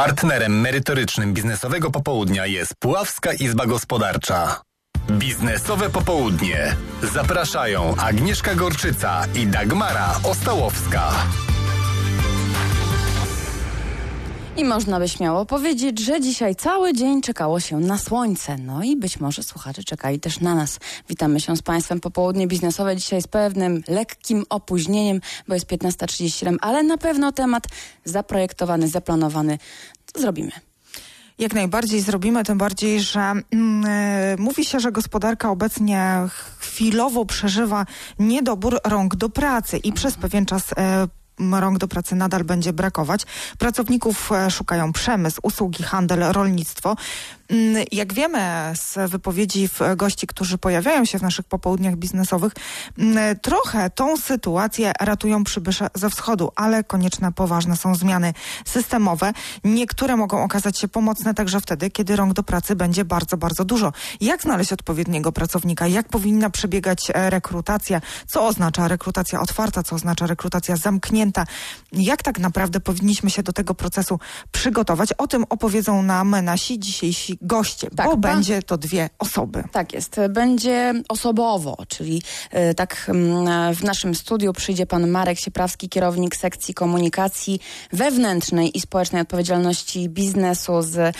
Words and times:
Partnerem 0.00 0.60
merytorycznym 0.60 1.34
biznesowego 1.34 1.90
popołudnia 1.90 2.46
jest 2.46 2.74
Puławska 2.78 3.32
Izba 3.32 3.66
Gospodarcza. 3.66 4.60
Biznesowe 5.10 5.90
popołudnie. 5.90 6.76
Zapraszają 7.14 7.94
Agnieszka 7.96 8.54
Gorczyca 8.54 9.22
i 9.34 9.46
Dagmara 9.46 10.14
Ostałowska. 10.22 11.12
I 14.56 14.64
można 14.64 14.98
by 14.98 15.08
śmiało 15.08 15.46
powiedzieć, 15.46 16.00
że 16.00 16.20
dzisiaj 16.20 16.56
cały 16.56 16.92
dzień 16.92 17.22
czekało 17.22 17.60
się 17.60 17.76
na 17.76 17.98
słońce. 17.98 18.56
No 18.58 18.82
i 18.82 18.96
być 18.96 19.20
może 19.20 19.42
słuchacze 19.42 19.84
czekali 19.84 20.20
też 20.20 20.40
na 20.40 20.54
nas. 20.54 20.78
Witamy 21.08 21.40
się 21.40 21.56
z 21.56 21.62
Państwem 21.62 22.00
popołudnie 22.00 22.46
biznesowe 22.46 22.96
dzisiaj 22.96 23.22
z 23.22 23.26
pewnym 23.26 23.82
lekkim 23.88 24.44
opóźnieniem, 24.50 25.20
bo 25.48 25.54
jest 25.54 25.66
15.37, 25.66 26.56
ale 26.60 26.82
na 26.82 26.98
pewno 26.98 27.32
temat 27.32 27.64
zaprojektowany, 28.04 28.88
zaplanowany. 28.88 29.58
Zrobimy. 30.16 30.52
Jak 31.38 31.54
najbardziej 31.54 32.00
zrobimy, 32.00 32.44
tym 32.44 32.58
bardziej, 32.58 33.00
że 33.00 33.20
e, 33.20 34.36
mówi 34.38 34.64
się, 34.64 34.80
że 34.80 34.92
gospodarka 34.92 35.50
obecnie 35.50 36.26
chwilowo 36.58 37.24
przeżywa 37.24 37.86
niedobór 38.18 38.80
rąk 38.84 39.16
do 39.16 39.28
pracy 39.28 39.76
i 39.76 39.92
przez 39.92 40.14
pewien 40.14 40.46
czas 40.46 40.64
e, 40.76 41.08
rąk 41.60 41.78
do 41.78 41.88
pracy 41.88 42.14
nadal 42.16 42.44
będzie 42.44 42.72
brakować. 42.72 43.26
Pracowników 43.58 44.32
e, 44.32 44.50
szukają 44.50 44.92
przemysł, 44.92 45.40
usługi, 45.42 45.82
handel, 45.82 46.20
rolnictwo. 46.32 46.96
Mm, 47.50 47.84
jak 47.92 48.14
wiemy 48.14 48.40
z 48.74 49.10
wypowiedzi 49.10 49.68
gości, 49.96 50.26
którzy 50.26 50.58
pojawiają 50.58 51.04
się 51.04 51.18
w 51.18 51.22
naszych 51.22 51.46
popołudniach 51.46 51.96
biznesowych, 51.96 52.52
mm, 52.98 53.38
trochę 53.38 53.90
tą 53.90 54.16
sytuację 54.16 54.92
ratują 55.00 55.44
przybysze 55.44 55.88
ze 55.94 56.10
wschodu, 56.10 56.50
ale 56.56 56.84
konieczne, 56.84 57.32
poważne 57.32 57.76
są 57.76 57.94
zmiany 57.94 58.34
systemowe. 58.64 59.32
Niektóre 59.64 60.16
mogą 60.16 60.44
okazać 60.44 60.78
się 60.78 60.88
pomocne 60.88 61.34
także 61.34 61.60
wtedy, 61.60 61.90
kiedy 61.90 62.16
rąk 62.16 62.32
do 62.32 62.42
pracy 62.42 62.76
będzie 62.76 63.04
bardzo, 63.04 63.36
bardzo 63.36 63.64
dużo. 63.64 63.92
Jak 64.20 64.42
znaleźć 64.42 64.72
odpowiedniego 64.72 65.32
pracownika? 65.32 65.86
Jak 65.86 66.08
powinna 66.08 66.50
przebiegać 66.50 67.10
e, 67.14 67.30
rekrutacja? 67.30 68.00
Co 68.26 68.46
oznacza 68.46 68.88
rekrutacja 68.88 69.40
otwarta? 69.40 69.82
Co 69.82 69.96
oznacza 69.96 70.26
rekrutacja 70.26 70.76
zamknięta? 70.76 71.44
Jak 71.92 72.22
tak 72.22 72.38
naprawdę 72.38 72.80
powinniśmy 72.80 73.30
się 73.30 73.42
do 73.42 73.52
tego 73.52 73.74
procesu 73.74 74.18
przygotować? 74.52 75.12
O 75.12 75.26
tym 75.26 75.44
opowiedzą 75.48 76.02
nam 76.02 76.36
nasi 76.44 76.78
dzisiejsi 76.78 77.39
goście, 77.40 77.90
tak, 77.96 78.06
bo 78.06 78.12
pan... 78.12 78.20
będzie 78.20 78.62
to 78.62 78.78
dwie 78.78 79.10
osoby. 79.18 79.64
Tak 79.72 79.92
jest. 79.92 80.20
Będzie 80.30 80.94
osobowo, 81.08 81.76
czyli 81.88 82.22
y, 82.70 82.74
tak 82.74 83.10
y, 83.70 83.74
w 83.74 83.84
naszym 83.84 84.14
studiu 84.14 84.52
przyjdzie 84.52 84.86
pan 84.86 85.08
Marek 85.08 85.38
Sieprawski, 85.38 85.88
kierownik 85.88 86.36
sekcji 86.36 86.74
komunikacji 86.74 87.60
wewnętrznej 87.92 88.76
i 88.78 88.80
społecznej 88.80 89.22
odpowiedzialności 89.22 90.08
biznesu 90.08 90.82
z 90.82 91.16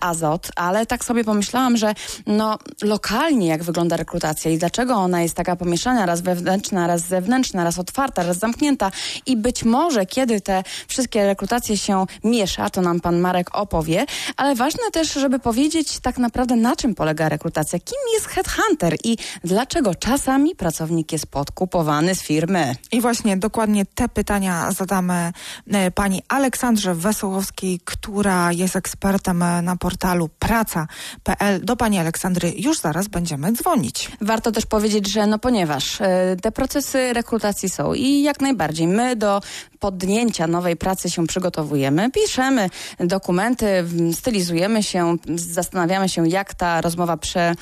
Azot, 0.00 0.48
ale 0.56 0.86
tak 0.86 1.04
sobie 1.04 1.24
pomyślałam, 1.24 1.76
że 1.76 1.94
no 2.26 2.58
lokalnie 2.82 3.46
jak 3.46 3.64
wygląda 3.64 3.96
rekrutacja 3.96 4.50
i 4.50 4.58
dlaczego 4.58 4.94
ona 4.94 5.22
jest 5.22 5.34
taka 5.34 5.56
pomieszana, 5.56 6.06
raz 6.06 6.20
wewnętrzna, 6.20 6.86
raz 6.86 7.02
zewnętrzna, 7.02 7.64
raz 7.64 7.78
otwarta, 7.78 8.22
raz 8.22 8.38
zamknięta 8.38 8.90
i 9.26 9.36
być 9.36 9.64
może 9.64 10.06
kiedy 10.06 10.40
te 10.40 10.62
wszystkie 10.88 11.26
rekrutacje 11.26 11.76
się 11.76 12.06
miesza, 12.24 12.70
to 12.70 12.80
nam 12.80 13.00
pan 13.00 13.20
Marek 13.20 13.56
opowie, 13.56 14.06
ale 14.36 14.54
ważne 14.54 14.90
też, 14.92 15.12
żeby 15.12 15.37
powiedzieć 15.38 16.00
tak 16.00 16.18
naprawdę 16.18 16.56
na 16.56 16.76
czym 16.76 16.94
polega 16.94 17.28
rekrutacja, 17.28 17.78
kim 17.78 17.98
jest 18.14 18.26
headhunter 18.26 18.96
i 19.04 19.16
dlaczego 19.44 19.94
czasami 19.94 20.54
pracownik 20.56 21.12
jest 21.12 21.26
podkupowany 21.26 22.14
z 22.14 22.22
firmy. 22.22 22.76
I 22.92 23.00
właśnie 23.00 23.36
dokładnie 23.36 23.86
te 23.86 24.08
pytania 24.08 24.72
zadamy 24.72 25.32
e, 25.72 25.90
pani 25.90 26.22
Aleksandrze 26.28 26.94
Wesołowskiej, 26.94 27.80
która 27.84 28.52
jest 28.52 28.76
ekspertem 28.76 29.42
e, 29.42 29.62
na 29.62 29.76
portalu 29.76 30.28
praca.pl. 30.38 31.64
Do 31.64 31.76
pani 31.76 31.98
Aleksandry 31.98 32.52
już 32.56 32.78
zaraz 32.78 33.08
będziemy 33.08 33.52
dzwonić. 33.52 34.10
Warto 34.20 34.52
też 34.52 34.66
powiedzieć, 34.66 35.12
że 35.12 35.26
no 35.26 35.38
ponieważ 35.38 36.00
e, 36.00 36.36
te 36.42 36.52
procesy 36.52 37.12
rekrutacji 37.12 37.68
są 37.68 37.94
i 37.94 38.22
jak 38.22 38.40
najbardziej 38.40 38.86
my 38.86 39.16
do 39.16 39.40
podjęcia 39.80 40.46
nowej 40.46 40.76
pracy 40.76 41.10
się 41.10 41.26
przygotowujemy, 41.26 42.10
piszemy 42.10 42.70
dokumenty, 43.00 43.84
stylizujemy 44.12 44.82
się, 44.82 45.16
zastanawiamy 45.36 46.08
się, 46.08 46.28
jak 46.28 46.54
ta 46.54 46.80
rozmowa 46.80 47.16
prze, 47.16 47.54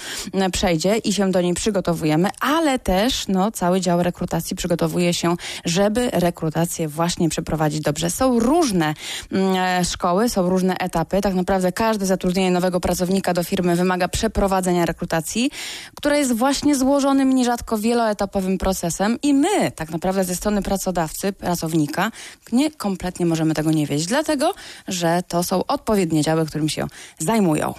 przejdzie 0.52 0.96
i 0.96 1.12
się 1.12 1.30
do 1.30 1.40
niej 1.40 1.54
przygotowujemy, 1.54 2.28
ale 2.40 2.78
też 2.78 3.28
no, 3.28 3.50
cały 3.50 3.80
dział 3.80 4.02
rekrutacji 4.02 4.56
przygotowuje 4.56 5.14
się, 5.14 5.36
żeby 5.64 6.10
rekrutację 6.12 6.88
właśnie 6.88 7.28
przeprowadzić 7.28 7.80
dobrze. 7.80 8.10
Są 8.10 8.38
różne 8.40 8.94
mm, 9.32 9.84
szkoły, 9.84 10.28
są 10.28 10.48
różne 10.48 10.78
etapy. 10.78 11.20
Tak 11.20 11.34
naprawdę 11.34 11.72
każde 11.72 12.06
zatrudnienie 12.06 12.50
nowego 12.50 12.80
pracownika 12.80 13.32
do 13.34 13.44
firmy 13.44 13.76
wymaga 13.76 14.08
przeprowadzenia 14.08 14.86
rekrutacji, 14.86 15.50
która 15.94 16.16
jest 16.16 16.32
właśnie 16.32 16.76
złożonym 16.76 17.34
nierzadko 17.34 17.78
wieloetapowym 17.78 18.58
procesem 18.58 19.18
i 19.22 19.34
my 19.34 19.70
tak 19.70 19.90
naprawdę 19.90 20.24
ze 20.24 20.36
strony 20.36 20.62
pracodawcy, 20.62 21.32
pracownika, 21.32 22.05
nie 22.52 22.70
kompletnie 22.70 23.26
możemy 23.26 23.54
tego 23.54 23.72
nie 23.72 23.86
wiedzieć, 23.86 24.06
dlatego, 24.06 24.54
że 24.88 25.22
to 25.28 25.42
są 25.42 25.66
odpowiednie 25.66 26.22
działy, 26.22 26.46
którym 26.46 26.68
się 26.68 26.86
zajmują. 27.18 27.74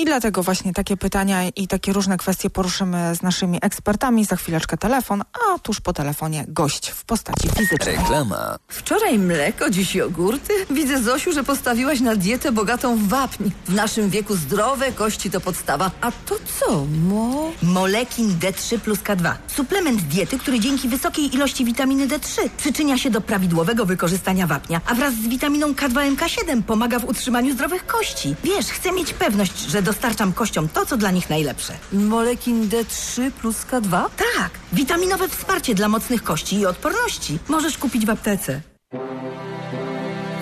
I 0.00 0.04
dlatego 0.04 0.42
właśnie 0.42 0.72
takie 0.72 0.96
pytania 0.96 1.48
i 1.56 1.68
takie 1.68 1.92
różne 1.92 2.16
kwestie 2.16 2.50
poruszymy 2.50 3.14
z 3.14 3.22
naszymi 3.22 3.58
ekspertami. 3.62 4.24
Za 4.24 4.36
chwileczkę 4.36 4.76
telefon, 4.76 5.22
a 5.22 5.58
tuż 5.58 5.80
po 5.80 5.92
telefonie 5.92 6.44
gość 6.48 6.90
w 6.90 7.04
postaci 7.04 7.48
fizycznej. 7.48 7.96
Reklama. 7.96 8.56
Wczoraj 8.68 9.18
mleko, 9.18 9.70
dziś 9.70 9.94
jogurty. 9.94 10.52
Widzę, 10.70 11.02
Zosiu, 11.02 11.32
że 11.32 11.44
postawiłaś 11.44 12.00
na 12.00 12.16
dietę 12.16 12.52
bogatą 12.52 12.96
w 12.96 13.08
wapń. 13.08 13.50
W 13.68 13.74
naszym 13.74 14.10
wieku 14.10 14.36
zdrowe 14.36 14.92
kości 14.92 15.30
to 15.30 15.40
podstawa. 15.40 15.90
A 16.00 16.12
to 16.12 16.34
co, 16.60 16.84
mo? 16.84 17.52
Molekin 17.62 18.38
D3 18.38 18.78
plus 18.78 18.98
K2. 18.98 19.34
Suplement 19.56 20.00
diety, 20.02 20.38
który 20.38 20.60
dzięki 20.60 20.88
wysokiej 20.88 21.34
ilości 21.34 21.64
witaminy 21.64 22.08
D3 22.08 22.48
przyczynia 22.56 22.98
się 22.98 23.10
do 23.10 23.20
prawidłowego 23.20 23.86
wykorzystania 23.86 24.46
wapnia, 24.46 24.80
a 24.86 24.94
wraz 24.94 25.14
z 25.14 25.28
witaminą 25.28 25.72
K2MK7 25.72 26.62
pomaga 26.62 26.98
w 26.98 27.04
utrzymaniu 27.04 27.52
zdrowych 27.54 27.86
kości. 27.86 28.34
Wiesz, 28.44 28.66
chcę 28.66 28.92
mieć 28.92 29.12
pewność, 29.12 29.58
że 29.60 29.82
dostarczam 29.88 30.32
kościom 30.32 30.68
to, 30.68 30.86
co 30.86 30.96
dla 30.96 31.10
nich 31.10 31.30
najlepsze. 31.30 31.72
Molekin 31.92 32.68
D3 32.68 33.30
plus 33.30 33.56
K2? 33.66 34.04
Tak, 34.36 34.50
witaminowe 34.72 35.28
wsparcie 35.28 35.74
dla 35.74 35.88
mocnych 35.88 36.22
kości 36.22 36.56
i 36.56 36.66
odporności. 36.66 37.38
Możesz 37.48 37.78
kupić 37.78 38.06
w 38.06 38.10
aptece. 38.10 38.60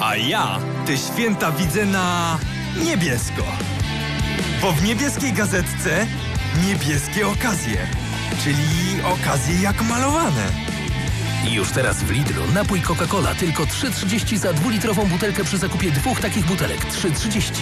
A 0.01 0.17
ja 0.17 0.59
te 0.87 0.97
święta 0.97 1.53
widzę 1.53 1.87
na 1.87 2.39
niebiesko. 2.85 3.43
Bo 4.63 4.73
w 4.73 4.85
niebieskiej 4.85 5.33
gazetce 5.33 6.07
niebieskie 6.67 7.29
okazje, 7.29 7.87
czyli 8.45 9.03
okazje 9.05 9.63
jak 9.63 9.83
malowane. 9.83 10.76
I 11.49 11.55
już 11.55 11.71
teraz 11.71 12.03
w 12.03 12.11
Lidlu 12.11 12.43
napój 12.55 12.81
Coca-Cola 12.81 13.35
tylko 13.35 13.63
3,30 13.63 14.37
za 14.37 14.53
dwulitrową 14.53 15.07
butelkę 15.07 15.45
przy 15.45 15.59
zakupie 15.59 15.91
dwóch 15.91 16.21
takich 16.21 16.47
butelek 16.47 16.85
3,30. 16.87 17.53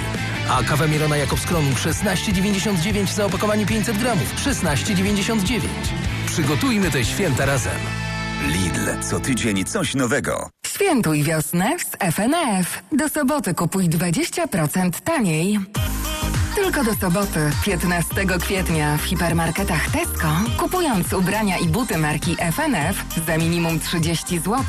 A 0.50 0.62
kawa 0.62 0.86
Mirona 0.86 1.16
Jakobs 1.16 1.46
Kronung 1.46 1.76
16,99 1.76 3.06
za 3.14 3.24
opakowanie 3.24 3.66
500 3.66 3.98
gramów 3.98 4.34
16,99. 4.46 5.60
Przygotujmy 6.26 6.90
te 6.90 7.04
święta 7.04 7.46
razem. 7.46 7.78
Lidl. 8.46 9.02
Co 9.02 9.20
tydzień 9.20 9.64
coś 9.64 9.94
nowego. 9.94 10.50
Świętuj 10.66 11.22
wiosnę 11.22 11.76
z 11.78 12.14
FNF. 12.14 12.82
Do 12.92 13.08
soboty 13.08 13.54
kupuj 13.54 13.88
20% 13.88 14.90
taniej. 15.04 15.58
Tylko 16.54 16.84
do 16.84 16.94
soboty, 16.94 17.50
15 17.64 18.26
kwietnia 18.40 18.96
w 18.96 19.02
hipermarketach 19.02 19.90
Tesco, 19.90 20.28
kupując 20.58 21.12
ubrania 21.12 21.58
i 21.58 21.68
buty 21.68 21.98
marki 21.98 22.36
FNF 22.52 23.04
za 23.26 23.38
minimum 23.38 23.80
30 23.80 24.38
zł, 24.38 24.62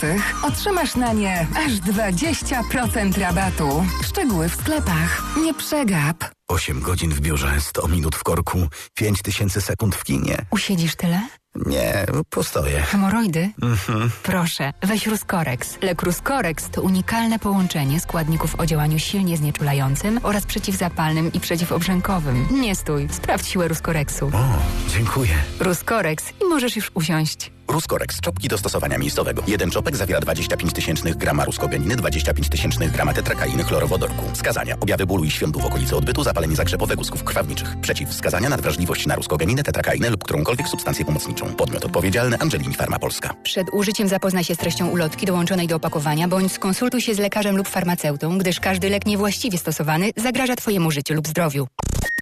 otrzymasz 0.43 0.95
na 0.95 1.13
nie 1.13 1.47
aż 1.65 1.71
20% 1.73 3.17
rabatu. 3.19 3.85
Szczegóły 4.03 4.49
w 4.49 4.55
sklepach. 4.55 5.23
Nie 5.43 5.53
przegap. 5.53 6.23
8 6.47 6.81
godzin 6.81 7.11
w 7.11 7.19
biurze, 7.19 7.61
100 7.61 7.87
minut 7.87 8.15
w 8.15 8.23
korku, 8.23 8.67
5000 8.93 9.61
sekund 9.61 9.95
w 9.95 10.03
kinie. 10.03 10.45
Usiedzisz 10.51 10.95
tyle? 10.95 11.21
Nie, 11.55 12.05
postoję. 12.29 12.81
Hemoroidy? 12.81 13.49
Mhm. 13.61 14.11
Proszę, 14.23 14.73
weź 14.83 15.07
Ruscorex. 15.07 15.77
Lek 15.81 16.01
Ruscorex 16.01 16.69
to 16.69 16.81
unikalne 16.81 17.39
połączenie 17.39 17.99
składników 17.99 18.59
o 18.59 18.65
działaniu 18.65 18.99
silnie 18.99 19.37
znieczulającym 19.37 20.19
oraz 20.23 20.45
przeciwzapalnym 20.45 21.33
i 21.33 21.39
przeciwobrzękowym. 21.39 22.47
Nie 22.51 22.75
stój, 22.75 23.07
sprawdź 23.11 23.47
siłę 23.47 23.67
Ruscorexu. 23.67 24.25
O, 24.33 24.57
dziękuję. 24.93 25.31
Ruscorex 25.59 26.33
i 26.41 26.45
możesz 26.45 26.75
już 26.75 26.91
usiąść. 26.93 27.51
Ruskoreks, 27.67 28.21
czopki 28.21 28.47
do 28.47 28.57
stosowania 28.57 28.97
miejscowego. 28.97 29.43
Jeden 29.47 29.71
czopek 29.71 29.95
zawiera 29.95 30.19
25 30.19 30.73
tysięcznych 30.73 31.15
grama 31.17 31.45
ruskogeniny, 31.45 31.95
25 31.95 32.49
tysięcznych 32.49 32.91
grama 32.91 33.13
tetrakainy 33.13 33.63
chlorowodorku. 33.63 34.23
Wskazania. 34.33 34.75
Objawy 34.79 35.05
bólu 35.05 35.23
i 35.23 35.31
świątu 35.31 35.59
w 35.59 35.65
okolicy 35.65 35.95
odbytu, 35.95 36.23
zapalenie 36.23 36.55
zakrzepowe 36.55 36.95
guzków 36.95 37.23
krwawniczych. 37.23 37.75
Przeciwwskazania 37.81 38.49
nadwrażliwość 38.49 39.07
na 39.07 39.15
ruskogeninę, 39.15 39.63
tetrakainę 39.63 40.09
lub 40.09 40.23
którąkolwiek 40.23 40.67
substancję 40.67 41.05
pomocniczą. 41.05 41.55
Podmiot 41.55 41.85
odpowiedzialny 41.85 42.39
Angelini 42.39 42.73
Pharma 42.73 42.99
Polska. 42.99 43.33
Przed 43.43 43.67
użyciem 43.73 44.07
zapoznaj 44.07 44.43
się 44.43 44.55
z 44.55 44.57
treścią 44.57 44.87
ulotki 44.87 45.25
dołączonej 45.25 45.67
do 45.67 45.75
opakowania 45.75 46.27
bądź 46.27 46.51
skonsultuj 46.51 47.01
się 47.01 47.15
z 47.15 47.19
lekarzem 47.19 47.57
lub 47.57 47.67
farmaceutą, 47.67 48.37
gdyż 48.37 48.59
każdy 48.59 48.89
lek 48.89 49.05
niewłaściwie 49.05 49.57
stosowany 49.57 50.11
zagraża 50.17 50.55
Twojemu 50.55 50.91
życiu 50.91 51.13
lub 51.13 51.27
zdrowiu. 51.27 51.67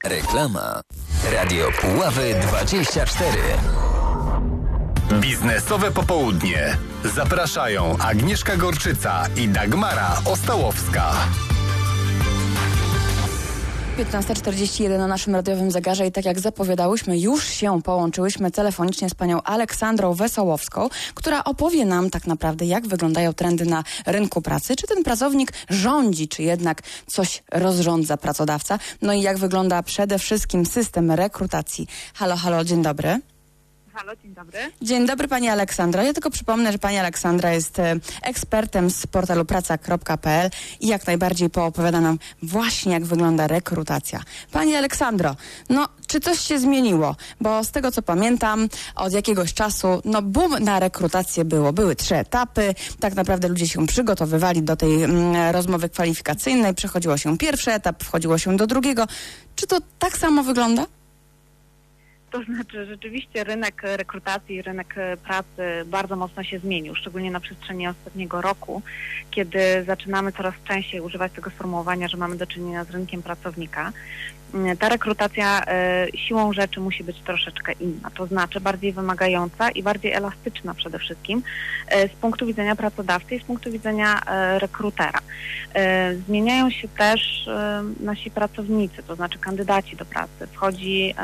Reklama. 0.04 0.82
Radio 1.34 1.72
Puławy 1.82 2.36
24. 2.42 3.30
Biznesowe 5.12 5.92
popołudnie. 5.92 6.78
Zapraszają 7.16 7.98
Agnieszka 7.98 8.58
Gorczyca 8.58 9.28
i 9.38 9.48
Dagmara 9.48 10.22
Ostałowska. 10.26 11.12
15.41 13.98 14.98
na 14.98 15.08
naszym 15.08 15.36
radiowym 15.36 15.72
zegarze 15.72 16.08
i 16.08 16.12
tak 16.12 16.26
jak 16.26 16.40
zapowiadałyśmy, 16.40 17.20
już 17.20 17.48
się 17.48 17.82
połączyłyśmy 17.82 18.52
telefonicznie 18.52 19.10
z 19.10 19.14
panią 19.14 19.42
Aleksandrą 19.42 20.14
Wesołowską, 20.14 20.90
która 21.14 21.44
opowie 21.44 21.86
nam 21.86 22.10
tak 22.10 22.28
naprawdę, 22.28 22.66
jak 22.66 22.88
wyglądają 22.88 23.34
trendy 23.34 23.66
na 23.66 23.84
rynku 24.06 24.42
pracy, 24.42 24.76
czy 24.76 24.88
ten 24.88 25.04
pracownik 25.04 25.54
rządzi, 25.70 26.28
czy 26.28 26.44
jednak 26.44 26.82
coś 27.08 27.44
rozrządza 27.52 28.18
pracodawca, 28.18 28.80
no 29.02 29.14
i 29.14 29.22
jak 29.22 29.38
wygląda 29.38 29.84
przede 29.84 30.20
wszystkim 30.20 30.66
system 30.66 31.12
rekrutacji. 31.12 31.88
Halo, 32.14 32.36
halo, 32.36 32.64
dzień 32.64 32.82
dobry. 32.82 33.20
Halo, 33.94 34.16
dzień 34.16 34.34
dobry. 34.34 34.60
Dzień 34.82 35.08
dobry 35.08 35.28
Pani 35.28 35.50
Aleksandra. 35.50 36.04
Ja 36.04 36.14
tylko 36.14 36.30
przypomnę, 36.30 36.72
że 36.72 36.78
Pani 36.78 36.98
Aleksandra 36.98 37.54
jest 37.54 37.80
e, 37.80 37.96
ekspertem 38.22 38.90
z 38.90 39.08
portalu 39.08 39.46
praca.pl 39.46 40.50
i 40.80 40.88
jak 40.88 41.08
najbardziej 41.08 41.50
poopowiada 41.50 42.02
nam 42.02 42.20
właśnie, 42.44 42.92
jak 42.94 43.06
wygląda 43.06 43.48
rekrutacja. 43.48 44.20
Pani 44.52 44.76
Aleksandro, 44.76 45.36
no 45.70 45.88
czy 46.08 46.20
coś 46.20 46.40
się 46.40 46.60
zmieniło? 46.60 47.16
Bo 47.42 47.64
z 47.64 47.72
tego 47.72 47.92
co 47.92 48.02
pamiętam, 48.02 48.70
od 48.96 49.14
jakiegoś 49.14 49.54
czasu, 49.54 50.02
no 50.06 50.22
boom 50.22 50.64
na 50.64 50.80
rekrutację 50.80 51.46
było. 51.46 51.74
Były 51.74 51.96
trzy 51.96 52.16
etapy, 52.16 52.76
tak 53.00 53.16
naprawdę 53.16 53.48
ludzie 53.48 53.68
się 53.68 53.88
przygotowywali 53.88 54.64
do 54.64 54.76
tej 54.76 55.04
mm, 55.04 55.52
rozmowy 55.52 55.90
kwalifikacyjnej, 55.90 56.74
przechodziło 56.74 57.18
się 57.18 57.38
pierwszy 57.38 57.74
etap, 57.74 58.04
wchodziło 58.04 58.38
się 58.38 58.58
do 58.58 58.68
drugiego. 58.68 59.08
Czy 59.56 59.68
to 59.68 59.78
tak 60.00 60.18
samo 60.18 60.44
wygląda? 60.44 60.86
To 62.34 62.44
znaczy 62.44 62.86
rzeczywiście 62.86 63.44
rynek 63.44 63.82
rekrutacji, 63.84 64.62
rynek 64.62 64.96
pracy 65.24 65.86
bardzo 65.86 66.16
mocno 66.16 66.44
się 66.44 66.60
zmienił, 66.60 66.96
szczególnie 66.96 67.32
na 67.32 67.40
przestrzeni 67.40 67.88
ostatniego 67.88 68.42
roku, 68.42 68.82
kiedy 69.32 69.84
zaczynamy 69.86 70.32
coraz 70.32 70.54
częściej 70.68 71.02
używać 71.02 71.32
tego 71.32 71.50
sformułowania, 71.50 72.08
że 72.08 72.18
mamy 72.18 72.36
do 72.36 72.48
czynienia 72.48 72.84
z 72.84 72.90
rynkiem 72.92 73.24
pracownika. 73.24 73.92
Ta 74.80 74.90
rekrutacja 74.90 75.66
e, 75.66 76.08
siłą 76.16 76.54
rzeczy 76.54 76.80
musi 76.80 77.04
być 77.04 77.20
troszeczkę 77.20 77.72
inna, 77.72 78.10
to 78.12 78.28
znaczy 78.28 78.60
bardziej 78.60 78.94
wymagająca 78.94 79.70
i 79.70 79.84
bardziej 79.84 80.12
elastyczna 80.12 80.74
przede 80.74 81.00
wszystkim 81.00 81.44
e, 81.88 82.10
z 82.10 82.12
punktu 82.12 82.46
widzenia 82.46 82.76
pracodawcy 82.76 83.36
i 83.36 83.40
z 83.40 83.44
punktu 83.44 83.72
widzenia 83.72 84.22
e, 84.26 84.60
rekrutera. 84.60 85.20
Zmieniają 86.28 86.70
się 86.70 86.88
też 86.88 87.50
nasi 88.00 88.32
pracownicy, 88.32 89.04
to 89.04 89.16
znaczy 89.16 89.40
kandydaci 89.40 89.96
do 89.96 90.06
pracy. 90.06 90.48
Wchodzi 90.54 91.16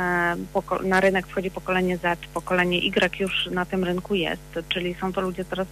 na 0.83 0.98
rynek 0.99 1.27
wchodzi 1.27 1.51
pokolenie 1.51 1.97
Z, 1.97 2.19
pokolenie 2.33 2.79
Y 2.79 3.19
już 3.19 3.49
na 3.51 3.65
tym 3.65 3.83
rynku 3.83 4.15
jest, 4.15 4.59
czyli 4.69 4.95
są 5.01 5.13
to 5.13 5.21
ludzie 5.21 5.45
coraz 5.45 5.67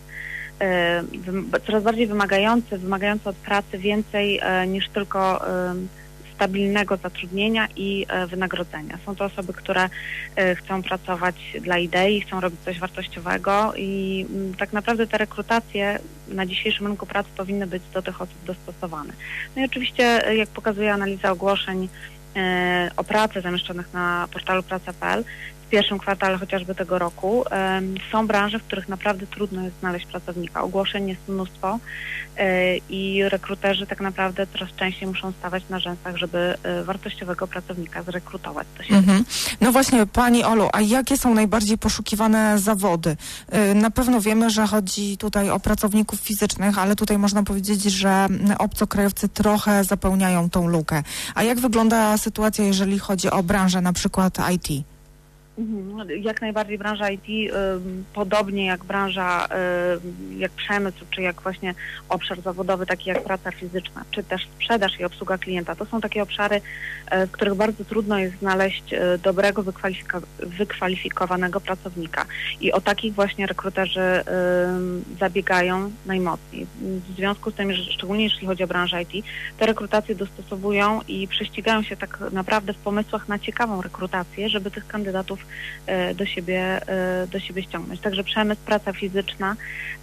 coraz 1.66 1.84
bardziej 1.84 2.08
wymagający, 2.08 2.78
wymagający 2.78 3.30
od 3.30 3.36
pracy 3.36 3.78
więcej 3.78 4.42
niż 4.68 4.90
tylko 4.90 5.42
stabilnego 6.38 6.98
zatrudnienia 6.98 7.68
i 7.76 8.06
e, 8.10 8.28
wynagrodzenia. 8.28 8.98
Są 9.06 9.16
to 9.16 9.26
osoby, 9.26 9.54
które 9.54 9.90
e, 10.36 10.56
chcą 10.56 10.84
pracować 10.84 11.36
dla 11.62 11.78
idei, 11.78 12.22
chcą 12.22 12.40
robić 12.40 12.60
coś 12.66 12.80
wartościowego 12.80 13.74
i 13.78 14.26
tak 14.58 14.74
naprawdę 14.74 15.08
te 15.08 15.18
rekrutacje 15.18 16.00
na 16.28 16.46
dzisiejszym 16.46 16.88
rynku 16.88 17.06
pracy 17.06 17.30
powinny 17.38 17.68
być 17.68 17.84
do 17.94 18.02
tych 18.02 18.22
osób 18.22 18.36
dostosowane. 18.46 19.14
No 19.56 19.62
i 19.62 19.66
oczywiście, 19.66 20.28
e, 20.28 20.36
jak 20.36 20.50
pokazuje 20.50 20.94
analiza 20.94 21.32
ogłoszeń 21.32 21.90
o 22.98 23.04
pracę 23.04 23.42
zamieszczonych 23.42 23.94
na 23.94 24.28
portalu 24.34 24.64
praca.pl, 24.64 25.24
w 25.68 25.70
pierwszym 25.70 26.00
kwartale 26.00 26.38
chociażby 26.38 26.76
tego 26.76 27.00
roku. 27.00 27.44
Są 28.12 28.28
branże, 28.28 28.60
w 28.60 28.64
których 28.64 28.90
naprawdę 28.90 29.28
trudno 29.28 29.62
jest 29.64 29.80
znaleźć 29.80 30.06
pracownika. 30.06 30.62
Ogłoszeń 30.62 31.10
jest 31.10 31.28
mnóstwo 31.28 31.80
e, 32.38 32.78
i 32.78 33.30
rekruterzy 33.30 33.88
tak 33.88 34.02
naprawdę 34.02 34.48
coraz 34.48 34.70
częściej 34.76 35.08
muszą 35.08 35.32
stawać 35.32 35.64
na 35.70 35.80
rzęsach, 35.80 36.18
żeby 36.18 36.56
e, 36.64 36.84
wartościowego 36.84 37.48
pracownika 37.48 38.04
zrekrutować. 38.04 38.68
Mhm. 38.90 39.26
No 39.62 39.72
właśnie, 39.72 40.06
Pani 40.06 40.44
Olu, 40.44 40.70
a 40.74 40.82
jakie 40.82 41.18
są 41.18 41.34
najbardziej 41.34 41.78
poszukiwane 41.78 42.60
zawody? 42.60 43.18
E, 43.50 43.74
na 43.74 43.92
pewno 43.92 44.22
wiemy, 44.22 44.50
że 44.50 44.68
chodzi 44.68 45.18
tutaj 45.18 45.50
o 45.50 45.60
pracowników 45.60 46.20
fizycznych, 46.20 46.78
ale 46.78 46.96
tutaj 46.96 47.18
można 47.18 47.44
powiedzieć, 47.44 47.84
że 47.84 48.28
obcokrajowcy 48.60 49.30
trochę 49.30 49.84
zapełniają 49.84 50.50
tą 50.50 50.68
lukę. 50.68 51.04
A 51.36 51.44
jak 51.44 51.60
wygląda 51.60 52.18
sytuacja, 52.18 52.66
jeżeli 52.66 53.00
chodzi 53.00 53.30
o 53.30 53.44
branżę 53.44 53.82
na 53.82 53.94
przykład 53.94 54.38
IT? 54.54 54.97
Mhm. 55.58 56.22
Jak 56.22 56.42
najbardziej 56.42 56.78
branża 56.78 57.10
IT, 57.10 57.54
podobnie 58.14 58.66
jak 58.66 58.84
branża, 58.84 59.48
jak 60.38 60.52
przemysł, 60.52 61.06
czy 61.12 61.22
jak 61.22 61.42
właśnie 61.42 61.74
obszar 62.10 62.42
zawodowy, 62.42 62.86
taki 62.86 63.10
jak 63.10 63.24
praca 63.24 63.52
fizyczna, 63.52 64.04
czy 64.12 64.24
też 64.24 64.48
sprzedaż 64.56 65.00
i 65.00 65.04
obsługa 65.04 65.38
klienta. 65.38 65.76
To 65.76 65.86
są 65.86 66.02
takie 66.02 66.24
obszary, 66.24 66.56
y, 66.56 67.28
w 67.28 67.32
których 67.32 67.56
bardzo 67.56 67.86
trudno 67.86 68.20
jest 68.20 68.40
znaleźć 68.40 68.94
y, 68.94 69.00
dobrego, 69.24 69.64
wykwalifikowanego 70.40 71.62
pracownika. 71.62 72.26
I 72.62 72.72
o 72.72 72.82
takich 72.82 73.14
właśnie 73.14 73.48
rekruterzy 73.48 74.24
zabiegają 75.20 75.92
najmocniej. 76.06 76.68
W 76.82 77.16
związku 77.16 77.52
z 77.52 77.54
tym, 77.54 77.74
że 77.74 77.84
szczególnie 77.84 78.24
jeśli 78.24 78.48
chodzi 78.48 78.64
o 78.64 78.68
branżę 78.68 79.02
IT, 79.02 79.26
te 79.58 79.66
rekrutacje 79.66 80.16
dostosowują 80.16 81.02
i 81.08 81.28
prześcigają 81.28 81.84
się 81.84 81.98
tak 81.98 82.20
naprawdę 82.32 82.74
w 82.74 82.78
pomysłach 82.78 83.28
na 83.28 83.40
ciekawą 83.40 83.82
rekrutację, 83.82 84.50
żeby 84.50 84.72
tych 84.72 84.88
kandydatów 84.88 85.47
E, 85.47 85.47
do 86.16 86.26
siebie, 86.26 86.88
e, 86.88 87.28
do 87.28 87.40
siebie 87.40 87.64
ściągnąć. 87.64 88.02
Także 88.02 88.24
przemysł, 88.24 88.62
praca 88.66 88.94
fizyczna, 88.94 89.56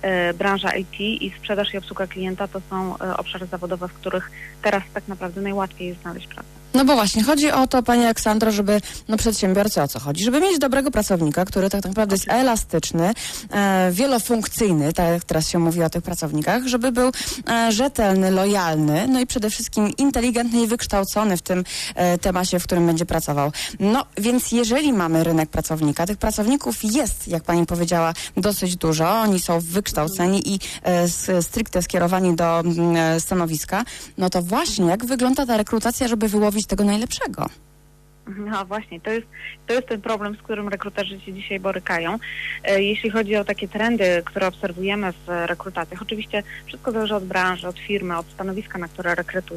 e, 0.03 0.35
branża 0.35 0.71
IT 0.77 1.01
i 1.01 1.33
sprzedaż 1.39 1.75
i 1.75 1.79
obsługa 1.79 2.07
klienta 2.07 2.49
to 2.49 2.61
są 2.71 2.99
obszary 3.17 3.47
zawodowe, 3.47 3.89
w 3.89 3.93
których 3.93 4.31
teraz 4.63 4.83
tak 4.95 5.09
naprawdę 5.09 5.41
najłatwiej 5.41 5.89
jest 5.89 6.03
znaleźć 6.03 6.27
pracę. 6.27 6.64
No 6.75 6.85
bo 6.85 6.95
właśnie, 6.95 7.23
chodzi 7.23 7.51
o 7.51 7.67
to, 7.67 7.83
Pani 7.83 8.05
Aleksandro, 8.05 8.51
żeby 8.53 8.81
no 9.09 9.17
przedsiębiorcy 9.17 9.83
o 9.83 9.89
co 9.89 10.01
chodzi? 10.01 10.25
Żeby 10.25 10.41
mieć 10.41 10.59
dobrego 10.59 10.91
pracownika, 10.91 11.45
który 11.45 11.71
tak 11.71 11.85
naprawdę 11.85 12.15
jest 12.15 12.29
elastyczny, 12.29 13.13
e, 13.51 13.91
wielofunkcyjny, 13.93 14.93
tak 14.93 15.09
jak 15.09 15.25
teraz 15.25 15.49
się 15.49 15.59
mówi 15.59 15.83
o 15.83 15.91
tych 15.91 16.03
pracownikach, 16.03 16.67
żeby 16.67 16.93
był 16.93 17.11
e, 17.49 17.73
rzetelny, 17.73 18.31
lojalny, 18.31 19.07
no 19.09 19.21
i 19.21 19.27
przede 19.27 19.51
wszystkim 19.51 19.91
inteligentny 19.99 20.63
i 20.63 20.67
wykształcony 20.67 21.37
w 21.37 21.43
tym 21.43 21.65
e, 21.95 22.19
temacie, 22.19 22.59
w 22.61 22.65
którym 22.65 22.87
będzie 22.87 23.07
pracował. 23.07 23.53
No 23.81 24.05
więc 24.19 24.53
jeżeli 24.53 24.93
mamy 24.93 25.25
rynek 25.25 25.51
pracownika, 25.51 26.07
tych 26.07 26.19
pracowników 26.19 26.85
jest, 26.85 27.29
jak 27.29 27.43
Pani 27.43 27.67
powiedziała, 27.67 28.13
dosyć 28.37 28.77
dużo, 28.77 29.11
oni 29.11 29.41
są 29.41 29.61
wykształceni 29.61 30.55
i 30.55 30.61
e, 30.83 31.43
stricte 31.43 31.83
skierowani 31.83 32.37
do 32.37 32.61
mm, 32.61 32.97
e, 32.97 33.21
stanowiska, 33.21 33.85
no 34.19 34.31
to 34.31 34.43
właśnie, 34.43 34.87
jak 34.87 35.05
wygląda 35.07 35.47
ta 35.47 35.57
rekrutacja, 35.57 36.09
żeby 36.09 36.29
wyłowić 36.29 36.64
tego 36.67 36.85
najlepszego. 36.85 37.47
No 38.27 38.65
właśnie, 38.65 39.01
to 39.01 39.11
jest, 39.11 39.27
to 39.67 39.75
jest 39.75 39.89
ten 39.89 40.01
problem, 40.01 40.35
z 40.35 40.43
którym 40.43 40.69
rekruterzy 40.69 41.21
się 41.21 41.33
dzisiaj 41.33 41.61
borykają. 41.61 42.19
E, 42.65 42.83
jeśli 42.83 43.11
chodzi 43.11 43.37
o 43.37 43.45
takie 43.45 43.69
trendy, 43.69 44.23
które 44.25 44.47
obserwujemy 44.47 45.13
w 45.13 45.29
rekrutacjach, 45.29 46.03
oczywiście 46.03 46.43
wszystko 46.67 46.93
zależy 46.93 47.15
od 47.15 47.25
branży, 47.25 47.69
od 47.69 47.79
firmy, 47.79 48.19
od 48.19 48.27
stanowiska, 48.27 48.79
na 48.79 48.89
które 48.89 49.15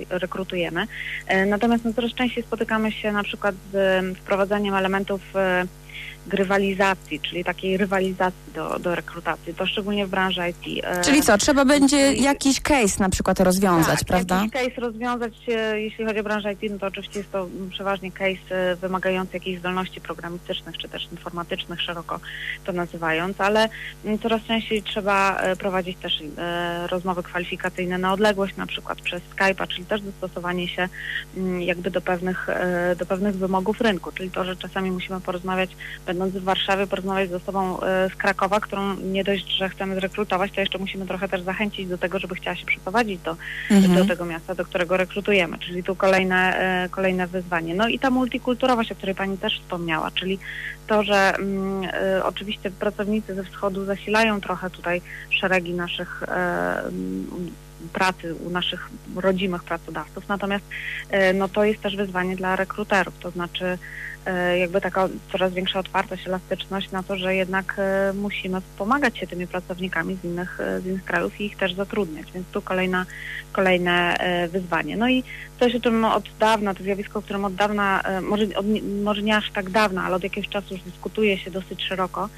rekrutujemy. 0.10 0.88
E, 1.28 1.46
natomiast 1.46 1.86
no, 1.86 1.94
coraz 1.94 2.14
częściej 2.14 2.44
spotykamy 2.44 2.92
się 2.92 3.12
na 3.12 3.24
przykład 3.24 3.56
z 3.74 4.18
wprowadzaniem 4.18 4.76
elementów 4.76 5.22
e, 5.36 5.66
grywalizacji, 6.28 7.20
czyli 7.20 7.44
takiej 7.44 7.78
rywalizacji 7.78 8.54
do, 8.54 8.80
do 8.80 8.96
rekrutacji, 8.96 9.54
to 9.54 9.66
szczególnie 9.66 10.06
w 10.06 10.10
branży 10.10 10.42
IT. 10.50 10.86
E, 10.86 11.02
czyli 11.02 11.22
co, 11.22 11.38
trzeba 11.38 11.66
będzie 11.66 12.14
jakiś 12.14 12.62
case 12.62 13.00
na 13.00 13.10
przykład 13.10 13.40
rozwiązać, 13.40 14.00
tak, 14.00 14.08
prawda? 14.08 14.36
jakiś 14.36 14.52
case 14.52 14.82
rozwiązać, 14.82 15.34
e, 15.48 15.82
jeśli 15.82 16.06
chodzi 16.06 16.20
o 16.20 16.24
branżę 16.24 16.54
IT, 16.54 16.72
no 16.72 16.80
to 16.80 16.88
oczywiście 16.88 17.20
jest 17.20 17.32
to 17.32 17.48
przeważnie 17.70 18.12
case 18.12 18.72
e, 18.72 18.76
wymagający 18.76 19.34
jakichś 19.34 19.60
zdolności 19.60 20.02
programistycznych, 20.02 20.78
czy 20.78 20.90
też 20.90 21.08
informatycznych, 21.12 21.82
szeroko 21.82 22.20
to 22.66 22.74
nazywając, 22.74 23.42
ale 23.42 23.70
coraz 24.24 24.42
częściej 24.44 24.84
trzeba 24.84 25.42
prowadzić 25.60 25.98
też 25.98 26.24
rozmowy 26.90 27.24
kwalifikacyjne 27.24 27.98
na 27.98 28.14
odległość, 28.14 28.56
na 28.56 28.68
przykład 28.68 29.02
przez 29.02 29.22
Skype'a, 29.36 29.68
czyli 29.68 29.86
też 29.86 30.02
dostosowanie 30.02 30.68
się 30.68 30.90
jakby 31.60 31.92
do 31.92 32.02
pewnych, 32.02 32.48
do 32.98 33.06
pewnych 33.06 33.36
wymogów 33.36 33.82
rynku, 33.82 34.12
czyli 34.12 34.32
to, 34.32 34.46
że 34.46 34.56
czasami 34.56 34.92
musimy 34.92 35.22
porozmawiać 35.22 35.70
będąc 36.06 36.17
w 36.26 36.44
Warszawie, 36.44 36.88
porozmawiać 36.88 37.30
z 37.30 37.34
osobą 37.34 37.82
e, 37.82 38.10
z 38.10 38.16
Krakowa, 38.16 38.60
którą 38.60 38.96
nie 38.96 39.24
dość, 39.24 39.58
że 39.58 39.70
chcemy 39.70 39.96
zrekrutować, 39.96 40.52
to 40.52 40.62
jeszcze 40.62 40.78
musimy 40.78 41.06
trochę 41.06 41.30
też 41.30 41.42
zachęcić 41.42 41.88
do 41.88 41.98
tego, 41.98 42.20
żeby 42.20 42.36
chciała 42.36 42.56
się 42.56 42.66
przeprowadzić 42.66 43.22
do, 43.22 43.36
Mhm. 43.72 43.96
do 43.96 44.06
tego 44.06 44.26
miasta, 44.26 44.56
do 44.56 44.66
którego 44.66 44.98
rekrutujemy, 44.98 45.58
czyli 45.58 45.84
tu 45.84 45.96
kolejne, 45.96 46.60
e, 46.60 46.90
kolejne 46.90 47.28
wyzwanie. 47.28 47.76
No 47.76 47.88
i 47.88 48.00
ta 48.00 48.10
multikulturowość, 48.10 48.92
o 48.92 48.96
której 48.96 49.16
Pani 49.16 49.38
też 49.38 49.60
wspomniała, 49.60 50.12
czyli 50.12 50.40
to, 50.88 51.04
że 51.04 51.36
mm, 51.36 51.90
e, 51.94 52.24
oczywiście 52.26 52.72
pracownicy 52.72 53.36
ze 53.36 53.44
wschodu 53.44 53.86
zasilają 53.86 54.42
trochę 54.42 54.70
tutaj 54.70 55.02
szeregi 55.30 55.74
naszych 55.74 56.24
pracy 57.94 58.36
u 58.36 58.50
naszych 58.50 58.90
rodzimych 59.16 59.64
pracodawców, 59.64 60.28
natomiast 60.28 60.66
no 61.34 61.48
to 61.48 61.64
jest 61.64 61.82
też 61.82 61.96
wyzwanie 61.96 62.36
dla 62.36 62.56
rekruterów, 62.56 63.14
to 63.20 63.32
znaczy 63.32 63.78
jakby 64.60 64.82
taka 64.82 65.10
coraz 65.32 65.54
większa 65.54 65.80
otwartość, 65.80 66.28
elastyczność 66.28 66.92
na 66.92 67.04
to, 67.04 67.18
że 67.18 67.36
jednak 67.36 67.76
e, 67.78 68.14
musimy 68.14 68.62
pomagać 68.78 69.18
się 69.18 69.28
tymi 69.28 69.48
pracownikami 69.48 70.18
z 70.22 70.26
innych, 70.26 70.60
e, 70.60 70.82
z 70.82 70.86
innych 70.86 71.06
krajów 71.06 71.42
i 71.42 71.46
ich 71.46 71.58
też 71.58 71.74
zatrudniać, 71.74 72.32
więc 72.32 72.48
tu 72.48 72.62
kolejna, 72.62 73.06
kolejne 73.52 74.18
e, 74.18 74.48
wyzwanie. 74.48 74.98
No 74.98 75.10
i 75.10 75.24
coś, 75.60 75.76
o 75.76 75.80
czym 75.80 76.06
od 76.06 76.24
dawna, 76.40 76.74
to 76.74 76.84
zjawisko, 76.84 77.20
o 77.20 77.22
którym 77.22 77.46
od 77.46 77.56
dawna, 77.56 78.02
e, 78.02 78.22
może, 78.22 78.44
od, 78.56 78.66
może 79.04 79.22
nie 79.22 79.38
aż 79.38 79.52
tak 79.52 79.70
dawna, 79.70 80.04
ale 80.04 80.16
od 80.16 80.24
jakiegoś 80.24 80.50
czasu 80.50 80.74
już 80.74 80.84
dyskutuje 80.84 81.38
się 81.38 81.52
dosyć 81.52 81.84
szeroko, 81.84 82.30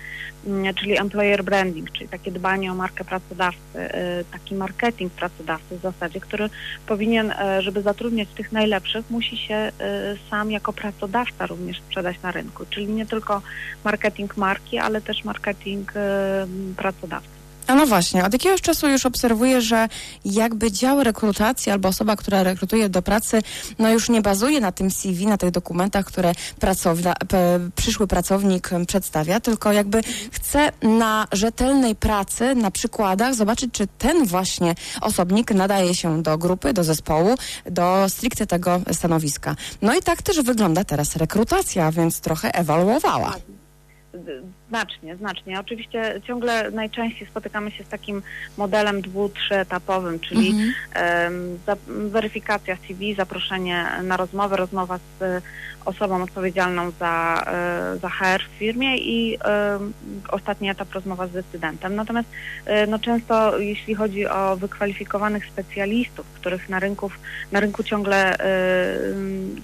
mm, 0.47 0.73
czyli 0.73 0.99
employer 0.99 1.43
branding, 1.43 1.91
czyli 1.91 2.09
takie 2.09 2.31
dbanie 2.31 2.71
o 2.71 2.75
markę 2.75 3.05
pracodawcy, 3.05 3.59
e, 3.75 4.23
taki 4.23 4.55
marketing 4.55 5.13
pracodawcy 5.13 5.77
w 5.77 5.81
zasadzie, 5.81 6.19
który 6.19 6.49
powinien, 6.88 7.31
e, 7.31 7.61
żeby 7.61 7.81
zatrudniać 7.81 8.29
tych 8.29 8.51
najlepszych, 8.51 9.09
musi 9.09 9.38
się 9.38 9.71
sam 10.29 10.51
jako 10.51 10.73
pracodawca 10.73 11.45
również 11.45 11.77
sprzedać 11.79 12.21
na 12.21 12.31
rynku, 12.31 12.65
czyli 12.69 12.88
nie 12.88 13.05
tylko 13.05 13.41
marketing 13.83 14.38
marki, 14.38 14.77
ale 14.77 15.01
też 15.01 15.23
marketing 15.23 15.93
pracodawcy. 16.77 17.38
A 17.69 17.75
no 17.75 17.85
właśnie, 17.85 18.25
od 18.25 18.33
jakiegoś 18.33 18.61
czasu 18.61 18.88
już 18.88 19.05
obserwuję, 19.05 19.61
że 19.61 19.88
jakby 20.25 20.71
dział 20.71 21.03
rekrutacji 21.03 21.71
albo 21.71 21.89
osoba, 21.89 22.15
która 22.15 22.43
rekrutuje 22.43 22.89
do 22.89 23.01
pracy, 23.01 23.41
no 23.79 23.91
już 23.91 24.09
nie 24.09 24.21
bazuje 24.21 24.61
na 24.61 24.71
tym 24.71 24.91
CV, 24.91 25.27
na 25.27 25.38
tych 25.38 25.51
dokumentach, 25.51 26.05
które 26.05 26.33
pracowna, 26.59 27.15
przyszły 27.75 28.07
pracownik 28.07 28.69
przedstawia, 28.88 29.39
tylko 29.39 29.71
jakby 29.71 30.01
chce 30.31 30.71
na 30.81 31.27
rzetelnej 31.31 31.95
pracy, 31.95 32.55
na 32.55 32.71
przykładach 32.71 33.35
zobaczyć, 33.35 33.71
czy 33.73 33.88
ten 33.88 34.25
właśnie 34.25 34.75
osobnik 35.01 35.51
nadaje 35.51 35.95
się 35.95 36.23
do 36.23 36.38
grupy, 36.38 36.73
do 36.73 36.83
zespołu, 36.83 37.35
do 37.71 38.09
stricte 38.09 38.47
tego 38.47 38.81
stanowiska. 38.91 39.55
No 39.81 39.95
i 39.95 40.01
tak 40.01 40.21
też 40.21 40.41
wygląda 40.41 40.83
teraz 40.83 41.15
rekrutacja, 41.15 41.91
więc 41.91 42.21
trochę 42.21 42.55
ewaluowała. 42.55 43.35
Znacznie, 44.69 45.15
znacznie. 45.15 45.59
Oczywiście 45.59 46.21
ciągle 46.27 46.71
najczęściej 46.71 47.27
spotykamy 47.27 47.71
się 47.71 47.83
z 47.83 47.88
takim 47.88 48.21
modelem 48.57 49.01
dwu, 49.01 49.29
trzyetapowym, 49.29 50.19
czyli 50.19 50.49
Mhm. 50.49 51.49
weryfikacja 51.88 52.77
CV, 52.88 53.15
zaproszenie 53.15 53.85
na 54.03 54.17
rozmowę, 54.17 54.57
rozmowa 54.57 54.97
z 54.97 55.43
osobą 55.85 56.23
odpowiedzialną 56.23 56.91
za, 56.91 57.43
e, 57.47 57.97
za 57.97 58.09
HR 58.09 58.41
w 58.43 58.59
firmie 58.59 58.97
i 58.97 59.38
ostatni 60.29 60.69
etap 60.69 60.93
rozmowa 60.93 61.27
z 61.27 61.31
decydentem. 61.31 61.95
Natomiast 61.95 62.29
e, 62.65 62.88
no, 62.88 62.99
często 62.99 63.59
jeśli 63.59 63.95
chodzi 63.95 64.27
o 64.27 64.57
wykwalifikowanych 64.57 65.45
specjalistów, 65.45 66.25
których 66.33 66.69
na, 66.69 66.79
rynków, 66.79 67.19
na 67.51 67.59
rynku 67.59 67.83
ciągle, 67.83 68.39
e, 68.39 68.45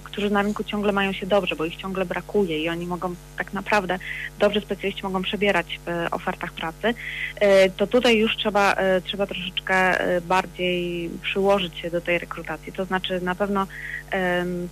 którzy 0.04 0.30
na 0.30 0.42
rynku 0.42 0.64
ciągle 0.64 0.92
mają 0.92 1.12
się 1.12 1.26
dobrze, 1.26 1.56
bo 1.56 1.64
ich 1.64 1.76
ciągle 1.76 2.04
brakuje 2.04 2.58
i 2.58 2.68
oni 2.68 2.86
mogą 2.86 3.14
tak 3.38 3.52
naprawdę, 3.52 3.98
dobrzy 4.38 4.60
specjaliści 4.60 4.95
mogą 5.02 5.22
przebierać 5.22 5.80
w 5.84 5.88
e, 5.88 6.10
ofertach 6.10 6.52
pracy, 6.52 6.94
e, 7.40 7.70
to 7.70 7.86
tutaj 7.86 8.18
już 8.18 8.36
trzeba, 8.36 8.74
e, 8.74 9.00
trzeba 9.00 9.26
troszeczkę 9.26 9.98
bardziej 10.20 11.10
przyłożyć 11.22 11.78
się 11.78 11.90
do 11.90 12.00
tej 12.00 12.18
rekrutacji. 12.18 12.72
To 12.72 12.84
znaczy 12.84 13.20
na 13.20 13.34
pewno 13.34 13.66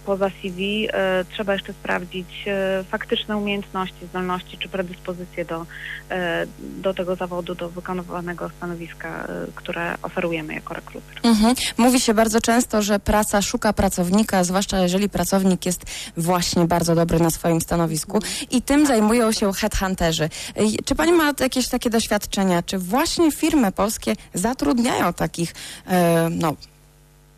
poza 0.07 0.31
CV 0.43 0.88
e, 0.93 1.25
trzeba 1.33 1.53
jeszcze 1.53 1.73
sprawdzić 1.73 2.45
e, 2.47 2.85
faktyczne 2.91 3.37
umiejętności, 3.37 4.07
zdolności 4.11 4.59
czy 4.59 4.69
predyspozycje 4.69 5.45
do, 5.45 5.67
e, 6.11 6.47
do 6.61 6.95
tego 6.95 7.17
zawodu, 7.17 7.55
do 7.55 7.69
wykonywanego 7.69 8.50
stanowiska, 8.57 9.29
które 9.55 9.95
oferujemy 10.03 10.55
jako 10.55 10.75
rekruter. 10.75 11.19
Mhm. 11.23 11.55
Mówi 11.79 12.00
się 12.00 12.14
bardzo 12.14 12.41
często, 12.41 12.83
że 12.83 13.00
praca 13.00 13.43
szuka 13.43 13.73
pracownika, 13.73 14.45
zwłaszcza 14.45 14.79
jeżeli 14.79 15.09
pracownik 15.09 15.67
jest 15.67 15.83
właśnie 16.17 16.64
bardzo 16.64 16.95
dobry 16.95 17.21
na 17.21 17.31
swoim 17.31 17.61
stanowisku 17.61 18.19
i 18.50 18.62
tym 18.62 18.87
zajmują 18.87 19.33
się 19.33 19.53
headhunterzy. 19.53 20.29
Czy 20.85 20.95
pani 20.95 21.12
ma 21.12 21.33
jakieś 21.41 21.69
takie 21.69 21.91
doświadczenia? 21.91 22.62
Czy 22.62 22.79
właśnie 22.79 23.33
firmy 23.33 23.73
polskie 23.73 24.17
zatrudniają 24.35 25.12
takich, 25.12 25.55
no, 26.31 26.55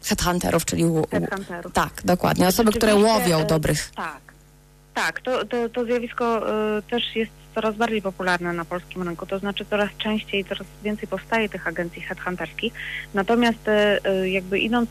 headhunterów, 0.05 0.65
czyli... 0.65 0.85
Headhunterów. 1.11 1.73
Tak, 1.73 1.93
dokładnie. 2.05 2.47
Osoby, 2.47 2.73
które 2.73 2.95
łowią 2.95 3.39
e, 3.39 3.45
dobrych. 3.45 3.91
Tak, 3.91 4.21
tak. 4.95 5.21
To, 5.21 5.45
to, 5.45 5.69
to 5.69 5.85
zjawisko 5.85 6.51
e, 6.79 6.83
też 6.83 7.17
jest 7.17 7.31
coraz 7.55 7.77
bardziej 7.77 8.03
popularne 8.03 8.53
na 8.53 8.65
polskim 8.65 9.03
rynku. 9.03 9.27
To 9.27 9.39
znaczy 9.39 9.65
coraz 9.71 9.91
częściej, 9.99 10.45
coraz 10.45 10.67
więcej 10.83 11.09
powstaje 11.09 11.49
tych 11.49 11.67
agencji 11.67 12.03
headhunterskich. 12.03 12.73
Natomiast 13.15 13.69
e, 13.69 14.01
jakby 14.31 14.59
idąc, 14.59 14.91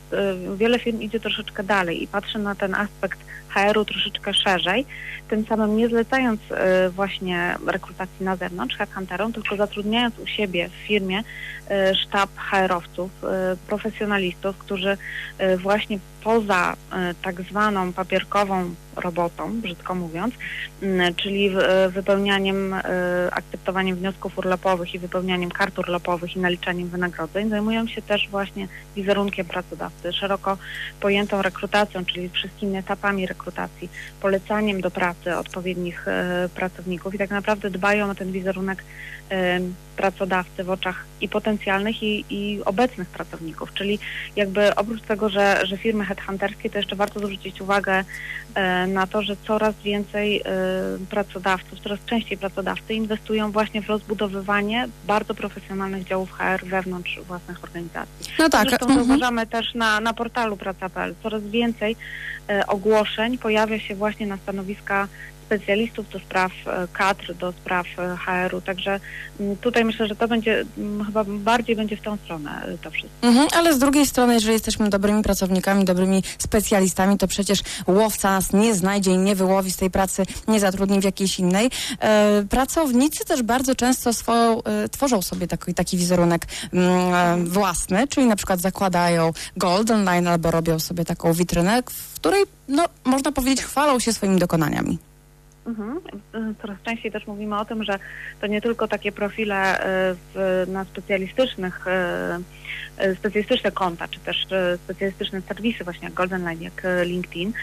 wiele 0.56 0.80
firm 0.80 1.02
idzie 1.02 1.20
troszeczkę 1.20 1.64
dalej 1.64 2.04
i 2.04 2.08
patrzy 2.08 2.40
na 2.40 2.56
ten 2.56 2.76
aspekt 2.76 3.20
HR-u 3.50 3.86
troszeczkę 3.86 4.34
szerzej, 4.34 4.86
tym 5.30 5.46
samym 5.46 5.78
nie 5.78 5.90
zlecając 5.90 6.42
właśnie 6.92 7.56
rekrutacji 7.68 8.26
na 8.26 8.36
zewnątrz 8.36 8.78
headhunterom, 8.78 9.34
tylko 9.34 9.56
zatrudniając 9.56 10.20
u 10.20 10.28
siebie 10.28 10.70
w 10.70 10.88
firmie 10.88 11.24
sztab 11.94 12.30
HR-owców, 12.52 13.12
e, 13.24 13.56
profesjonalistów, 13.68 14.58
którzy 14.58 14.98
e, 15.38 15.58
właśnie 15.58 16.00
poza 16.24 16.74
e, 16.74 17.14
tak 17.22 17.42
zwaną 17.42 17.94
papierkową 17.94 18.76
robotą, 18.96 19.62
brzydko 19.62 19.96
mówiąc, 19.96 20.34
czyli 21.16 21.48
e, 21.48 21.90
wypełnianiem, 21.90 22.74
e, 22.74 22.82
akceptowaniem 23.32 23.96
wniosków 23.96 24.38
urlopowych 24.38 24.96
i 24.96 25.00
wypełnianiem 25.00 25.52
kart 25.52 25.80
urlopowych 25.80 26.36
i 26.36 26.40
naliczaniem 26.40 26.88
wynagrodzeń, 26.88 27.50
zajmują 27.50 27.88
się 27.88 28.02
też 28.02 28.30
właśnie 28.30 28.68
wizerunkiem 28.96 29.46
pracodawcy, 29.46 30.14
szeroko 30.14 30.58
pojętą 31.00 31.42
rekrutacją, 31.42 32.06
czyli 32.06 32.30
wszystkimi 32.30 32.78
etapami 32.78 33.26
rekrutacji, 33.26 33.90
polecaniem 34.22 34.82
do 34.82 34.92
pracy 34.92 35.36
odpowiednich 35.36 36.08
e, 36.08 36.50
pracowników 36.56 37.16
i 37.16 37.18
tak 37.18 37.30
naprawdę 37.30 37.70
dbają 37.70 38.10
o 38.10 38.16
ten 38.16 38.32
wizerunek 38.32 38.84
e, 39.32 39.60
pracodawcy 39.98 40.64
w 40.64 40.70
oczach 40.70 41.06
i 41.22 41.30
potencjalnych, 41.30 41.55
i, 42.02 42.26
i 42.30 42.60
obecnych 42.66 43.08
pracowników. 43.08 43.74
Czyli 43.74 44.00
jakby 44.36 44.76
oprócz 44.76 45.02
tego, 45.02 45.30
że, 45.30 45.62
że 45.64 45.78
firmy 45.78 46.06
headhunterskie, 46.06 46.70
to 46.70 46.78
jeszcze 46.78 46.96
warto 46.96 47.20
zwrócić 47.20 47.62
uwagę 47.62 48.04
e, 48.56 48.88
na 48.88 49.08
to, 49.08 49.22
że 49.22 49.36
coraz 49.48 49.76
więcej 49.84 50.42
e, 50.42 50.44
pracodawców, 51.10 51.80
coraz 51.80 52.00
częściej 52.06 52.38
pracodawcy 52.38 52.94
inwestują 52.94 53.52
właśnie 53.52 53.82
w 53.82 53.90
rozbudowywanie 53.90 54.88
bardzo 55.08 55.36
profesjonalnych 55.36 56.04
działów 56.04 56.32
HR 56.32 56.66
wewnątrz 56.66 57.20
własnych 57.28 57.64
organizacji. 57.64 58.34
No 58.40 58.50
tak, 58.50 58.70
Zresztą 58.70 58.86
mhm. 58.86 59.06
zauważamy 59.06 59.48
też 59.48 59.74
na, 59.74 60.00
na 60.00 60.14
portalu 60.14 60.58
praca.pl. 60.58 61.16
Coraz 61.24 61.44
więcej 61.44 61.96
e, 62.50 62.68
ogłoszeń 62.68 63.38
pojawia 63.38 63.80
się 63.80 63.96
właśnie 63.96 64.28
na 64.28 64.38
stanowiska 64.38 65.08
specjalistów 65.46 66.10
do 66.10 66.20
spraw 66.20 66.52
e, 66.68 66.88
kadr, 66.94 67.34
do 67.34 67.52
spraw 67.52 67.86
e, 68.00 68.18
HR-u. 68.18 68.62
Także 68.62 69.00
m, 69.40 69.56
tutaj 69.62 69.86
myślę, 69.86 70.08
że 70.08 70.16
to 70.16 70.28
będzie 70.28 70.66
m, 70.78 71.04
chyba 71.06 71.24
bardziej 71.24 71.76
będzie 71.76 71.98
w 71.98 72.02
tą 72.02 72.18
stronę 72.18 72.66
e, 72.66 72.78
to 72.78 72.92
wszystko. 72.92 73.28
Mhm, 73.28 73.48
ale 73.54 73.74
z 73.74 73.80
drugiej 73.80 74.06
strony, 74.06 74.34
jeżeli 74.34 74.54
jesteśmy 74.54 74.90
dobrymi 74.90 75.24
pracownikami, 75.24 75.86
dobrymi 75.86 76.24
specjalistami, 76.38 77.18
to 77.18 77.28
przecież 77.28 77.60
łowca 77.88 78.32
nas 78.32 78.54
nie 78.54 78.76
znajdzie 78.76 79.12
i 79.12 79.18
nie 79.18 79.36
wyłowi 79.36 79.72
z 79.72 79.78
tej 79.78 79.90
pracy, 79.90 80.24
nie 80.48 80.60
zatrudni 80.60 81.00
w 81.02 81.04
jakiejś 81.04 81.40
innej. 81.40 81.70
Pracownicy 82.50 83.26
też 83.26 83.44
bardzo 83.44 83.76
często 83.76 84.14
swoją, 84.14 84.62
tworzą 84.92 85.22
sobie 85.22 85.48
taki, 85.48 85.74
taki 85.74 85.98
wizerunek 85.98 86.46
mm, 86.74 87.46
własny, 87.48 88.08
czyli 88.08 88.28
na 88.28 88.36
przykład 88.36 88.60
zakładają 88.60 89.34
Golden 89.58 90.04
Line 90.04 90.28
albo 90.28 90.52
robią 90.52 90.80
sobie 90.80 91.06
taką 91.06 91.34
witrynę, 91.34 91.84
w 91.90 92.16
której, 92.16 92.44
no, 92.68 92.86
można 93.04 93.32
powiedzieć, 93.32 93.62
chwalą 93.66 94.00
się 94.00 94.14
swoimi 94.14 94.40
dokonaniami. 94.40 94.98
Mhm. 95.66 96.02
E, 96.34 96.54
Coraz 96.62 96.78
częściej 96.84 97.12
też 97.12 97.28
mówimy 97.28 97.60
o 97.60 97.66
tym, 97.66 97.84
że 97.84 98.00
to 98.42 98.48
nie 98.48 98.62
tylko 98.62 98.88
takie 98.88 99.12
profile 99.12 99.80
e, 99.80 100.16
w, 100.34 100.64
na 100.68 100.86
specjalistycznych 100.86 101.88
e, 101.88 102.40
specjalistyczne 103.16 103.72
konta, 103.72 104.08
czy 104.08 104.20
też 104.20 104.48
specjalistyczne 104.84 105.42
serwisy 105.42 105.84
właśnie 105.84 106.06
jak 106.06 106.14
Golden 106.14 106.44
Line, 106.44 106.62
jak 106.62 106.84
LinkedIn, 107.04 107.54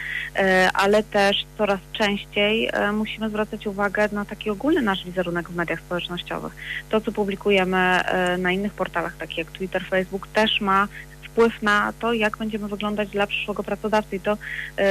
ale 0.75 1.03
też 1.03 1.37
coraz 1.59 1.81
częściej 1.93 2.71
musimy 2.93 3.29
zwracać 3.29 3.67
uwagę 3.67 4.09
na 4.13 4.25
taki 4.25 4.51
ogólny 4.51 4.83
nasz 4.83 5.05
wizerunek 5.05 5.51
w 5.51 5.57
mediach 5.57 5.81
społecznościowych. 5.81 6.53
To, 6.91 7.01
co 7.01 7.13
publikujemy 7.13 8.01
na 8.39 8.53
innych 8.53 8.73
portalach, 8.73 9.17
takich 9.17 9.39
jak 9.39 9.51
Twitter, 9.51 9.85
Facebook, 9.85 10.27
też 10.27 10.61
ma 10.61 10.89
wpływ 11.33 11.63
na 11.63 11.93
to, 12.01 12.13
jak 12.13 12.37
będziemy 12.37 12.69
wyglądać 12.69 13.09
dla 13.09 13.27
przyszłego 13.27 13.63
pracodawcy 13.63 14.17
i 14.17 14.21
to 14.21 14.33
e, 14.33 14.87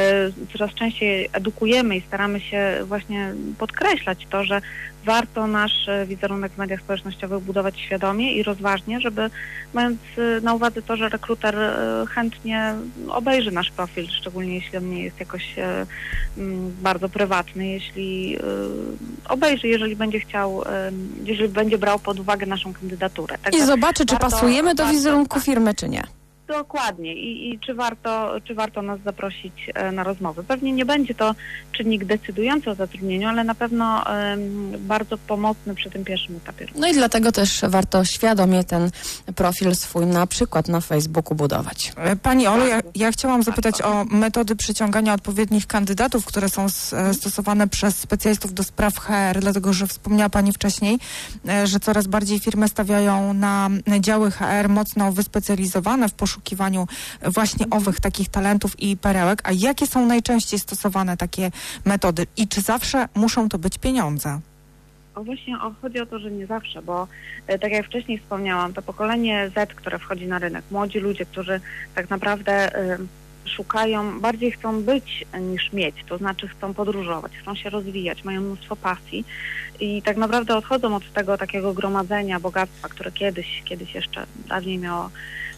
coraz 0.53 0.74
częściej 0.74 1.29
edukujemy 1.33 1.98
i 1.98 2.01
staramy 2.01 2.39
się 2.39 2.77
właśnie 2.86 3.33
podkreślać 3.57 4.27
to, 4.29 4.43
że 4.43 4.62
warto 5.05 5.48
nasz 5.48 5.88
e, 5.88 6.05
wizerunek 6.05 6.51
w 6.51 6.57
mediach 6.57 6.79
społecznościowych 6.79 7.43
budować 7.43 7.79
świadomie 7.79 8.33
i 8.33 8.43
rozważnie, 8.43 9.01
żeby 9.01 9.29
mając 9.74 10.00
e, 10.17 10.41
na 10.41 10.53
uwadze 10.53 10.81
to, 10.81 10.95
że 10.98 11.10
rekruter 11.10 11.55
chętnie 12.10 12.74
obejrzy 13.10 13.51
nasz 13.51 13.71
profil, 13.71 14.07
szczególnie 14.10 14.55
jeśli 14.55 14.77
on 14.77 14.89
nie 14.89 15.03
jest 15.03 15.19
jakoś 15.19 15.55
bardzo 16.81 17.10
prywatny, 17.10 17.67
jeśli 17.67 18.38
obejrzy, 19.29 19.67
jeżeli 19.67 19.95
będzie 19.95 20.19
chciał, 20.19 20.63
jeżeli 21.24 21.50
będzie 21.50 21.77
brał 21.77 22.00
pod 22.00 22.19
uwagę 22.19 22.45
naszą 22.45 22.74
kandydaturę. 22.74 23.36
I 23.36 23.43
Także 23.43 23.65
zobaczy, 23.65 24.05
czy 24.05 24.15
warto- 24.15 24.29
pasujemy 24.31 24.75
do 24.75 24.83
warto- 24.83 24.93
wizerunku 24.98 25.39
firmy, 25.39 25.74
czy 25.74 25.89
nie. 25.89 26.03
Dokładnie 26.51 27.15
I, 27.15 27.53
i 27.53 27.60
czy, 27.60 27.74
warto, 27.74 28.36
czy 28.43 28.55
warto 28.55 28.81
nas 28.81 29.00
zaprosić 29.01 29.53
e, 29.74 29.91
na 29.91 30.03
rozmowę. 30.03 30.43
Pewnie 30.48 30.72
nie 30.72 30.86
będzie 30.86 31.15
to 31.15 31.36
czynnik 31.72 32.05
decydujący 32.05 32.70
o 32.70 32.75
zatrudnieniu, 32.75 33.27
ale 33.27 33.43
na 33.43 33.55
pewno 33.55 34.03
bardzo 34.79 35.17
pomocny 35.17 35.75
przy 35.75 35.89
tym 35.89 36.05
pierwszym 36.05 36.36
etapie. 36.36 36.67
No 36.75 36.88
i 36.88 36.93
dlatego 36.93 37.31
też 37.31 37.62
warto 37.67 38.05
świadomie 38.05 38.63
ten 38.63 38.91
profil 39.36 39.75
swój 39.75 40.05
na 40.05 40.27
przykład 40.27 40.67
na 40.67 40.81
Facebooku 40.81 41.36
budować. 41.36 41.93
E, 41.98 42.15
Pani 42.15 42.48
Olu, 42.48 42.67
ja, 42.67 42.79
ja 42.96 43.12
chciałam 43.12 43.43
zapytać 43.43 43.81
o 43.81 44.05
metody 44.05 44.55
przyciągania 44.55 45.13
odpowiednich 45.13 45.67
kandydatów, 45.67 46.25
które 46.25 46.50
są 46.50 46.65
e, 46.65 47.13
stosowane 47.13 47.67
przez 47.67 47.96
specjalistów 47.98 48.53
do 48.53 48.63
spraw 48.63 49.00
HR, 49.00 49.39
dlatego 49.39 49.74
że 49.74 49.88
wspomniała 49.88 50.29
Pani 50.29 50.51
wcześniej, 50.53 51.00
że 51.63 51.79
coraz 51.79 52.08
bardziej 52.08 52.39
firmy 52.39 52.67
stawiają 52.67 53.34
na 53.34 53.70
działy 54.00 54.31
HR 54.31 54.70
mocno 54.70 55.12
wyspecjalizowane 55.12 56.10
w 56.10 56.13
poszukiwaniu 56.13 56.40
właśnie 57.24 57.65
owych 57.69 58.00
takich 58.00 58.29
talentów 58.29 58.79
i 58.79 58.98
perełek. 58.98 59.41
A 59.43 59.51
jakie 59.51 59.88
są 59.88 60.05
najczęściej 60.05 60.60
stosowane 60.60 61.17
takie 61.17 61.51
metody 61.86 62.27
i 62.38 62.48
czy 62.48 62.62
zawsze 62.62 63.07
muszą 63.15 63.50
to 63.50 63.57
być 63.60 63.77
pieniądze? 63.77 64.39
O 65.15 65.24
właśnie 65.24 65.60
o, 65.62 65.74
chodzi 65.81 66.00
o 66.00 66.05
to, 66.05 66.19
że 66.19 66.31
nie 66.31 66.48
zawsze, 66.48 66.81
bo 66.81 67.07
e, 67.48 67.60
tak 67.60 67.71
jak 67.71 67.86
wcześniej 67.86 68.19
wspomniałam, 68.19 68.74
to 68.74 68.81
pokolenie 68.81 69.51
Z, 69.55 69.74
które 69.74 70.00
wchodzi 70.00 70.27
na 70.27 70.39
rynek, 70.39 70.63
młodzi 70.71 71.00
ludzie, 71.00 71.25
którzy 71.25 71.62
tak 71.95 72.10
naprawdę 72.10 72.75
e, 72.75 72.98
szukają, 73.45 74.19
bardziej 74.19 74.51
chcą 74.51 74.83
być 74.83 75.25
niż 75.41 75.74
mieć, 75.74 75.95
to 76.10 76.17
znaczy 76.17 76.48
chcą 76.48 76.74
podróżować, 76.74 77.31
chcą 77.41 77.55
się 77.55 77.69
rozwijać, 77.69 78.24
mają 78.24 78.41
mnóstwo 78.41 78.75
pasji 78.75 79.25
i 79.79 80.01
tak 80.01 80.17
naprawdę 80.17 80.55
odchodzą 80.55 80.95
od 80.95 81.13
tego 81.13 81.38
takiego 81.38 81.74
gromadzenia 81.74 82.39
bogactwa, 82.39 82.89
które 82.89 83.12
kiedyś, 83.12 83.62
kiedyś 83.65 83.95
jeszcze 83.95 84.25
dawniej 84.48 84.77
miało 84.77 85.10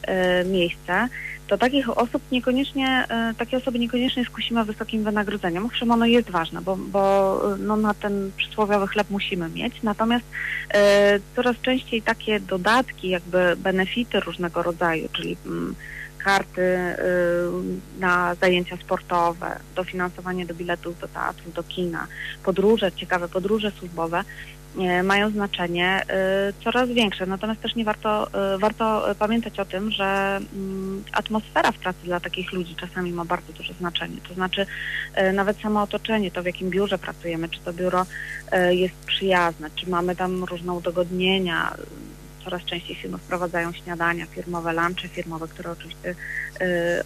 e, 0.02 0.46
miejsce, 0.46 1.08
to 1.48 1.58
takich 1.58 1.98
osób 1.98 2.22
niekoniecznie, 2.32 3.06
e, 3.10 3.34
takie 3.38 3.58
osoby 3.58 3.80
niekoniecznie 3.80 4.26
skusimy 4.26 4.66
wysokim 4.66 5.04
wynagrodzeniem. 5.04 5.66
Owszem, 5.66 5.92
ono 5.92 6.06
jest 6.06 6.30
ważne, 6.30 6.62
bo, 6.62 6.76
bo 6.76 7.42
e, 7.54 7.58
no, 7.58 7.76
na 7.76 7.94
ten 7.94 8.32
przysłowiowy 8.38 8.88
chleb 8.88 9.08
musimy 9.10 9.50
mieć, 9.50 9.84
natomiast 9.84 10.26
coraz 11.36 11.56
częściej 11.62 12.02
takie 12.02 12.40
dodatki, 12.40 13.10
jakby 13.10 13.56
benefity 13.58 14.20
różnego 14.20 14.64
rodzaju, 14.64 15.10
czyli 15.14 15.38
mm, 15.46 15.76
karty 16.24 16.62
y, 16.62 16.94
na 18.00 18.36
zajęcia 18.36 18.78
sportowe, 18.78 19.60
dofinansowanie 19.76 20.46
do 20.46 20.54
biletów 20.54 21.00
do 21.00 21.08
teatru, 21.08 21.52
do 21.52 21.64
kina, 21.64 22.08
podróże, 22.44 22.92
ciekawe 22.92 23.28
podróże 23.28 23.72
służbowe, 23.72 24.24
e, 24.80 25.04
mają 25.04 25.30
znaczenie 25.30 26.02
y, 26.50 26.64
coraz 26.64 26.90
większe. 26.90 27.26
Natomiast 27.26 27.62
też 27.62 27.76
nie 27.76 27.86
warto, 27.86 28.28
y, 28.56 28.58
warto 28.58 29.06
pamiętać 29.20 29.60
o 29.60 29.66
tym, 29.66 29.92
że 29.92 30.40
mm, 30.56 31.04
atmosfera 31.12 31.72
w 31.72 31.78
pracy 31.78 32.00
dla 32.04 32.20
takich 32.20 32.52
ludzi 32.54 32.76
czasami 32.76 33.12
ma 33.12 33.26
bardzo 33.26 33.54
duże 33.54 33.74
znaczenie. 33.74 34.18
To 34.28 34.34
znaczy 34.34 34.66
y, 35.18 35.34
nawet 35.34 35.62
samo 35.62 35.82
otoczenie, 35.82 36.32
to 36.32 36.44
w 36.44 36.46
jakim 36.46 36.70
biurze 36.70 36.98
pracujemy, 36.98 37.50
czy 37.50 37.60
to 37.60 37.74
biuro 37.74 38.06
y, 38.06 38.76
jest 38.76 38.96
przyjazne, 39.06 39.70
czy 39.76 39.90
mamy 39.90 40.16
tam 40.16 40.44
różne 40.44 40.74
udogodnienia. 40.74 41.76
Coraz 42.44 42.64
częściej 42.64 42.96
firmy 42.96 43.18
wprowadzają 43.18 43.74
śniadania 43.74 44.26
firmowe, 44.26 44.74
lunche 44.74 45.08
firmowe, 45.08 45.48
które 45.48 45.72
oczywiście 45.72 46.10
y, 46.10 46.16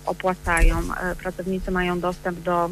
opłacają. 0.05 0.79
Y, 0.79 1.15
pracownicy 1.15 1.71
mają 1.71 1.99
dostęp 1.99 2.39
do 2.39 2.69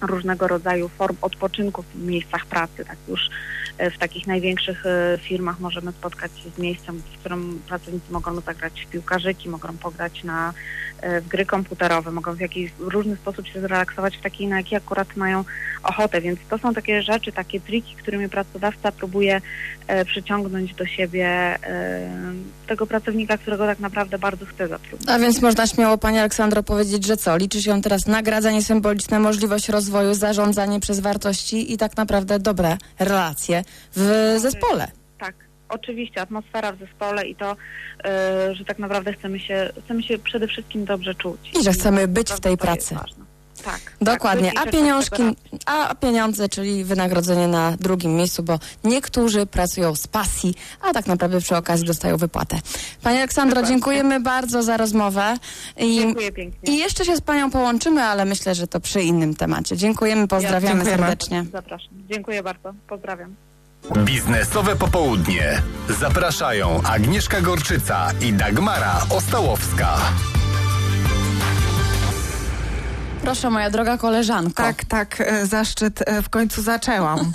różnego 0.00 0.48
rodzaju 0.48 0.88
form 0.88 1.16
odpoczynku 1.22 1.82
w 1.82 1.96
miejscach 1.96 2.46
pracy. 2.46 2.84
Tak 2.84 2.96
już 3.08 3.30
w 3.90 3.98
takich 3.98 4.26
największych 4.26 4.86
e, 4.86 5.18
firmach 5.18 5.60
możemy 5.60 5.92
spotkać 5.92 6.32
się 6.44 6.50
z 6.50 6.58
miejscem, 6.58 6.98
w 6.98 7.18
którym 7.18 7.62
pracownicy 7.68 8.12
mogą 8.12 8.40
zagrać 8.40 8.86
w 8.86 8.90
piłkarzyki, 8.90 9.48
mogą 9.48 9.76
pograć 9.76 10.24
na, 10.24 10.52
e, 11.00 11.20
w 11.20 11.28
gry 11.28 11.46
komputerowe, 11.46 12.10
mogą 12.10 12.34
w 12.34 12.40
jakiś 12.40 12.70
różny 12.78 13.16
sposób 13.16 13.46
się 13.46 13.60
zrelaksować 13.60 14.16
w 14.16 14.20
taki, 14.20 14.46
na 14.46 14.56
jaki 14.56 14.76
akurat 14.76 15.16
mają 15.16 15.44
ochotę. 15.82 16.20
Więc 16.20 16.40
to 16.50 16.58
są 16.58 16.74
takie 16.74 17.02
rzeczy, 17.02 17.32
takie 17.32 17.60
triki, 17.60 17.94
którymi 17.94 18.28
pracodawca 18.28 18.92
próbuje 18.92 19.40
e, 19.86 20.04
przyciągnąć 20.04 20.74
do 20.74 20.86
siebie 20.86 21.26
e, 21.26 22.10
tego 22.66 22.86
pracownika, 22.86 23.38
którego 23.38 23.66
tak 23.66 23.78
naprawdę 23.78 24.18
bardzo 24.18 24.46
chce 24.46 24.68
zatrudnić. 24.68 25.10
A 25.10 25.18
więc 25.18 25.42
można 25.42 25.66
śmiało 25.66 25.98
Pani 25.98 26.18
Aleksandro 26.18 26.62
powiedzieć, 26.62 27.06
że 27.06 27.16
co? 27.16 27.36
Liczy 27.36 27.62
się 27.62 27.82
teraz 27.82 28.06
nagradzanie 28.06 28.62
symboliczne, 28.62 29.18
możliwość 29.18 29.68
rozwoju, 29.68 30.14
zarządzanie 30.14 30.80
przez 30.80 31.00
wartości 31.00 31.72
i 31.72 31.76
tak 31.76 31.96
naprawdę 31.96 32.38
dobre 32.38 32.78
relacje 32.98 33.64
w 33.96 34.34
zespole. 34.38 34.88
Tak, 35.18 35.34
oczywiście, 35.68 36.20
atmosfera 36.20 36.72
w 36.72 36.78
zespole 36.78 37.26
i 37.28 37.34
to, 37.36 37.56
e, 38.04 38.54
że 38.54 38.64
tak 38.64 38.78
naprawdę 38.78 39.12
chcemy 39.12 39.40
się, 39.40 39.70
chcemy 39.84 40.02
się 40.02 40.18
przede 40.18 40.48
wszystkim 40.48 40.84
dobrze 40.84 41.14
czuć. 41.14 41.52
I 41.60 41.64
że 41.64 41.72
chcemy 41.72 42.08
być 42.08 42.32
w 42.32 42.40
tej 42.40 42.56
pracy. 42.56 42.94
ważne. 42.94 43.24
Tak. 43.64 43.80
Dokładnie. 44.00 44.52
tak, 44.52 44.66
A 44.66 44.68
i 44.68 44.72
pieniążki, 44.72 45.22
a 45.66 45.94
pieniądze, 45.94 46.48
czyli 46.48 46.84
wynagrodzenie 46.84 47.48
na 47.48 47.76
drugim 47.80 48.16
miejscu, 48.16 48.42
bo 48.42 48.58
niektórzy 48.84 49.46
pracują 49.46 49.94
z 49.94 50.06
pasji, 50.06 50.54
a 50.80 50.92
tak 50.92 51.06
naprawdę 51.06 51.40
przy 51.40 51.56
okazji 51.56 51.86
dostają 51.86 52.16
wypłatę. 52.16 52.58
Pani 53.02 53.18
Aleksandro, 53.18 53.62
dziękujemy 53.62 54.20
bardzo 54.20 54.62
za 54.62 54.76
rozmowę. 54.76 55.36
I, 55.76 55.98
Dziękuję 55.98 56.32
pięknie. 56.32 56.74
I 56.74 56.78
jeszcze 56.78 57.04
się 57.04 57.16
z 57.16 57.20
Panią 57.20 57.50
połączymy, 57.50 58.02
ale 58.02 58.24
myślę, 58.24 58.54
że 58.54 58.66
to 58.66 58.80
przy 58.80 59.02
innym 59.02 59.34
temacie. 59.34 59.76
Dziękujemy, 59.76 60.28
pozdrawiamy 60.28 60.74
dziękujemy. 60.74 61.02
serdecznie. 61.02 61.44
Zapraszam. 61.52 61.88
Dziękuję 62.10 62.42
bardzo. 62.42 62.74
Pozdrawiam. 62.88 63.34
Biznesowe 64.04 64.76
popołudnie. 64.76 65.62
Zapraszają 66.00 66.82
Agnieszka 66.82 67.40
Gorczyca 67.40 68.08
i 68.20 68.32
Dagmara 68.32 69.00
Ostałowska. 69.10 69.98
Proszę, 73.22 73.50
moja 73.50 73.70
droga 73.70 73.98
koleżanko. 73.98 74.62
Tak, 74.62 74.84
tak, 74.84 75.20
e, 75.20 75.46
zaszczyt 75.46 76.02
e, 76.06 76.22
w 76.22 76.28
końcu 76.28 76.62
zaczęłam. 76.62 77.20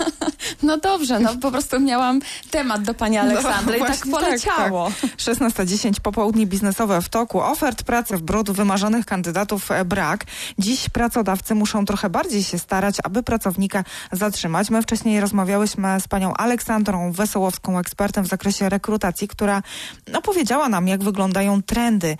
No 0.62 0.78
dobrze, 0.78 1.20
no 1.20 1.36
po 1.36 1.50
prostu 1.50 1.80
miałam 1.80 2.20
temat 2.50 2.82
do 2.82 2.94
Pani 2.94 3.18
Aleksandry 3.18 3.76
i 3.76 3.80
tak 3.80 3.88
właśnie 3.88 4.12
poleciało. 4.12 4.90
Tak, 5.00 5.10
tak. 5.10 5.20
16.10 5.20 6.00
popołudnie 6.00 6.46
biznesowe 6.46 7.02
w 7.02 7.08
toku. 7.08 7.40
Ofert 7.40 7.82
pracy 7.82 8.16
w 8.16 8.22
brudu 8.22 8.52
wymarzonych 8.52 9.06
kandydatów 9.06 9.70
e, 9.70 9.84
brak. 9.84 10.24
Dziś 10.58 10.88
pracodawcy 10.88 11.54
muszą 11.54 11.84
trochę 11.84 12.10
bardziej 12.10 12.44
się 12.44 12.58
starać, 12.58 12.96
aby 13.04 13.22
pracownika 13.22 13.84
zatrzymać. 14.12 14.70
My 14.70 14.82
wcześniej 14.82 15.20
rozmawiałyśmy 15.20 16.00
z 16.00 16.08
panią 16.08 16.34
Aleksandrą 16.34 17.12
Wesołowską, 17.12 17.78
ekspertem 17.78 18.24
w 18.24 18.28
zakresie 18.28 18.68
rekrutacji, 18.68 19.28
która 19.28 19.62
no, 20.08 20.22
powiedziała 20.22 20.68
nam, 20.68 20.88
jak 20.88 21.04
wyglądają 21.04 21.62
trendy, 21.62 22.16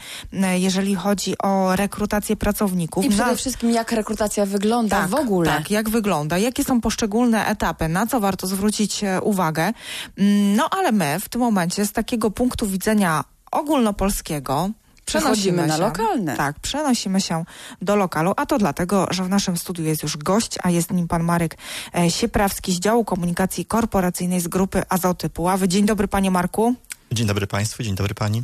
jeżeli 0.54 0.94
chodzi 0.94 1.38
o 1.38 1.76
rekrutację 1.76 2.36
pracowników. 2.36 3.04
I 3.04 3.08
przede 3.08 3.30
Na- 3.30 3.36
wszystkim 3.56 3.74
jak 3.74 3.92
rekrutacja 3.92 4.46
wygląda 4.46 5.06
w 5.08 5.14
ogóle. 5.14 5.50
tak, 5.50 5.70
jak 5.70 5.88
wygląda, 5.90 6.38
jakie 6.38 6.64
są 6.64 6.80
poszczególne 6.80 7.46
etapy, 7.46 7.88
na 7.88 8.06
co 8.06 8.20
warto 8.20 8.46
zwrócić 8.46 9.04
e, 9.04 9.20
uwagę. 9.20 9.72
Mm, 10.18 10.56
No 10.56 10.68
ale 10.70 10.92
my 10.92 11.20
w 11.20 11.28
tym 11.28 11.40
momencie 11.40 11.86
z 11.86 11.92
takiego 11.92 12.30
punktu 12.30 12.66
widzenia 12.66 13.24
ogólnopolskiego 13.52 14.70
Przenosimy 15.04 15.66
na 15.66 15.76
się, 15.76 15.80
lokalne. 15.80 16.36
Tak, 16.36 16.60
przenosimy 16.60 17.20
się 17.20 17.44
do 17.82 17.96
lokalu, 17.96 18.32
a 18.36 18.46
to 18.46 18.58
dlatego, 18.58 19.06
że 19.10 19.24
w 19.24 19.28
naszym 19.28 19.56
studiu 19.56 19.84
jest 19.84 20.02
już 20.02 20.16
gość, 20.16 20.58
a 20.62 20.70
jest 20.70 20.90
nim 20.92 21.08
pan 21.08 21.22
Marek 21.22 21.56
e, 21.94 22.10
Sieprawski 22.10 22.72
z 22.72 22.78
działu 22.80 23.04
komunikacji 23.04 23.64
korporacyjnej 23.64 24.40
z 24.40 24.48
grupy 24.48 24.82
Azoty 24.88 25.30
Puławy. 25.30 25.68
Dzień 25.68 25.86
dobry 25.86 26.08
panie 26.08 26.30
Marku. 26.30 26.74
Dzień 27.12 27.26
dobry 27.26 27.46
Państwu, 27.46 27.82
dzień 27.82 27.94
dobry 27.94 28.14
Pani. 28.14 28.42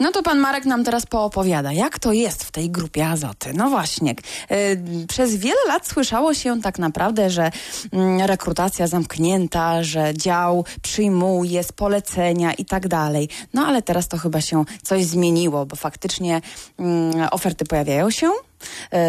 No 0.00 0.12
to 0.12 0.22
pan 0.22 0.38
Marek 0.38 0.64
nam 0.64 0.84
teraz 0.84 1.06
poopowiada, 1.06 1.72
jak 1.72 1.98
to 1.98 2.12
jest 2.12 2.44
w 2.44 2.50
tej 2.50 2.70
grupie 2.70 3.08
Azoty. 3.08 3.52
No 3.54 3.70
właśnie, 3.70 4.14
y, 4.50 5.06
przez 5.08 5.36
wiele 5.36 5.60
lat 5.68 5.86
słyszało 5.88 6.34
się 6.34 6.62
tak 6.62 6.78
naprawdę, 6.78 7.30
że 7.30 7.50
mm, 7.92 8.20
rekrutacja 8.20 8.86
zamknięta, 8.86 9.82
że 9.82 10.14
dział 10.14 10.64
przyjmuje 10.82 11.64
z 11.64 11.72
polecenia 11.72 12.52
i 12.52 12.64
tak 12.64 12.88
dalej. 12.88 13.28
No 13.54 13.66
ale 13.66 13.82
teraz 13.82 14.08
to 14.08 14.18
chyba 14.18 14.40
się 14.40 14.64
coś 14.82 15.04
zmieniło, 15.04 15.66
bo 15.66 15.76
faktycznie 15.76 16.40
mm, 16.78 17.28
oferty 17.30 17.64
pojawiają 17.64 18.10
się. 18.10 18.30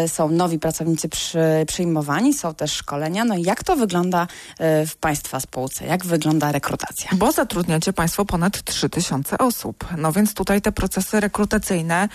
y, 0.04 0.08
Są 0.08 0.28
nowi 0.28 0.58
pracownicy 0.58 1.08
przy, 1.08 1.38
przyjmowani, 1.66 2.34
są 2.34 2.54
też 2.54 2.72
szkolenia. 2.72 3.24
No 3.24 3.36
i 3.36 3.42
jak 3.42 3.64
to 3.64 3.76
wygląda 3.76 4.22
y, 4.82 4.86
w 4.86 4.96
Państwa 4.96 5.40
spółce? 5.40 5.86
Jak 5.86 6.04
wygląda 6.06 6.52
rekrutacja? 6.52 7.10
Bo 7.12 7.32
zatrudniacie 7.32 7.92
Państwo 7.92 8.24
ponad 8.24 8.64
3000 8.64 9.38
osób. 9.38 9.84
No 9.98 10.12
więc 10.12 10.34
tutaj 10.34 10.45
tutaj 10.46 10.62
te 10.62 10.72
procesy 10.72 11.20
rekrutacyjne 11.20 12.08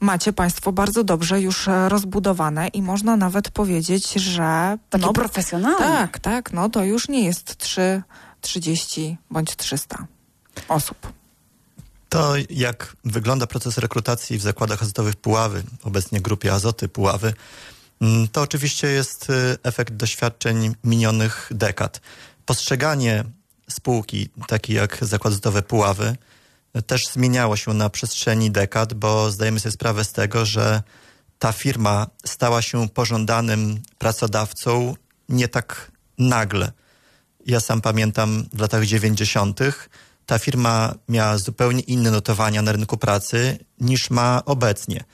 macie 0.00 0.32
Państwo 0.32 0.72
bardzo 0.72 1.04
dobrze 1.04 1.40
już 1.40 1.68
e, 1.68 1.88
rozbudowane 1.88 2.68
i 2.68 2.82
można 2.82 3.16
nawet 3.16 3.50
powiedzieć, 3.50 4.12
że... 4.12 4.78
Takie 4.90 5.06
no, 5.06 5.12
profesjonalne. 5.12 5.78
Tak, 5.78 6.18
tak, 6.18 6.52
no 6.52 6.68
to 6.68 6.84
już 6.84 7.08
nie 7.08 7.24
jest 7.24 7.56
3, 7.56 8.02
30 8.40 9.16
bądź 9.30 9.56
300 9.56 10.06
osób. 10.68 11.12
To 12.08 12.34
jak 12.50 12.96
wygląda 13.04 13.46
proces 13.46 13.78
rekrutacji 13.78 14.38
w 14.38 14.42
zakładach 14.42 14.82
azotowych 14.82 15.16
Puławy, 15.16 15.62
obecnie 15.82 16.20
grupie 16.20 16.52
Azoty 16.52 16.88
Puławy, 16.88 17.34
mm, 18.00 18.28
to 18.28 18.42
oczywiście 18.42 18.88
jest 18.88 19.30
y, 19.30 19.58
efekt 19.62 19.94
doświadczeń 19.94 20.74
minionych 20.84 21.48
dekad. 21.50 22.00
Postrzeganie 22.46 23.24
spółki, 23.70 24.28
takiej 24.48 24.76
jak 24.76 24.98
Zakład 25.02 25.32
Azotowe 25.32 25.62
Puławy, 25.62 26.16
też 26.86 27.06
zmieniało 27.06 27.56
się 27.56 27.74
na 27.74 27.90
przestrzeni 27.90 28.50
dekad, 28.50 28.94
bo 28.94 29.30
zdajemy 29.30 29.60
sobie 29.60 29.72
sprawę 29.72 30.04
z 30.04 30.12
tego, 30.12 30.46
że 30.46 30.82
ta 31.38 31.52
firma 31.52 32.06
stała 32.24 32.62
się 32.62 32.88
pożądanym 32.88 33.80
pracodawcą 33.98 34.94
nie 35.28 35.48
tak 35.48 35.90
nagle. 36.18 36.72
Ja 37.46 37.60
sam 37.60 37.80
pamiętam 37.80 38.44
w 38.52 38.60
latach 38.60 38.84
90. 38.86 39.60
ta 40.26 40.38
firma 40.38 40.94
miała 41.08 41.38
zupełnie 41.38 41.80
inne 41.80 42.10
notowania 42.10 42.62
na 42.62 42.72
rynku 42.72 42.96
pracy 42.96 43.58
niż 43.80 44.10
ma 44.10 44.42
obecnie. 44.44 45.04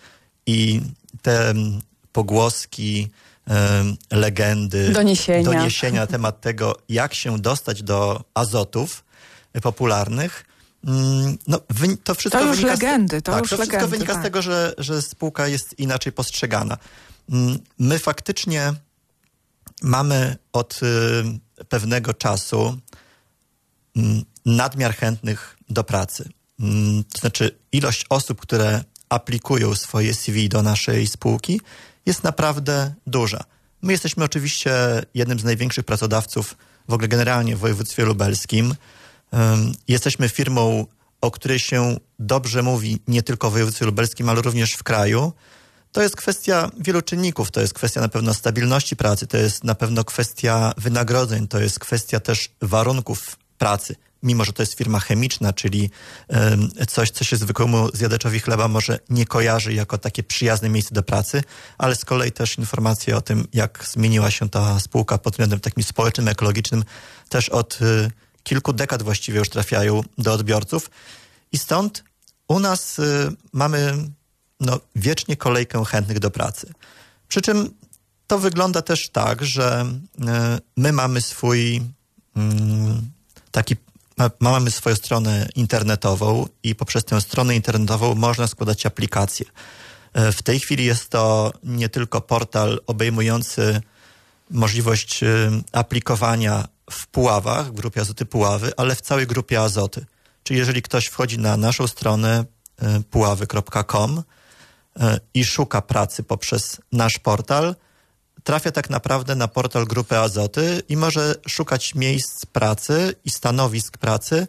I 0.47 0.81
te 1.23 1.55
pogłoski, 2.13 3.11
legendy, 4.11 4.91
doniesienia. 4.93 5.45
doniesienia 5.45 6.01
na 6.01 6.07
temat 6.07 6.41
tego, 6.41 6.77
jak 6.89 7.15
się 7.15 7.39
dostać 7.39 7.83
do 7.83 8.25
azotów 8.35 9.05
popularnych, 9.63 10.45
no, 11.47 11.61
to 12.05 12.15
wszystko 12.15 12.41
to 12.41 12.47
już 12.47 12.57
wynika 12.57 12.73
legendy, 12.73 13.23
to 13.23 13.33
tak, 13.33 13.41
już 13.41 13.51
to 13.51 13.57
legendy, 13.57 13.77
wszystko 13.77 13.89
wynika 13.89 14.13
tak. 14.13 14.23
z 14.23 14.25
tego, 14.25 14.43
że, 14.43 14.75
że 14.79 15.03
spółka 15.03 15.49
jest 15.49 15.79
inaczej 15.79 16.13
postrzegana. 16.13 16.77
Mm, 17.31 17.59
my 17.79 17.99
faktycznie 17.99 18.75
mamy 19.83 20.37
od 20.53 20.81
y, 20.83 21.65
pewnego 21.69 22.15
czasu 22.15 22.79
mm, 23.97 24.25
nadmiar 24.47 24.95
chętnych 24.95 25.57
do 25.69 25.85
pracy. 25.85 26.29
To 27.13 27.19
znaczy 27.21 27.59
ilość 27.73 28.07
osób, 28.09 28.41
które 28.41 28.85
aplikują 29.09 29.75
swoje 29.75 30.15
CV 30.15 30.49
do 30.49 30.63
naszej 30.63 31.07
spółki 31.07 31.61
jest 32.07 32.25
naprawdę 32.25 32.95
duża. 33.07 33.45
My 33.83 33.93
jesteśmy 33.93 34.25
oczywiście 34.25 34.73
jednym 35.15 35.39
z 35.39 35.45
największych 35.45 35.85
pracodawców 35.85 36.57
w 36.89 36.93
ogóle 36.93 37.09
generalnie 37.09 37.57
w 37.57 37.59
województwie 37.59 38.05
lubelskim. 38.05 38.75
Jesteśmy 39.89 40.29
firmą, 40.29 40.87
o 41.21 41.31
której 41.31 41.59
się 41.59 41.97
dobrze 42.19 42.63
mówi 42.63 43.03
nie 43.09 43.23
tylko 43.23 43.51
w 43.51 43.53
województwie 43.53 43.87
lubelskim, 43.87 44.29
ale 44.29 44.43
również 44.43 44.73
w 44.73 44.83
kraju. 44.83 45.33
To 45.93 46.03
jest 46.03 46.17
kwestia 46.17 46.71
wielu 46.81 47.03
czynników. 47.03 47.51
To 47.51 47.61
jest 47.61 47.75
kwestia 47.75 48.01
na 48.01 48.09
pewno 48.09 48.35
stabilności 48.35 48.97
pracy, 48.97 49.27
to 49.27 49.37
jest 49.37 49.65
na 49.65 49.75
pewno 49.75 50.05
kwestia 50.05 50.73
wynagrodzeń, 50.77 51.49
to 51.49 51.61
jest 51.61 51.79
kwestia 51.79 52.21
też 52.21 52.51
warunków 52.63 53.37
pracy. 53.59 53.97
Mimo, 54.23 54.45
że 54.45 54.53
to 54.53 54.63
jest 54.63 54.75
firma 54.75 55.01
chemiczna, 55.01 55.53
czyli 55.53 55.91
coś, 56.89 57.11
co 57.11 57.25
się 57.25 57.37
zwykłemu 57.37 57.89
zjadaczowi 57.95 58.41
chleba 58.41 58.69
może 58.69 58.99
nie 59.11 59.27
kojarzy 59.27 59.75
jako 59.75 59.99
takie 59.99 60.23
przyjazne 60.23 60.69
miejsce 60.69 60.95
do 60.95 61.03
pracy, 61.03 61.43
ale 61.79 61.97
z 61.97 62.05
kolei 62.05 62.33
też 62.33 62.59
informacje 62.59 63.17
o 63.17 63.21
tym, 63.21 63.49
jak 63.53 63.85
zmieniła 63.91 64.31
się 64.31 64.49
ta 64.49 64.81
spółka 64.81 65.19
pod 65.19 65.33
względem 65.33 65.61
takim 65.61 65.83
społecznym, 65.83 66.29
ekologicznym, 66.29 66.85
też 67.29 67.49
od 67.49 67.79
y, 67.83 68.11
kilku 68.47 68.73
dekad 68.73 69.03
właściwie 69.03 69.39
już 69.39 69.49
trafiają 69.49 70.01
do 70.19 70.33
odbiorców. 70.33 70.91
I 71.53 71.59
stąd 71.59 72.05
u 72.49 72.59
nas 72.59 72.99
y, 72.99 73.33
mamy 73.53 73.95
no, 74.61 74.81
wiecznie 74.97 75.37
kolejkę 75.37 75.85
chętnych 75.85 76.19
do 76.19 76.31
pracy. 76.31 76.73
Przy 77.29 77.43
czym 77.43 77.75
to 78.27 78.39
wygląda 78.39 78.83
też 78.83 79.09
tak, 79.09 79.45
że 79.45 79.87
y, 79.87 80.23
my 80.77 80.93
mamy 80.93 81.21
swój 81.21 81.77
y, 81.77 81.81
taki, 83.51 83.77
ma, 84.19 84.31
mamy 84.41 84.71
swoją 84.71 84.97
stronę 84.97 85.49
internetową 85.55 86.47
i 86.63 86.75
poprzez 86.75 87.05
tę 87.05 87.21
stronę 87.21 87.57
internetową 87.57 88.15
można 88.15 88.47
składać 88.47 88.87
aplikacje. 88.87 89.47
Y, 90.19 90.33
w 90.33 90.43
tej 90.43 90.61
chwili 90.61 90.85
jest 90.85 91.09
to 91.09 91.53
nie 91.63 91.89
tylko 91.89 92.21
portal 92.21 92.81
obejmujący 92.87 93.81
możliwość 94.51 95.21
aplikowania 95.73 96.69
w 96.91 97.07
Puławach, 97.07 97.67
w 97.67 97.73
grupie 97.73 98.01
Azoty 98.01 98.27
Puławy, 98.27 98.73
ale 98.77 98.95
w 98.95 99.01
całej 99.01 99.27
grupie 99.27 99.61
Azoty. 99.61 100.07
Czyli 100.43 100.59
jeżeli 100.59 100.83
ktoś 100.83 101.07
wchodzi 101.07 101.39
na 101.39 101.57
naszą 101.57 101.87
stronę 101.87 102.45
y, 102.83 103.03
puławy.com 103.03 104.19
y, 104.19 105.03
i 105.35 105.45
szuka 105.45 105.83
pracy 105.83 106.23
poprzez 106.23 106.81
nasz 106.93 107.19
portal, 107.19 107.75
trafia 108.47 108.73
tak 108.73 108.91
naprawdę 108.91 109.35
na 109.35 109.49
portal 109.49 109.85
Grupy 109.87 110.19
Azoty 110.19 110.83
i 110.89 110.97
może 110.97 111.35
szukać 111.49 111.95
miejsc 111.95 112.47
pracy 112.47 113.15
i 113.25 113.31
stanowisk 113.31 113.99
pracy 113.99 114.47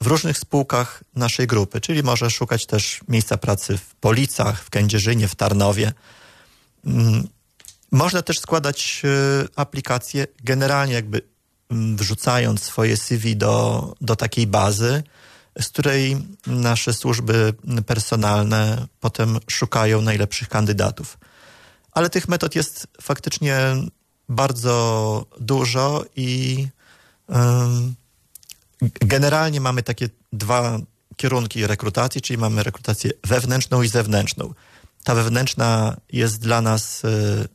w 0.00 0.06
różnych 0.06 0.38
spółkach 0.38 1.04
naszej 1.14 1.46
grupy, 1.46 1.80
czyli 1.80 2.02
może 2.02 2.30
szukać 2.30 2.66
też 2.66 3.00
miejsca 3.08 3.36
pracy 3.36 3.78
w 3.78 3.94
Policach, 3.94 4.62
w 4.62 4.70
Kędzierzynie, 4.70 5.28
w 5.28 5.34
Tarnowie. 5.34 5.92
Mm, 6.86 7.28
można 7.92 8.22
też 8.22 8.38
składać 8.38 9.02
aplikacje 9.56 10.26
generalnie 10.44 10.94
jakby 10.94 11.33
wrzucając 11.70 12.62
swoje 12.62 12.96
CV 12.96 13.36
do, 13.36 13.94
do 14.00 14.16
takiej 14.16 14.46
bazy, 14.46 15.02
z 15.60 15.68
której 15.68 16.16
nasze 16.46 16.94
służby 16.94 17.54
personalne 17.86 18.86
potem 19.00 19.38
szukają 19.50 20.00
najlepszych 20.00 20.48
kandydatów. 20.48 21.18
Ale 21.92 22.10
tych 22.10 22.28
metod 22.28 22.54
jest 22.54 22.86
faktycznie 23.02 23.58
bardzo 24.28 25.26
dużo 25.40 26.04
i 26.16 26.66
generalnie 28.82 29.60
mamy 29.60 29.82
takie 29.82 30.08
dwa 30.32 30.78
kierunki 31.16 31.66
rekrutacji, 31.66 32.20
czyli 32.20 32.38
mamy 32.38 32.62
rekrutację 32.62 33.10
wewnętrzną 33.24 33.82
i 33.82 33.88
zewnętrzną. 33.88 34.54
Ta 35.04 35.14
wewnętrzna 35.14 35.96
jest 36.12 36.40
dla 36.40 36.60
nas 36.60 37.04
y, 37.04 37.48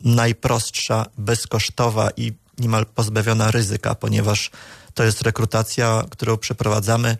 najprostsza, 0.00 1.06
bezkosztowa 1.18 2.10
i 2.16 2.32
niemal 2.58 2.86
pozbawiona 2.86 3.50
ryzyka, 3.50 3.94
ponieważ 3.94 4.50
to 4.94 5.04
jest 5.04 5.22
rekrutacja, 5.22 6.02
którą 6.10 6.36
przeprowadzamy 6.36 7.16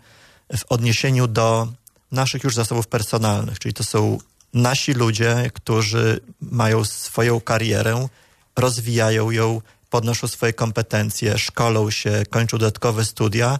w 0.57 0.63
odniesieniu 0.69 1.27
do 1.27 1.67
naszych 2.11 2.43
już 2.43 2.55
zasobów 2.55 2.87
personalnych, 2.87 3.59
czyli 3.59 3.73
to 3.73 3.83
są 3.83 4.17
nasi 4.53 4.93
ludzie, 4.93 5.51
którzy 5.53 6.19
mają 6.41 6.85
swoją 6.85 7.41
karierę, 7.41 8.07
rozwijają 8.55 9.31
ją, 9.31 9.61
podnoszą 9.89 10.27
swoje 10.27 10.53
kompetencje, 10.53 11.37
szkolą 11.37 11.91
się, 11.91 12.23
kończą 12.29 12.57
dodatkowe 12.57 13.05
studia 13.05 13.59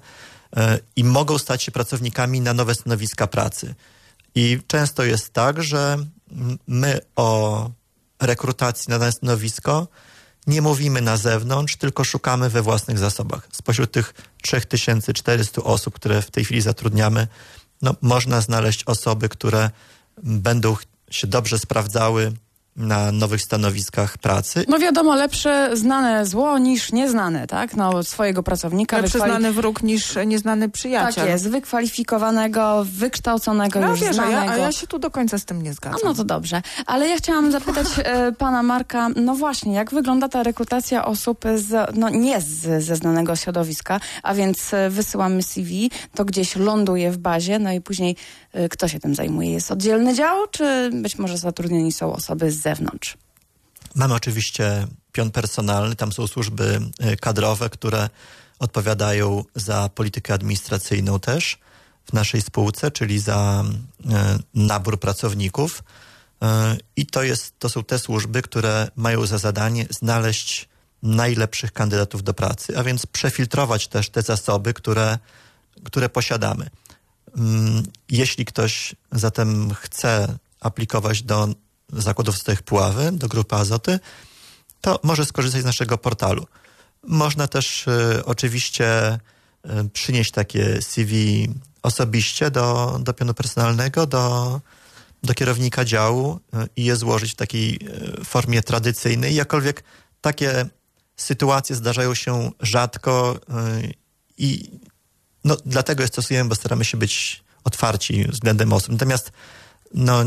e, 0.58 0.80
i 0.96 1.04
mogą 1.04 1.38
stać 1.38 1.64
się 1.64 1.72
pracownikami 1.72 2.42
na 2.42 2.54
nowe 2.54 2.76
stanowiska 2.76 3.28
pracy. 3.28 3.76
I 4.36 4.60
często 4.68 5.04
jest 5.04 5.34
tak, 5.34 5.64
że 5.64 5.98
my 6.68 7.00
o 7.16 7.70
rekrutacji 8.22 8.90
na 8.90 9.00
dane 9.00 9.12
stanowisko 9.12 9.88
nie 10.48 10.62
mówimy 10.62 11.02
na 11.02 11.18
zewnątrz, 11.18 11.76
tylko 11.76 12.04
szukamy 12.04 12.50
we 12.50 12.62
własnych 12.62 12.98
zasobach. 13.00 13.48
Spośród 13.52 13.92
tych 13.92 14.14
3400 14.42 15.64
osób, 15.64 15.96
które 15.96 16.22
w 16.22 16.32
tej 16.32 16.46
chwili 16.46 16.62
zatrudniamy, 16.62 17.28
no, 17.82 17.96
można 18.02 18.42
znaleźć 18.42 18.84
osoby, 18.84 19.30
które 19.30 19.70
będą 20.24 20.76
się 21.12 21.28
dobrze 21.28 21.60
sprawdzały 21.60 22.34
na 22.76 23.12
nowych 23.12 23.42
stanowiskach 23.42 24.18
pracy. 24.18 24.66
No 24.68 24.80
wiadomo, 24.80 25.16
lepsze 25.16 25.70
znane 25.74 26.26
zło 26.26 26.58
niż 26.58 26.92
nieznane, 26.92 27.48
tak? 27.48 27.76
No 27.76 28.04
swojego 28.04 28.44
pracownika. 28.44 28.98
Lepszy 28.98 29.12
wykwali... 29.14 29.32
znany 29.32 29.52
wróg 29.52 29.84
niż 29.84 30.16
nieznany 30.26 30.70
przyjaciel. 30.70 31.24
Tak 31.24 31.34
jest, 31.34 31.50
wykwalifikowanego, 31.50 32.86
wykształconego, 32.86 33.80
no, 33.80 33.90
już 33.90 34.00
wiesz, 34.00 34.16
znanego. 34.16 34.40
A 34.40 34.46
ja, 34.46 34.52
a 34.52 34.58
ja 34.58 34.72
się 34.72 34.88
tu 34.88 35.00
do 35.00 35.12
końca 35.12 35.38
z 35.38 35.46
tym 35.46 35.62
nie 35.62 35.74
zgadzam. 35.74 36.00
No, 36.04 36.10
no 36.10 36.16
to 36.16 36.24
dobrze. 36.24 36.62
Ale 36.86 37.08
ja 37.08 37.18
chciałam 37.18 37.52
zapytać 37.52 37.88
e, 37.98 38.32
pana 38.32 38.64
Marka, 38.64 39.10
no 39.16 39.36
właśnie, 39.36 39.74
jak 39.74 39.92
wygląda 39.92 40.30
ta 40.30 40.44
rekrutacja 40.44 41.06
osób 41.06 41.46
z, 41.56 41.96
no 41.96 42.10
nie 42.10 42.42
z, 42.42 42.84
ze 42.84 42.96
znanego 42.96 43.36
środowiska, 43.36 44.00
a 44.24 44.34
więc 44.34 44.74
e, 44.74 44.90
wysyłamy 44.90 45.44
CV, 45.44 45.92
to 46.16 46.26
gdzieś 46.26 46.56
ląduje 46.56 47.12
w 47.12 47.18
bazie, 47.18 47.60
no 47.60 47.72
i 47.72 47.82
później 47.82 48.16
kto 48.70 48.88
się 48.88 49.00
tym 49.00 49.16
zajmuje? 49.16 49.52
Jest 49.52 49.72
oddzielny 49.72 50.16
dział, 50.16 50.48
czy 50.52 50.92
być 50.94 51.18
może 51.18 51.38
zatrudnieni 51.38 51.92
są 51.92 52.14
osoby 52.14 52.52
z 52.52 52.62
zewnątrz? 52.62 53.18
Mamy 53.96 54.14
oczywiście 54.14 54.88
pion 55.12 55.32
personalny, 55.32 55.96
tam 55.96 56.12
są 56.12 56.28
służby 56.28 56.80
y, 57.12 57.18
kadrowe, 57.18 57.70
które 57.70 58.10
odpowiadają 58.60 59.44
za 59.56 59.90
politykę 59.96 60.34
administracyjną 60.34 61.20
też 61.20 61.58
w 62.06 62.14
naszej 62.14 62.42
spółce, 62.42 62.92
czyli 62.92 63.20
za 63.20 63.64
y, 63.66 64.06
nabór 64.54 65.00
pracowników. 65.00 65.84
Y, 66.44 66.46
I 66.96 67.06
to, 67.06 67.24
jest, 67.24 67.60
to 67.60 67.70
są 67.70 67.84
te 67.84 68.00
służby, 68.00 68.42
które 68.42 68.88
mają 68.96 69.26
za 69.26 69.38
zadanie 69.38 69.86
znaleźć 69.90 70.70
najlepszych 71.04 71.72
kandydatów 71.72 72.24
do 72.24 72.34
pracy, 72.34 72.78
a 72.78 72.84
więc 72.84 73.06
przefiltrować 73.06 73.88
też 73.88 74.10
te 74.10 74.22
zasoby, 74.22 74.74
które, 74.74 75.18
które 75.84 76.10
posiadamy. 76.10 76.70
Mm, 77.38 77.84
Jeśli 78.10 78.46
ktoś 78.46 78.96
zatem 79.12 79.74
chce 79.74 80.38
aplikować 80.60 81.24
do 81.24 81.48
zakładów 81.90 82.38
stałych 82.38 82.62
Puławy, 82.62 83.12
do 83.12 83.28
grupy 83.28 83.56
Azoty, 83.56 84.00
to 84.82 85.00
może 85.04 85.26
skorzystać 85.26 85.62
z 85.62 85.66
naszego 85.66 85.98
portalu. 85.98 86.48
Można 87.08 87.48
też 87.48 87.88
y, 87.88 88.26
oczywiście 88.26 89.20
y, 89.66 89.90
przynieść 89.90 90.32
takie 90.32 90.82
CV 90.82 91.48
osobiście 91.84 92.52
do, 92.52 92.98
do 93.02 93.14
pionu 93.14 93.34
personalnego, 93.34 94.06
do, 94.06 94.62
do 95.24 95.34
kierownika 95.34 95.86
działu 95.86 96.40
y, 96.54 96.68
i 96.76 96.86
je 96.86 96.96
złożyć 96.96 97.32
w 97.32 97.36
takiej 97.36 97.80
formie 98.24 98.64
tradycyjnej. 98.64 99.36
Jakkolwiek 99.36 99.84
takie 100.22 100.66
sytuacje 101.16 101.76
zdarzają 101.76 102.16
się 102.16 102.52
rzadko 102.60 103.40
i 104.38 104.70
no, 105.44 105.58
dlatego 105.66 106.04
je 106.04 106.08
stosujemy, 106.08 106.50
bo 106.50 106.56
staramy 106.56 106.86
się 106.86 106.98
być 106.98 107.44
otwarci 107.64 108.26
względem 108.28 108.74
osób. 108.74 108.92
Natomiast 108.92 109.32
no, 109.94 110.24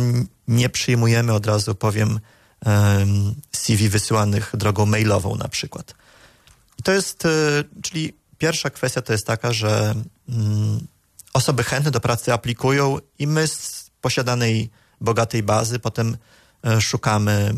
nie 0.49 0.69
przyjmujemy 0.69 1.33
od 1.33 1.47
razu, 1.47 1.75
powiem, 1.75 2.21
em, 2.67 3.35
CV 3.57 3.89
wysyłanych 3.89 4.51
drogą 4.55 4.87
mailową 4.87 5.37
na 5.37 5.49
przykład. 5.49 5.95
To 6.85 6.93
jest, 6.93 7.25
y, 7.25 7.29
czyli 7.83 8.13
pierwsza 8.39 8.71
kwestia 8.71 9.03
to 9.03 9.13
jest 9.13 9.27
taka, 9.27 9.53
że 9.53 9.95
mm, 10.29 10.87
osoby 11.33 11.65
chętne 11.65 11.91
do 11.91 12.01
pracy 12.01 12.33
aplikują 12.33 12.99
i 13.19 13.27
my 13.27 13.49
z 13.49 13.91
posiadanej 14.01 14.71
bogatej 15.01 15.43
bazy 15.43 15.79
potem 15.79 16.17
e, 16.65 16.81
szukamy 16.81 17.55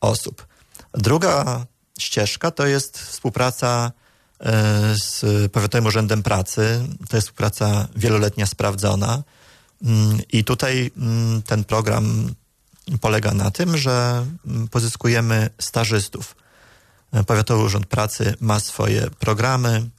osób. 0.00 0.46
Druga 0.94 1.66
ścieżka 1.98 2.50
to 2.50 2.66
jest 2.66 2.98
współpraca 2.98 3.92
e, 3.92 4.05
z 4.94 5.22
Powiatowym 5.52 5.86
Urzędem 5.86 6.22
Pracy. 6.22 6.88
To 7.08 7.16
jest 7.16 7.26
współpraca 7.26 7.88
wieloletnia, 7.96 8.46
sprawdzona. 8.46 9.22
Mm, 9.82 10.18
I 10.32 10.44
tutaj 10.44 10.90
mm, 10.96 11.42
ten 11.42 11.64
program 11.64 12.34
polega 13.00 13.34
na 13.34 13.50
tym, 13.50 13.76
że 13.76 14.26
mm, 14.46 14.68
pozyskujemy 14.68 15.50
stażystów. 15.58 16.36
E, 17.12 17.24
Powiatowy 17.24 17.64
Urząd 17.64 17.86
Pracy 17.86 18.34
ma 18.40 18.60
swoje 18.60 19.10
programy, 19.18 19.90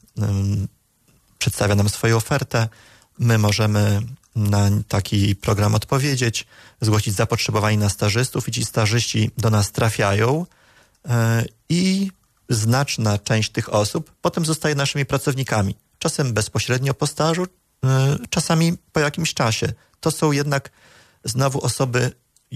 przedstawia 1.39 1.75
nam 1.75 1.89
swoją 1.89 2.17
ofertę. 2.17 2.69
My 3.19 3.37
możemy 3.37 4.01
na 4.35 4.69
taki 4.87 5.35
program 5.35 5.75
odpowiedzieć, 5.75 6.47
zgłosić 6.81 7.13
zapotrzebowanie 7.13 7.77
na 7.77 7.89
stażystów 7.89 8.47
i 8.47 8.51
ci 8.51 8.65
stażyści 8.65 9.31
do 9.37 9.49
nas 9.49 9.71
trafiają 9.71 10.45
e, 11.09 11.45
i 11.69 12.11
znaczna 12.49 13.17
część 13.17 13.51
tych 13.51 13.73
osób 13.73 14.11
potem 14.21 14.45
zostaje 14.45 14.75
naszymi 14.75 15.05
pracownikami. 15.05 15.75
Czasem 15.99 16.33
bezpośrednio 16.33 16.93
po 16.93 17.07
stażu, 17.07 17.47
e, 17.85 18.17
czasami 18.29 18.73
po 18.91 18.99
jakimś 18.99 19.33
czasie. 19.33 19.73
To 19.99 20.11
są 20.11 20.31
jednak 20.31 20.71
znowu 21.23 21.61
osoby 21.61 22.11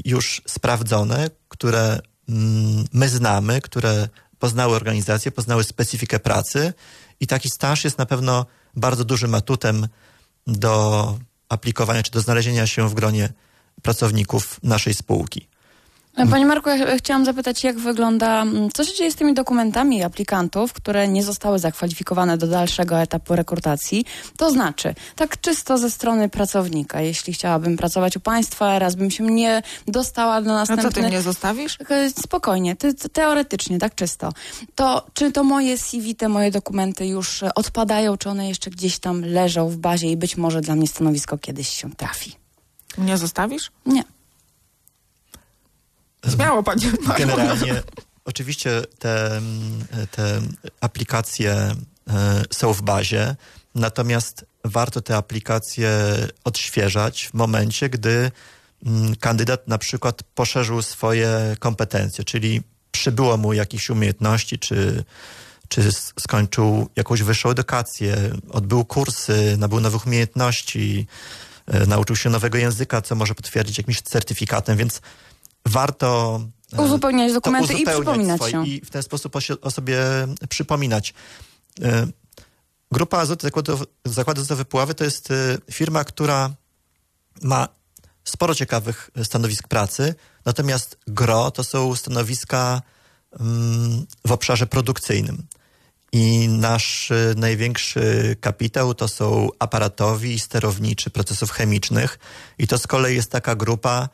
już 0.05 0.41
sprawdzone, 0.47 1.29
które 1.47 1.99
mm, 2.29 2.85
my 2.93 3.09
znamy, 3.09 3.61
które 3.61 4.09
poznały 4.39 4.75
organizację, 4.75 5.31
poznały 5.31 5.63
specyfikę 5.63 6.19
pracy 6.19 6.73
i 7.19 7.27
taki 7.27 7.49
staż 7.49 7.83
jest 7.83 7.97
na 7.97 8.05
pewno 8.05 8.45
bardzo 8.75 9.05
dużym 9.05 9.35
atutem 9.35 9.87
do 10.47 11.17
aplikowania 11.49 12.03
czy 12.03 12.11
do 12.11 12.21
znalezienia 12.21 12.67
się 12.67 12.89
w 12.89 12.93
gronie 12.93 13.33
pracowników 13.81 14.59
naszej 14.63 14.93
spółki. 14.93 15.50
Panie 16.15 16.45
Marku, 16.45 16.69
ja 16.69 16.97
chciałam 16.97 17.25
zapytać, 17.25 17.63
jak 17.63 17.79
wygląda, 17.79 18.41
mm, 18.41 18.69
co 18.73 18.83
się 18.83 18.93
dzieje 18.95 19.11
z 19.11 19.15
tymi 19.15 19.33
dokumentami 19.33 20.03
aplikantów, 20.03 20.73
które 20.73 21.07
nie 21.07 21.23
zostały 21.23 21.59
zakwalifikowane 21.59 22.37
do 22.37 22.47
dalszego 22.47 23.01
etapu 23.01 23.35
rekrutacji? 23.35 24.05
To 24.37 24.51
znaczy, 24.51 24.95
tak 25.15 25.41
czysto 25.41 25.77
ze 25.77 25.91
strony 25.91 26.29
pracownika, 26.29 27.01
jeśli 27.01 27.33
chciałabym 27.33 27.77
pracować 27.77 28.17
u 28.17 28.19
Państwa, 28.19 28.79
raz 28.79 28.95
bym 28.95 29.11
się 29.11 29.23
nie 29.23 29.61
dostała 29.87 30.41
do 30.41 30.53
następnego... 30.53 30.89
co 30.89 31.01
ty 31.01 31.07
mnie 31.07 31.21
zostawisz? 31.21 31.77
Spokojnie, 32.19 32.75
ty, 32.75 32.93
ty, 32.93 33.09
teoretycznie, 33.09 33.79
tak 33.79 33.95
czysto. 33.95 34.33
To 34.75 35.05
czy 35.13 35.31
to 35.31 35.43
moje 35.43 35.77
CV, 35.77 36.15
te 36.15 36.29
moje 36.29 36.51
dokumenty 36.51 37.07
już 37.07 37.43
e, 37.43 37.53
odpadają, 37.55 38.17
czy 38.17 38.29
one 38.29 38.49
jeszcze 38.49 38.69
gdzieś 38.69 38.99
tam 38.99 39.21
leżą 39.25 39.69
w 39.69 39.77
bazie 39.77 40.11
i 40.11 40.17
być 40.17 40.37
może 40.37 40.61
dla 40.61 40.75
mnie 40.75 40.87
stanowisko 40.87 41.37
kiedyś 41.37 41.69
się 41.69 41.91
trafi? 41.91 42.35
Nie 42.97 43.17
zostawisz? 43.17 43.71
Nie. 43.85 44.03
Śmiało, 46.29 46.63
panie 46.63 46.85
Marku. 47.01 47.21
Generalnie 47.21 47.81
oczywiście 48.25 48.81
te, 48.99 49.37
mm, 49.37 49.85
te 50.11 50.41
aplikacje 50.81 51.51
e, 51.53 51.75
są 52.51 52.73
w 52.73 52.81
bazie, 52.81 53.35
natomiast 53.75 54.45
warto 54.65 55.01
te 55.01 55.17
aplikacje 55.17 55.89
odświeżać 56.43 57.27
w 57.27 57.33
momencie, 57.33 57.89
gdy 57.89 58.31
mm, 58.85 59.15
kandydat 59.15 59.67
na 59.67 59.77
przykład 59.77 60.23
poszerzył 60.35 60.81
swoje 60.81 61.55
kompetencje, 61.59 62.23
czyli 62.23 62.61
przybyło 62.91 63.37
mu 63.37 63.53
jakichś 63.53 63.89
umiejętności, 63.89 64.59
czy, 64.59 65.03
czy 65.67 65.91
skończył 66.19 66.89
jakąś 66.95 67.23
wyższą 67.23 67.49
edukację, 67.49 68.15
odbył 68.49 68.85
kursy, 68.85 69.55
nabył 69.57 69.79
nowych 69.79 70.07
umiejętności, 70.07 71.07
e, 71.67 71.85
nauczył 71.85 72.15
się 72.15 72.29
nowego 72.29 72.57
języka, 72.57 73.01
co 73.01 73.15
może 73.15 73.35
potwierdzić 73.35 73.77
jakimś 73.77 74.01
certyfikatem, 74.01 74.77
więc 74.77 75.01
warto 75.65 76.41
e, 76.73 76.81
Uzupełniać 76.81 77.33
dokumenty 77.33 77.73
i 77.73 77.75
uzupełniać 77.75 78.03
przypominać 78.03 78.37
swoje- 78.37 78.51
się. 78.51 78.67
I 78.67 78.81
w 78.85 78.89
ten 78.89 79.03
sposób 79.03 79.35
o, 79.61 79.71
sobie 79.71 79.99
przypominać. 80.49 81.13
E, 81.81 82.07
Grupa 82.91 83.17
Azot 83.17 83.41
Zakładów, 83.41 83.83
Zakłady 84.05 84.39
Azotowe 84.41 84.65
Puławy 84.65 84.93
to 84.93 85.03
jest 85.03 85.31
e, 85.31 85.57
firma, 85.71 86.03
która 86.03 86.49
ma 87.41 87.67
sporo 88.23 88.55
ciekawych 88.55 89.09
stanowisk 89.23 89.67
pracy, 89.67 90.15
natomiast 90.45 90.97
gro 91.07 91.51
to 91.51 91.63
są 91.63 91.95
stanowiska 91.95 92.81
mm, 93.39 94.05
w 94.27 94.31
obszarze 94.31 94.67
produkcyjnym. 94.67 95.47
I 96.13 96.47
nasz 96.47 97.11
największy 97.35 98.35
kapitał 98.41 98.93
to 98.93 99.07
są 99.07 99.49
aparatowi 99.59 100.33
i 100.33 100.39
sterowniczy 100.39 101.09
procesów 101.09 101.51
chemicznych. 101.51 102.19
I 102.57 102.67
to 102.67 102.77
z 102.77 102.87
kolei 102.87 103.15
jest 103.15 103.31
taka 103.31 103.55
grupa, 103.55 104.09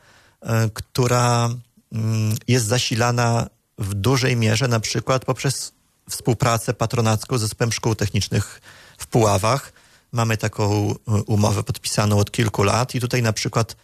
która 0.74 1.50
mm, 1.92 2.36
jest 2.48 2.66
zasilana 2.66 3.46
w 3.78 3.94
dużej 3.94 4.36
mierze 4.36 4.68
na 4.68 4.80
przykład 4.80 5.24
poprzez 5.24 5.72
współpracę 6.10 6.74
patronacką 6.74 7.38
z 7.38 7.40
zespołem 7.40 7.72
szkół 7.72 7.94
technicznych 7.94 8.60
w 8.98 9.06
Puławach. 9.06 9.72
Mamy 10.12 10.36
taką 10.36 10.90
e, 10.90 11.12
umowę 11.26 11.62
podpisaną 11.62 12.18
od 12.18 12.30
kilku 12.30 12.62
lat 12.62 12.94
i 12.94 13.00
tutaj 13.00 13.22
na 13.22 13.32
przykład 13.32 13.76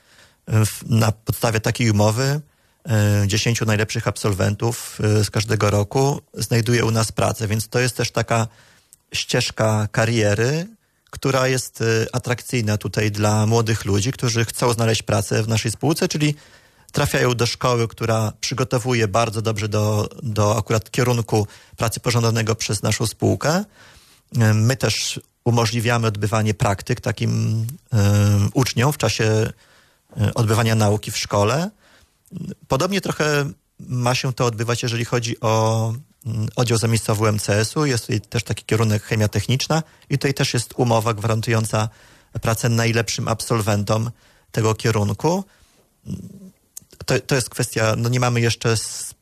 e, 0.48 0.62
na 0.86 1.12
podstawie 1.12 1.60
takiej 1.60 1.90
umowy 1.90 2.40
e, 2.88 3.24
10 3.26 3.60
najlepszych 3.60 4.08
absolwentów 4.08 4.98
e, 5.00 5.24
z 5.24 5.30
każdego 5.30 5.70
roku 5.70 6.20
znajduje 6.34 6.84
u 6.84 6.90
nas 6.90 7.12
pracę, 7.12 7.48
więc 7.48 7.68
to 7.68 7.78
jest 7.78 7.96
też 7.96 8.10
taka 8.10 8.46
ścieżka 9.12 9.88
kariery, 9.92 10.66
która 11.14 11.48
jest 11.48 11.80
e, 11.80 11.84
atrakcyjna 12.12 12.76
tutaj 12.76 13.10
dla 13.10 13.46
młodych 13.46 13.84
ludzi, 13.84 14.12
którzy 14.12 14.44
chcą 14.44 14.72
znaleźć 14.72 15.02
pracę 15.02 15.42
w 15.42 15.48
naszej 15.48 15.70
spółce, 15.70 16.08
czyli 16.08 16.34
trafiają 16.92 17.34
do 17.34 17.46
szkoły, 17.46 17.88
która 17.88 18.32
przygotowuje 18.40 19.08
bardzo 19.08 19.42
dobrze 19.42 19.68
do, 19.68 20.08
do 20.22 20.58
akurat 20.58 20.90
kierunku 20.90 21.46
pracy 21.76 22.00
pożądanego 22.00 22.54
przez 22.54 22.82
naszą 22.82 23.06
spółkę. 23.06 23.64
E, 24.38 24.54
My 24.54 24.76
też 24.76 25.20
umożliwiamy 25.44 26.06
odbywanie 26.06 26.54
praktyk 26.54 27.00
takim 27.00 27.66
e, 27.92 27.98
uczniom 28.54 28.92
w 28.92 28.98
czasie 28.98 29.24
e, 29.24 30.34
odbywania 30.34 30.74
nauki 30.74 31.10
w 31.10 31.18
szkole. 31.18 31.70
Podobnie 32.68 33.00
trochę 33.00 33.50
ma 33.80 34.14
się 34.14 34.32
to 34.32 34.46
odbywać, 34.46 34.82
jeżeli 34.82 35.04
chodzi 35.04 35.40
o 35.40 35.92
oddział 36.56 36.78
zamiejscowy 36.78 37.32
MCS-u. 37.32 37.86
Jest 37.86 38.06
tutaj 38.06 38.20
też 38.20 38.42
taki 38.42 38.64
kierunek 38.64 39.02
chemia 39.02 39.28
techniczna 39.28 39.82
i 40.10 40.18
tutaj 40.18 40.34
też 40.34 40.54
jest 40.54 40.74
umowa 40.76 41.14
gwarantująca 41.14 41.88
pracę 42.42 42.68
najlepszym 42.68 43.28
absolwentom 43.28 44.10
tego 44.52 44.74
kierunku. 44.74 45.44
To, 47.06 47.20
to 47.20 47.34
jest 47.34 47.50
kwestia, 47.50 47.94
no 47.96 48.08
nie 48.08 48.20
mamy 48.20 48.40
jeszcze 48.40 48.72
s- 48.72 49.14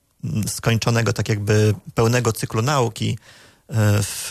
skończonego 0.46 1.12
tak 1.12 1.28
jakby 1.28 1.74
pełnego 1.94 2.32
cyklu 2.32 2.62
nauki 2.62 3.18
e, 3.68 4.02
w, 4.02 4.30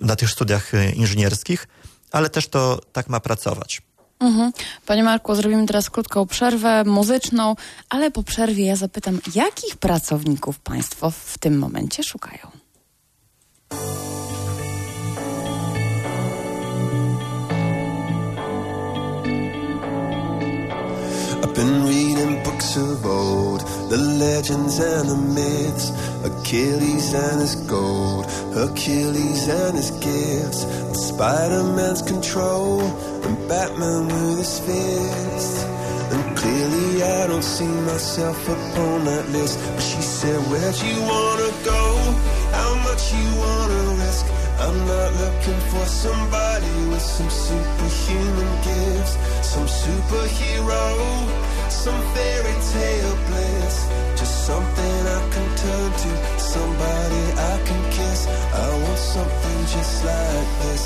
na 0.00 0.16
tych 0.16 0.30
studiach 0.30 0.74
e, 0.74 0.90
inżynierskich, 0.90 1.68
ale 2.12 2.30
też 2.30 2.48
to 2.48 2.80
tak 2.92 3.08
ma 3.08 3.20
pracować. 3.20 3.82
Mhm. 4.20 4.52
Panie 4.86 5.02
Marku, 5.02 5.34
zrobimy 5.34 5.66
teraz 5.66 5.90
krótką 5.90 6.26
przerwę 6.26 6.84
muzyczną, 6.84 7.56
ale 7.88 8.10
po 8.10 8.22
przerwie 8.22 8.64
ja 8.66 8.76
zapytam, 8.76 9.18
jakich 9.34 9.76
pracowników 9.76 10.58
Państwo 10.58 11.10
w 11.10 11.38
tym 11.38 11.58
momencie 11.58 12.02
szukają? 12.02 12.50
I've 21.50 21.56
been 21.56 21.84
reading 21.84 22.44
books 22.44 22.76
of 22.76 23.04
old, 23.04 23.62
the 23.90 23.96
legends 23.96 24.78
and 24.78 25.08
the 25.08 25.16
myths, 25.16 25.90
Achilles 26.24 27.12
and 27.12 27.40
his 27.40 27.56
gold, 27.56 28.26
Achilles 28.54 29.48
and 29.48 29.76
his 29.76 29.90
gifts, 29.90 30.62
Spider-Man's 31.08 32.02
control, 32.02 32.82
and 32.82 33.48
Batman 33.48 34.06
with 34.06 34.38
his 34.38 34.60
fists. 34.60 35.64
And 36.12 36.36
clearly 36.36 37.02
I 37.02 37.26
don't 37.26 37.42
see 37.42 37.66
myself 37.66 38.40
upon 38.48 39.06
that 39.06 39.28
list. 39.30 39.58
But 39.74 39.82
she 39.82 40.02
said, 40.02 40.38
Where'd 40.52 40.76
you 40.76 41.02
wanna 41.02 41.50
go? 41.64 41.80
I'm 44.60 44.76
not 44.86 45.10
looking 45.22 45.60
for 45.72 45.86
somebody 45.86 46.72
with 46.90 47.00
some 47.00 47.30
superhuman 47.30 48.52
gifts, 48.62 49.16
some 49.40 49.66
superhero, 49.66 50.84
some 51.70 52.00
fairy 52.12 52.56
tale 52.72 53.16
bliss. 53.26 53.76
Just 54.20 54.46
something 54.46 54.96
I 55.16 55.20
can 55.32 55.48
turn 55.56 55.90
to, 56.02 56.10
somebody 56.38 57.22
I 57.52 57.54
can 57.64 57.82
kiss. 57.90 58.26
I 58.28 58.68
want 58.82 58.98
something 58.98 59.60
just 59.74 60.04
like 60.04 60.48
this. 60.62 60.82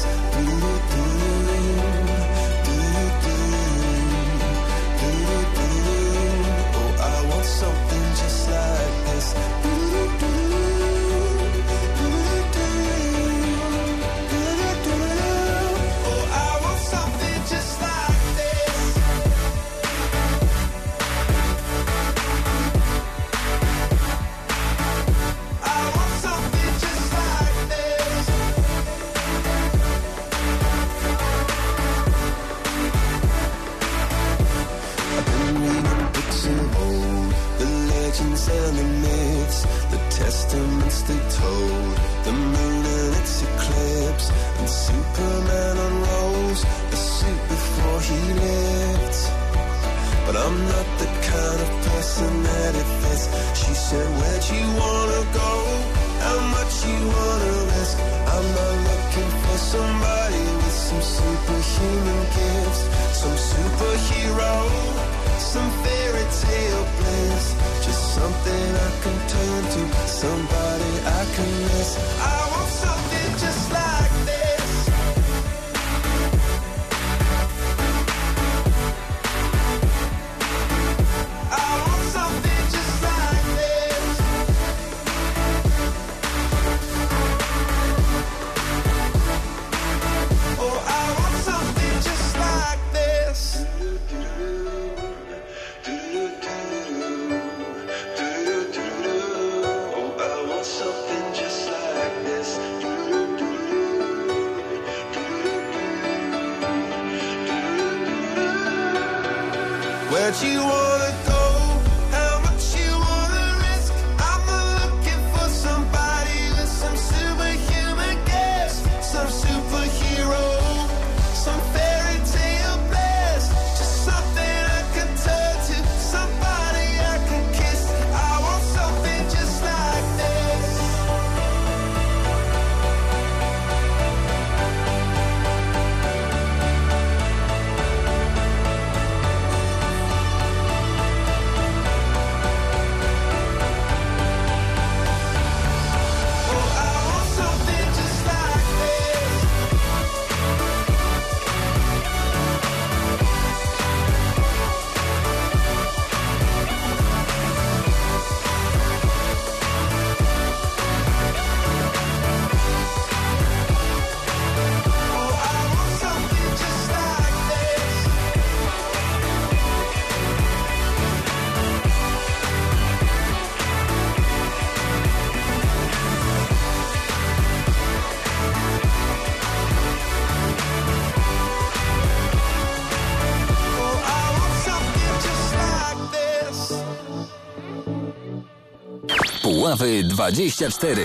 Puławy 189.74 190.04
24. 190.04 191.02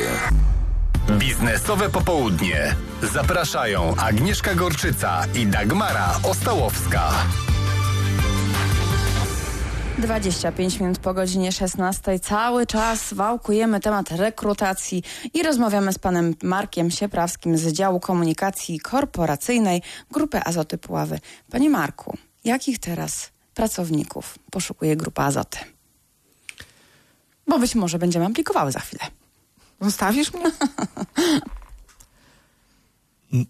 Biznesowe 1.18 1.90
popołudnie. 1.90 2.76
Zapraszają 3.14 3.96
Agnieszka 3.96 4.56
Gorczyca 4.56 5.26
i 5.36 5.48
Dagmara 5.48 6.20
Ostałowska. 6.24 7.12
25 9.98 10.80
minut 10.80 11.00
po 11.00 11.14
godzinie 11.14 11.52
16. 11.52 12.20
Cały 12.20 12.66
czas 12.66 13.14
wałkujemy 13.14 13.80
temat 13.80 14.12
rekrutacji 14.12 15.04
i 15.34 15.44
rozmawiamy 15.44 15.94
z 15.94 16.00
panem 16.00 16.36
Markiem 16.44 16.92
Sieprawskim 16.92 17.58
z 17.58 17.68
działu 17.68 18.00
komunikacji 18.00 18.80
korporacyjnej 18.80 19.82
Grupy 20.12 20.42
Azoty 20.46 20.78
Puławy. 20.78 21.20
Panie 21.52 21.70
Marku, 21.70 22.18
jakich 22.44 22.80
teraz 22.80 23.32
pracowników 23.54 24.40
poszukuje 24.52 24.96
Grupa 24.96 25.24
Azoty? 25.24 25.79
Bo 27.50 27.60
być 27.60 27.76
może 27.76 28.00
będziemy 28.00 28.26
aplikowały 28.26 28.72
za 28.72 28.80
chwilę. 28.80 29.04
Zostawisz 29.82 30.34
mnie? 30.34 30.52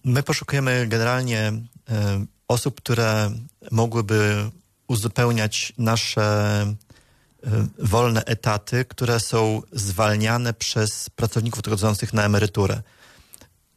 My 0.04 0.24
poszukujemy 0.24 0.88
generalnie 0.88 1.40
e, 1.40 2.26
osób, 2.48 2.82
które 2.82 3.32
mogłyby 3.72 4.52
uzupełniać 4.88 5.74
nasze 5.78 6.22
e, 6.62 7.68
wolne 7.80 8.26
etaty, 8.26 8.86
które 8.86 9.20
są 9.20 9.62
zwalniane 9.72 10.54
przez 10.54 11.10
pracowników 11.10 11.60
odchodzących 11.60 12.14
na 12.14 12.24
emeryturę. 12.24 12.82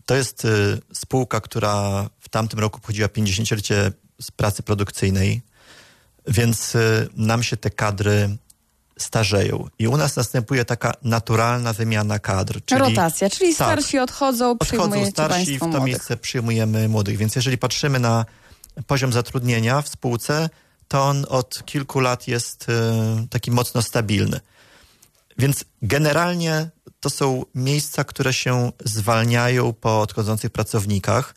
To 0.07 0.15
jest 0.15 0.45
e, 0.45 0.49
spółka, 0.93 1.41
która 1.41 2.09
w 2.21 2.29
tamtym 2.29 2.59
roku 2.59 2.77
obchodziła 2.77 3.09
50-lecie 3.09 3.93
z 4.21 4.31
pracy 4.31 4.63
produkcyjnej, 4.63 5.43
więc 6.27 6.77
nam 7.17 7.43
się 7.43 7.57
te 7.57 7.71
kadry 7.71 8.37
starzeją. 8.99 9.69
I 9.79 9.89
u 9.89 9.97
nas 9.97 10.17
następuje 10.17 10.65
taka 10.65 10.93
naturalna 11.03 11.73
wymiana 11.73 12.19
kadr. 12.19 12.61
Czyli, 12.65 12.81
Rotacja, 12.81 13.31
czyli 13.31 13.55
Tak. 13.57 13.69
starsi 13.69 13.99
odchodzą, 13.99 14.51
Odchodzą 14.51 14.83
przyjmujecie 14.89 15.11
starsi, 15.11 15.57
w 15.57 15.61
to 15.61 15.67
młodych. 15.67 15.85
miejsce 15.87 16.17
przyjmujemy 16.17 16.89
młodych. 16.89 17.17
Więc 17.17 17.37
jeżeli 17.37 17.59
patrzymy 17.59 17.99
na 17.99 18.25
poziom 18.87 19.13
zatrudnienia 19.13 19.83
w 19.83 19.89
spółce, 19.89 20.51
to 20.89 21.03
on 21.05 21.25
od 21.29 21.65
kilku 21.65 22.01
lat 22.01 22.29
jest 22.29 22.67
e, 22.69 23.27
taki 23.31 23.51
mocno 23.51 23.83
stabilny. 23.83 24.41
Więc 25.39 25.65
generalnie 25.83 26.71
to 27.01 27.11
są 27.11 27.43
miejsca, 27.55 28.05
które 28.05 28.33
się 28.35 28.73
zwalniają 28.85 29.73
po 29.73 30.01
odchodzących 30.01 30.51
pracownikach 30.51 31.35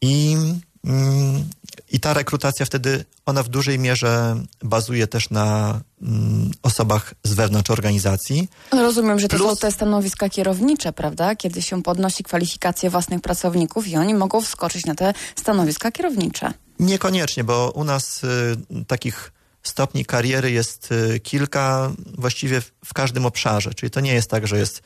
i, 0.00 0.36
mm, 0.84 1.44
i 1.92 2.00
ta 2.00 2.14
rekrutacja 2.14 2.66
wtedy, 2.66 3.04
ona 3.26 3.42
w 3.42 3.48
dużej 3.48 3.78
mierze 3.78 4.36
bazuje 4.62 5.06
też 5.06 5.30
na 5.30 5.80
mm, 6.02 6.50
osobach 6.62 7.14
z 7.24 7.34
wewnątrz 7.34 7.70
organizacji. 7.70 8.48
Rozumiem, 8.72 9.18
że 9.18 9.28
to 9.28 9.36
Plus- 9.36 9.50
są 9.50 9.56
te 9.56 9.72
stanowiska 9.72 10.28
kierownicze, 10.28 10.92
prawda? 10.92 11.36
Kiedy 11.36 11.62
się 11.62 11.82
podnosi 11.82 12.24
kwalifikacje 12.24 12.90
własnych 12.90 13.20
pracowników 13.20 13.88
i 13.88 13.96
oni 13.96 14.14
mogą 14.14 14.40
wskoczyć 14.40 14.86
na 14.86 14.94
te 14.94 15.14
stanowiska 15.36 15.92
kierownicze. 15.92 16.52
Niekoniecznie, 16.78 17.44
bo 17.44 17.70
u 17.74 17.84
nas 17.84 18.24
y, 18.24 18.56
takich 18.86 19.32
stopni 19.62 20.04
kariery 20.04 20.50
jest 20.50 20.92
y, 20.92 21.20
kilka 21.20 21.92
właściwie 22.18 22.60
w 22.60 22.94
każdym 22.94 23.26
obszarze. 23.26 23.74
Czyli 23.74 23.90
to 23.90 24.00
nie 24.00 24.14
jest 24.14 24.30
tak, 24.30 24.46
że 24.46 24.58
jest 24.58 24.82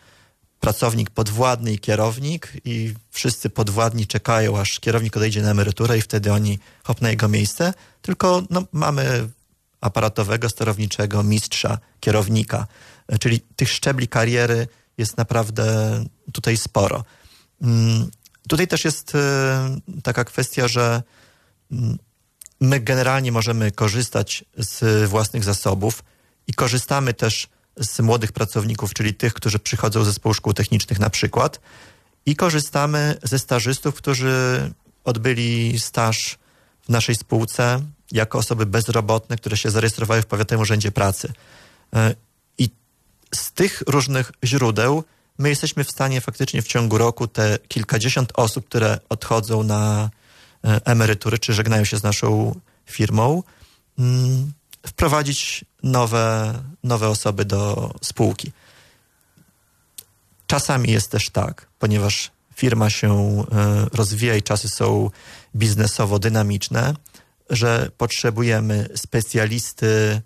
pracownik 0.61 1.11
podwładny 1.11 1.73
i 1.73 1.79
kierownik 1.79 2.53
i 2.65 2.95
wszyscy 3.11 3.51
podwładni 3.51 4.07
czekają, 4.07 4.59
aż 4.59 4.81
kierownik 4.81 5.17
odejdzie 5.17 5.43
na 5.43 5.51
emeryturę 5.51 5.99
i 5.99 6.03
wtedy 6.03 6.33
oni 6.33 6.59
hop 6.85 7.01
na 7.01 7.11
jego 7.11 7.29
miejsce, 7.29 7.75
tylko 8.03 8.43
no, 8.51 8.63
mamy 8.73 9.29
aparatowego, 9.81 10.49
sterowniczego, 10.49 11.23
mistrza, 11.23 11.79
kierownika. 12.01 12.67
Czyli 13.21 13.41
tych 13.41 13.69
szczebli 13.69 14.09
kariery 14.09 14.69
jest 14.99 15.17
naprawdę 15.17 15.65
tutaj 16.33 16.57
sporo. 16.57 17.05
Mm, 17.63 18.11
Tutaj 18.51 18.69
też 18.69 18.85
jest 18.85 19.15
y, 19.15 19.19
taka 20.03 20.25
kwestia, 20.25 20.69
że 20.69 21.03
mm, 21.73 21.99
my 22.61 22.81
generalnie 22.81 23.33
możemy 23.33 23.71
korzystać 23.73 24.45
z 24.57 25.09
własnych 25.11 25.45
zasobów 25.45 26.05
i 26.47 26.55
korzystamy 26.55 27.15
też 27.15 27.49
z 27.81 28.01
młodych 28.01 28.33
pracowników, 28.33 28.95
czyli 28.95 29.15
tych, 29.15 29.35
którzy 29.35 29.59
przychodzą 29.59 30.05
z 30.05 30.07
zespołu 30.07 30.35
szkół 30.35 30.53
technicznych 30.53 30.99
na 30.99 31.11
przykład 31.11 31.61
i 32.27 32.37
korzystamy 32.37 33.17
ze 33.23 33.39
stażystów, 33.39 33.95
którzy 33.95 34.35
odbyli 35.05 35.81
staż 35.81 36.39
w 36.83 36.89
naszej 36.89 37.15
spółce 37.15 37.81
jako 38.13 38.39
osoby 38.39 38.67
bezrobotne, 38.67 39.37
które 39.37 39.57
się 39.57 39.71
zarejestrowały 39.71 40.23
w 40.23 40.27
Powiatowym 40.27 40.63
Urzędzie 40.63 40.93
Pracy. 40.93 41.33
E, 41.95 42.15
I 42.59 42.71
z 43.35 43.53
tych 43.53 43.83
różnych 43.87 44.33
źródeł 44.45 45.05
my 45.39 45.49
jesteśmy 45.49 45.85
w 45.85 45.91
stanie 45.91 46.21
faktycznie 46.21 46.63
w 46.63 46.67
ciągu 46.67 46.99
roku 46.99 47.27
te 47.27 47.59
kilkadziesiąt 47.69 48.33
osób, 48.35 48.67
które 48.67 48.99
odchodzą 49.09 49.63
na 49.63 50.11
e, 50.65 50.81
emerytury, 50.85 51.39
czy 51.39 51.55
żegnają 51.55 51.85
się 51.85 51.97
z 51.97 52.03
naszą 52.03 52.61
firmą, 52.87 53.43
mm, 53.99 54.53
wprowadzić 54.87 55.65
nowe, 55.83 56.55
nowe 56.85 57.09
osoby 57.09 57.45
do 57.45 57.93
spółki. 58.03 58.53
Czasami 60.47 60.91
jest 60.93 61.11
też 61.11 61.31
tak, 61.31 61.67
ponieważ 61.79 62.31
firma 62.55 62.91
się 62.91 63.11
e, 63.13 63.45
rozwija 63.93 64.37
i 64.37 64.43
czasy 64.43 64.69
są 64.69 65.11
biznesowo 65.57 66.19
dynamiczne, 66.19 66.95
że 67.51 67.91
potrzebujemy 67.99 68.89
specjalisty 68.97 70.23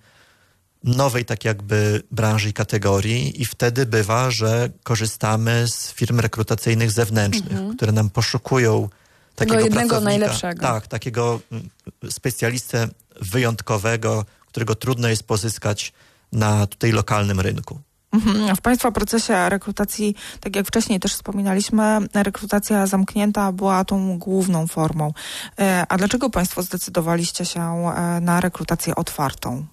nowej 0.84 1.24
tak 1.24 1.44
jakby 1.44 2.02
branży 2.10 2.48
i 2.48 2.52
kategorii 2.52 3.42
i 3.42 3.44
wtedy 3.44 3.86
bywa, 3.86 4.30
że 4.30 4.70
korzystamy 4.82 5.68
z 5.68 5.92
firm 5.92 6.20
rekrutacyjnych 6.20 6.90
zewnętrznych, 6.90 7.52
Mhm. 7.52 7.76
które 7.76 7.92
nam 7.92 8.10
poszukują 8.10 8.88
takiego 9.36 9.60
jednego 9.60 10.00
najlepszego. 10.00 10.62
Tak, 10.62 10.86
takiego 10.86 11.40
mm, 11.52 11.68
specjalistę 12.10 12.88
wyjątkowego, 13.20 14.24
którego 14.54 14.74
trudno 14.74 15.08
jest 15.08 15.26
pozyskać 15.26 15.92
na 16.32 16.66
tutaj 16.66 16.92
lokalnym 16.92 17.40
rynku. 17.40 17.78
Mhm. 18.12 18.56
W 18.56 18.60
Państwa 18.60 18.92
procesie 18.92 19.48
rekrutacji, 19.48 20.14
tak 20.40 20.56
jak 20.56 20.66
wcześniej 20.66 21.00
też 21.00 21.12
wspominaliśmy, 21.12 21.98
rekrutacja 22.14 22.86
zamknięta 22.86 23.52
była 23.52 23.84
tą 23.84 24.18
główną 24.18 24.66
formą. 24.66 25.12
E, 25.58 25.86
A 25.88 25.96
dlaczego 25.96 26.30
Państwo 26.30 26.62
zdecydowaliście 26.62 27.44
się 27.44 27.60
e, 27.60 28.20
na 28.20 28.40
rekrutację 28.40 28.94
otwartą? 28.94 29.66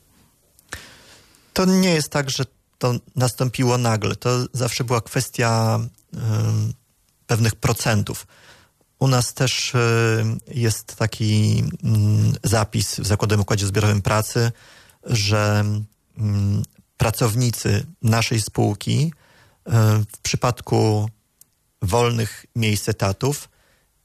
To 1.54 1.66
nie 1.66 1.94
jest 1.94 2.10
tak, 2.10 2.30
że 2.30 2.44
to 2.78 2.94
nastąpiło 3.16 3.78
nagle. 3.78 4.16
To 4.16 4.30
zawsze 4.54 4.84
była 4.84 5.02
kwestia 5.02 5.80
ym, 5.80 6.74
pewnych 7.28 7.56
procentów. 7.56 8.28
U 9.02 9.08
nas 9.08 9.34
też 9.34 9.76
y, 9.76 9.78
jest 10.48 10.96
taki 10.96 11.64
mm, 11.84 12.34
zapis 12.44 13.00
w 13.00 13.08
Zakładowym 13.08 13.42
Układzie 13.42 13.68
Zbiorowym 13.68 14.02
Pracy, 14.02 14.52
że 15.04 15.64
mm, 16.18 16.64
pracownicy 16.98 17.86
naszej 18.02 18.42
spółki 18.42 19.14
y, 19.68 19.72
w 20.12 20.18
przypadku 20.22 21.10
wolnych 21.82 22.46
miejsc 22.56 22.90
etatów, 22.90 23.50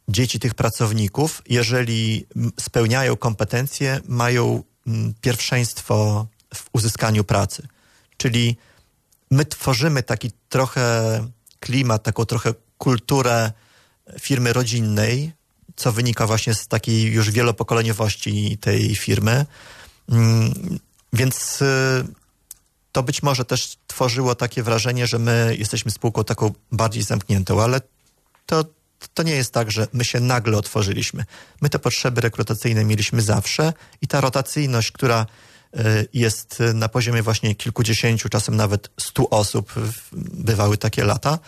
dzieci 0.09 0.41
tych 0.41 0.55
pracowników, 0.55 1.43
jeżeli 1.49 2.27
spełniają 2.61 3.17
kompetencje, 3.17 4.01
mają 4.09 4.63
mm, 4.87 5.15
pierwszeństwo 5.21 6.27
w 6.55 6.65
uzyskaniu 6.73 7.25
pracy. 7.25 7.69
Czyli 8.17 8.57
my 9.31 9.45
tworzymy 9.45 10.03
taki 10.03 10.31
trochę 10.49 11.27
klimat, 11.61 12.03
taką 12.03 12.25
trochę 12.25 12.55
kulturę 12.79 13.53
firmy 14.21 14.53
rodzinnej, 14.53 15.33
co 15.77 15.93
wynika 15.93 16.27
właśnie 16.27 16.55
z 16.55 16.69
takiej 16.69 17.03
już 17.13 17.31
wielopokoleniowości 17.31 18.59
tej 18.61 18.97
firmy. 18.97 19.47
Mm, 20.09 20.55
Więc 21.13 21.63
y, 21.63 22.05
to 22.93 23.03
być 23.03 23.23
może 23.23 23.45
też 23.45 23.77
tworzyło 23.87 24.35
takie 24.35 24.63
wrażenie, 24.63 25.07
że 25.07 25.19
my 25.19 25.57
jesteśmy 25.59 25.91
spółką 25.91 26.25
taką 26.25 26.53
bardziej 26.73 27.03
zamkniętą, 27.03 27.63
ale 27.63 27.81
to, 28.47 28.65
to 29.15 29.23
nie 29.23 29.33
jest 29.33 29.53
tak, 29.53 29.71
że 29.71 29.87
my 29.93 30.05
się 30.05 30.21
nagle 30.21 30.59
otworzyliśmy. 30.59 31.25
My 31.61 31.69
te 31.69 31.79
potrzeby 31.79 32.21
rekrutacyjne 32.21 32.85
mieliśmy 32.85 33.23
zawsze 33.23 33.73
i 34.03 34.07
ta 34.07 34.21
rotacyjność, 34.21 34.93
która 34.93 35.27
y, 35.77 36.09
jest 36.13 36.63
na 36.75 36.89
poziomie 36.89 37.23
właśnie 37.23 37.55
kilkudziesięciu, 37.55 38.29
czasem 38.29 38.57
nawet 38.57 38.91
stu 39.01 39.29
osób, 39.31 39.73
bywały 40.33 40.79
takie 40.79 41.05
lata, 41.05 41.39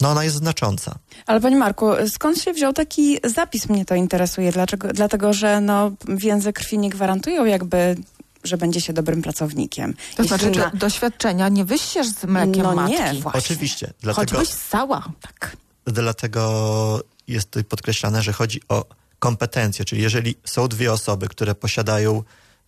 no 0.00 0.10
ona 0.10 0.24
jest 0.24 0.36
znacząca. 0.36 0.98
Ale 1.26 1.40
panie 1.40 1.56
Marku, 1.56 1.86
skąd 2.08 2.38
się 2.42 2.52
wziął 2.52 2.72
taki 2.72 3.18
zapis? 3.24 3.68
Mnie 3.68 3.84
to 3.84 3.94
interesuje. 3.94 4.52
Dlaczego? 4.52 4.88
Dlatego, 4.92 5.32
że 5.32 5.60
no, 5.60 5.92
więzy 6.08 6.52
krwi 6.52 6.78
nie 6.78 6.90
gwarantują 6.90 7.44
jakby, 7.44 7.96
że 8.44 8.56
będzie 8.58 8.80
się 8.80 8.92
dobrym 8.92 9.22
pracownikiem. 9.22 9.94
To 9.94 10.22
Jeśli 10.22 10.28
znaczy, 10.28 10.50
na- 10.58 10.70
czy 10.70 10.76
doświadczenia 10.76 11.48
nie 11.48 11.64
wyścież 11.64 12.06
z 12.08 12.24
mlekiem 12.24 12.62
No 12.62 12.74
matki? 12.74 12.94
nie, 12.94 13.14
właśnie. 13.20 13.38
Oczywiście, 13.38 13.92
dlatego, 14.00 14.38
Choćbyś 14.38 14.54
ssała. 14.54 15.04
Tak. 15.20 15.56
dlatego 15.84 17.00
jest 17.28 17.50
tutaj 17.50 17.64
podkreślane, 17.64 18.22
że 18.22 18.32
chodzi 18.32 18.60
o 18.68 18.84
kompetencje, 19.18 19.84
czyli 19.84 20.02
jeżeli 20.02 20.34
są 20.44 20.68
dwie 20.68 20.92
osoby, 20.92 21.28
które 21.28 21.54
posiadają 21.54 22.22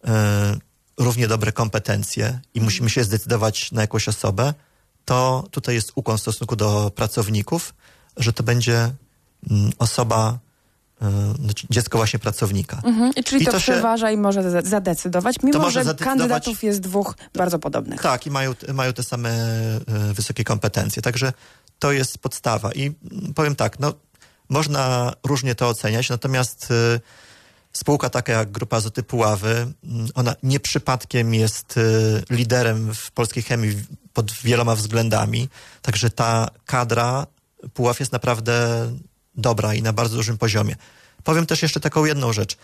e, 0.04 0.56
równie 0.98 1.28
dobre 1.28 1.52
kompetencje 1.52 2.40
i 2.54 2.60
musimy 2.60 2.90
się 2.90 3.04
zdecydować 3.04 3.72
na 3.72 3.80
jakąś 3.80 4.08
osobę, 4.08 4.54
to 5.04 5.44
tutaj 5.50 5.74
jest 5.74 5.92
ukłon 5.94 6.18
w 6.18 6.20
stosunku 6.20 6.56
do 6.56 6.90
pracowników, 6.94 7.74
że 8.16 8.32
to 8.32 8.42
będzie 8.42 8.90
mm, 9.50 9.72
osoba, 9.78 10.38
e, 11.02 11.34
znaczy 11.44 11.66
dziecko 11.70 11.98
właśnie 11.98 12.18
pracownika. 12.18 12.80
Mhm. 12.84 13.12
Czyli 13.24 13.42
I 13.42 13.46
to, 13.46 13.52
to 13.52 13.60
się- 13.60 13.72
przeważa 13.72 14.10
i 14.10 14.16
może 14.16 14.50
za- 14.50 14.62
zadecydować, 14.62 15.36
mimo 15.42 15.58
może 15.58 15.80
że 15.80 15.84
zadecydować- 15.84 16.04
kandydatów 16.04 16.62
jest 16.64 16.80
dwóch 16.80 17.14
bardzo 17.34 17.58
podobnych. 17.58 18.00
Tak, 18.02 18.26
i 18.26 18.30
mają, 18.30 18.54
mają 18.74 18.92
te 18.92 19.02
same 19.02 19.30
e, 19.30 19.80
wysokie 20.14 20.44
kompetencje. 20.44 21.02
Także 21.02 21.32
to 21.78 21.92
jest 21.92 22.18
podstawa. 22.18 22.72
I 22.72 22.82
mm, 23.12 23.34
powiem 23.34 23.56
tak, 23.56 23.80
no, 23.80 23.94
można 24.48 25.12
różnie 25.24 25.54
to 25.54 25.68
oceniać, 25.68 26.08
natomiast 26.10 26.68
e, 26.70 27.00
spółka 27.72 28.10
taka 28.10 28.32
jak 28.32 28.50
Grupa 28.50 28.76
Azoty 28.76 29.02
Puławy, 29.02 29.50
mm, 29.84 30.08
ona 30.14 30.34
nie 30.42 30.60
przypadkiem 30.60 31.34
jest 31.34 31.80
liderem 32.30 32.94
w 32.94 33.10
polskiej 33.10 33.42
chemii 33.42 33.76
pod 34.12 34.32
wieloma 34.32 34.76
względami. 34.76 35.48
Także 35.82 36.10
ta 36.10 36.48
kadra 36.64 37.26
Puław 37.74 38.00
jest 38.00 38.12
naprawdę 38.12 38.86
dobra 39.34 39.74
i 39.74 39.82
na 39.82 39.92
bardzo 39.92 40.16
dużym 40.16 40.38
poziomie. 40.38 40.76
Powiem 41.24 41.46
też 41.46 41.62
jeszcze 41.62 41.80
taką 41.80 42.04
jedną 42.04 42.32
rzecz, 42.32 42.56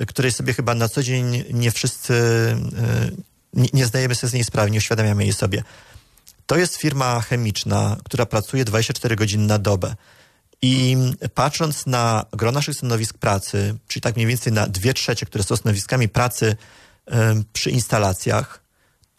y, 0.00 0.06
której 0.06 0.32
sobie 0.32 0.54
chyba 0.54 0.74
na 0.74 0.88
co 0.88 1.02
dzień 1.02 1.44
nie 1.50 1.70
wszyscy, 1.70 2.12
y, 2.12 3.22
nie, 3.52 3.68
nie 3.72 3.86
zdajemy 3.86 4.14
sobie 4.14 4.30
z 4.30 4.34
niej 4.34 4.44
sprawy, 4.44 4.70
nie 4.70 4.78
uświadamiamy 4.78 5.24
jej 5.24 5.32
sobie. 5.32 5.62
To 6.46 6.56
jest 6.56 6.76
firma 6.76 7.20
chemiczna, 7.20 7.96
która 8.04 8.26
pracuje 8.26 8.64
24 8.64 9.16
godziny 9.16 9.46
na 9.46 9.58
dobę. 9.58 9.94
I 10.62 10.96
patrząc 11.34 11.86
na 11.86 12.26
gro 12.32 12.52
naszych 12.52 12.76
stanowisk 12.76 13.18
pracy, 13.18 13.74
czyli 13.88 14.02
tak 14.02 14.16
mniej 14.16 14.26
więcej 14.26 14.52
na 14.52 14.66
dwie 14.66 14.94
trzecie, 14.94 15.26
które 15.26 15.44
są 15.44 15.56
stanowiskami 15.56 16.08
pracy 16.08 16.56
em, 17.06 17.44
przy 17.52 17.70
instalacjach, 17.70 18.63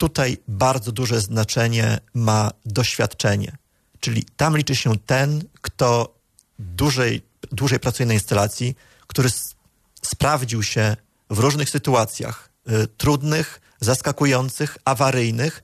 tutaj 0.05 0.37
bardzo 0.47 0.91
duże 0.91 1.21
znaczenie 1.21 1.99
ma 2.13 2.51
doświadczenie. 2.65 3.57
Czyli 3.99 4.23
tam 4.37 4.57
liczy 4.57 4.75
się 4.75 4.97
ten, 5.05 5.43
kto 5.61 6.15
dłużej, 6.59 7.21
dłużej 7.51 7.79
pracuje 7.79 8.07
na 8.07 8.13
instalacji, 8.13 8.75
który 9.07 9.29
sprawdził 10.01 10.63
się 10.63 10.97
w 11.29 11.39
różnych 11.39 11.69
sytuacjach, 11.69 12.49
y, 12.69 12.87
trudnych, 12.87 13.61
zaskakujących, 13.81 14.77
awaryjnych. 14.85 15.63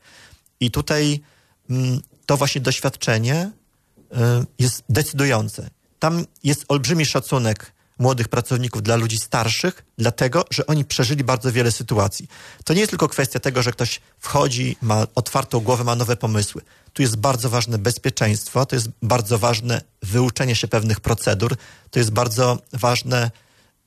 I 0.60 0.72
tutaj 0.72 1.22
mm, 1.70 2.02
to 2.26 2.38
właśnie 2.38 2.62
doświadczenie 2.62 3.52
y, 3.52 4.18
jest 4.60 4.84
decydujące. 4.90 5.70
Tam 6.00 6.26
jest 6.44 6.66
olbrzymi 6.68 7.06
szacunek 7.06 7.74
młodych 8.02 8.28
pracowników 8.28 8.84
dla 8.84 8.96
ludzi 8.96 9.18
starszych, 9.18 9.86
dlatego, 9.98 10.46
że 10.52 10.68
oni 10.68 10.86
przeżyli 10.86 11.24
bardzo 11.24 11.52
wiele 11.52 11.72
sytuacji. 11.72 12.28
To 12.66 12.74
nie 12.74 12.80
jest 12.80 12.90
tylko 12.90 13.08
kwestia 13.08 13.40
tego, 13.40 13.62
że 13.62 13.72
ktoś 13.72 14.02
wchodzi, 14.20 14.78
ma 14.82 15.08
otwartą 15.16 15.60
głowę, 15.60 15.84
ma 15.84 15.96
nowe 15.96 16.18
pomysły. 16.18 16.62
Tu 16.94 17.02
jest 17.02 17.16
bardzo 17.16 17.50
ważne 17.50 17.78
bezpieczeństwo, 17.78 18.66
to 18.66 18.76
jest 18.76 18.90
bardzo 19.02 19.38
ważne 19.40 19.82
wyuczenie 20.02 20.56
się 20.56 20.68
pewnych 20.68 21.00
procedur, 21.00 21.56
to 21.92 22.00
jest 22.00 22.12
bardzo 22.12 22.60
ważne 22.74 23.32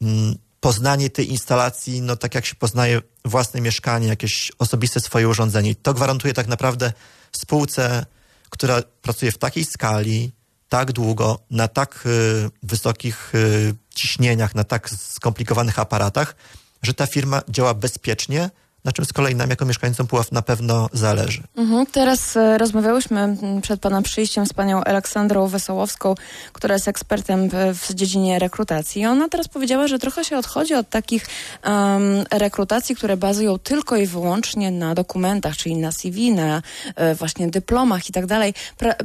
mm, 0.02 0.34
poznanie 0.60 1.10
tej 1.10 1.30
instalacji, 1.30 2.00
no 2.00 2.16
tak 2.16 2.34
jak 2.34 2.46
się 2.46 2.54
poznaje 2.54 3.02
własne 3.24 3.60
mieszkanie, 3.60 4.08
jakieś 4.08 4.52
osobiste 4.58 5.00
swoje 5.00 5.28
urządzenie. 5.28 5.70
I 5.70 5.76
to 5.76 5.94
gwarantuje 5.94 6.34
tak 6.34 6.46
naprawdę 6.46 6.92
spółce, 7.32 8.06
która 8.50 8.82
pracuje 9.02 9.32
w 9.32 9.38
takiej 9.38 9.64
skali, 9.64 10.32
tak 10.75 10.93
długo, 10.93 11.39
na 11.51 11.68
tak 11.68 12.05
y, 12.07 12.51
wysokich 12.62 13.35
y, 13.35 13.75
ciśnieniach, 13.95 14.55
na 14.55 14.64
tak 14.64 14.91
skomplikowanych 14.91 15.79
aparatach, 15.79 16.37
że 16.83 16.95
ta 16.95 17.07
firma 17.07 17.43
działa 17.49 17.75
bezpiecznie, 17.75 18.51
na 18.85 18.93
czym 18.93 19.05
z 19.05 19.12
kolei 19.12 19.35
nam 19.35 19.51
jako 19.51 19.64
mieszkańcom 19.64 20.07
Puław 20.07 20.32
na 20.32 20.43
pewno 20.43 20.89
zależy. 20.93 21.43
Mhm. 21.57 21.87
Teraz 21.87 22.37
e, 22.37 22.59
rozmawiałyśmy 22.59 23.37
przed 23.62 23.80
Pana 23.80 24.03
przyjściem 24.03 24.47
z 24.47 24.53
Panią 24.53 24.85
Aleksandrą 24.85 25.47
Wesołowską, 25.47 26.14
która 26.53 26.74
jest 26.74 26.89
ekspertem 26.89 27.49
w, 27.51 27.95
dziedzinie 27.95 28.39
rekrutacji. 28.39 29.03
I 29.03 29.07
ona 29.07 29.28
teraz 29.28 29.49
powiedziała, 29.49 29.87
że 29.87 29.99
trochę 29.99 30.24
się 30.24 30.39
odchodzi 30.39 30.74
od 30.74 30.89
takich 30.89 31.26
em, 31.62 32.03
rekrutacji, 32.30 32.97
które 32.97 33.16
bazują 33.16 33.59
tylko 33.59 33.97
i 33.97 34.07
wyłącznie 34.07 34.70
na 34.70 34.95
dokumentach, 34.95 35.57
czyli 35.57 35.76
na 35.76 35.93
CV, 35.93 36.32
na 36.32 36.62
e, 36.97 37.14
właśnie 37.14 37.49
dyplomach 37.49 38.09
i 38.09 38.12
tak 38.12 38.26
dalej. 38.26 38.55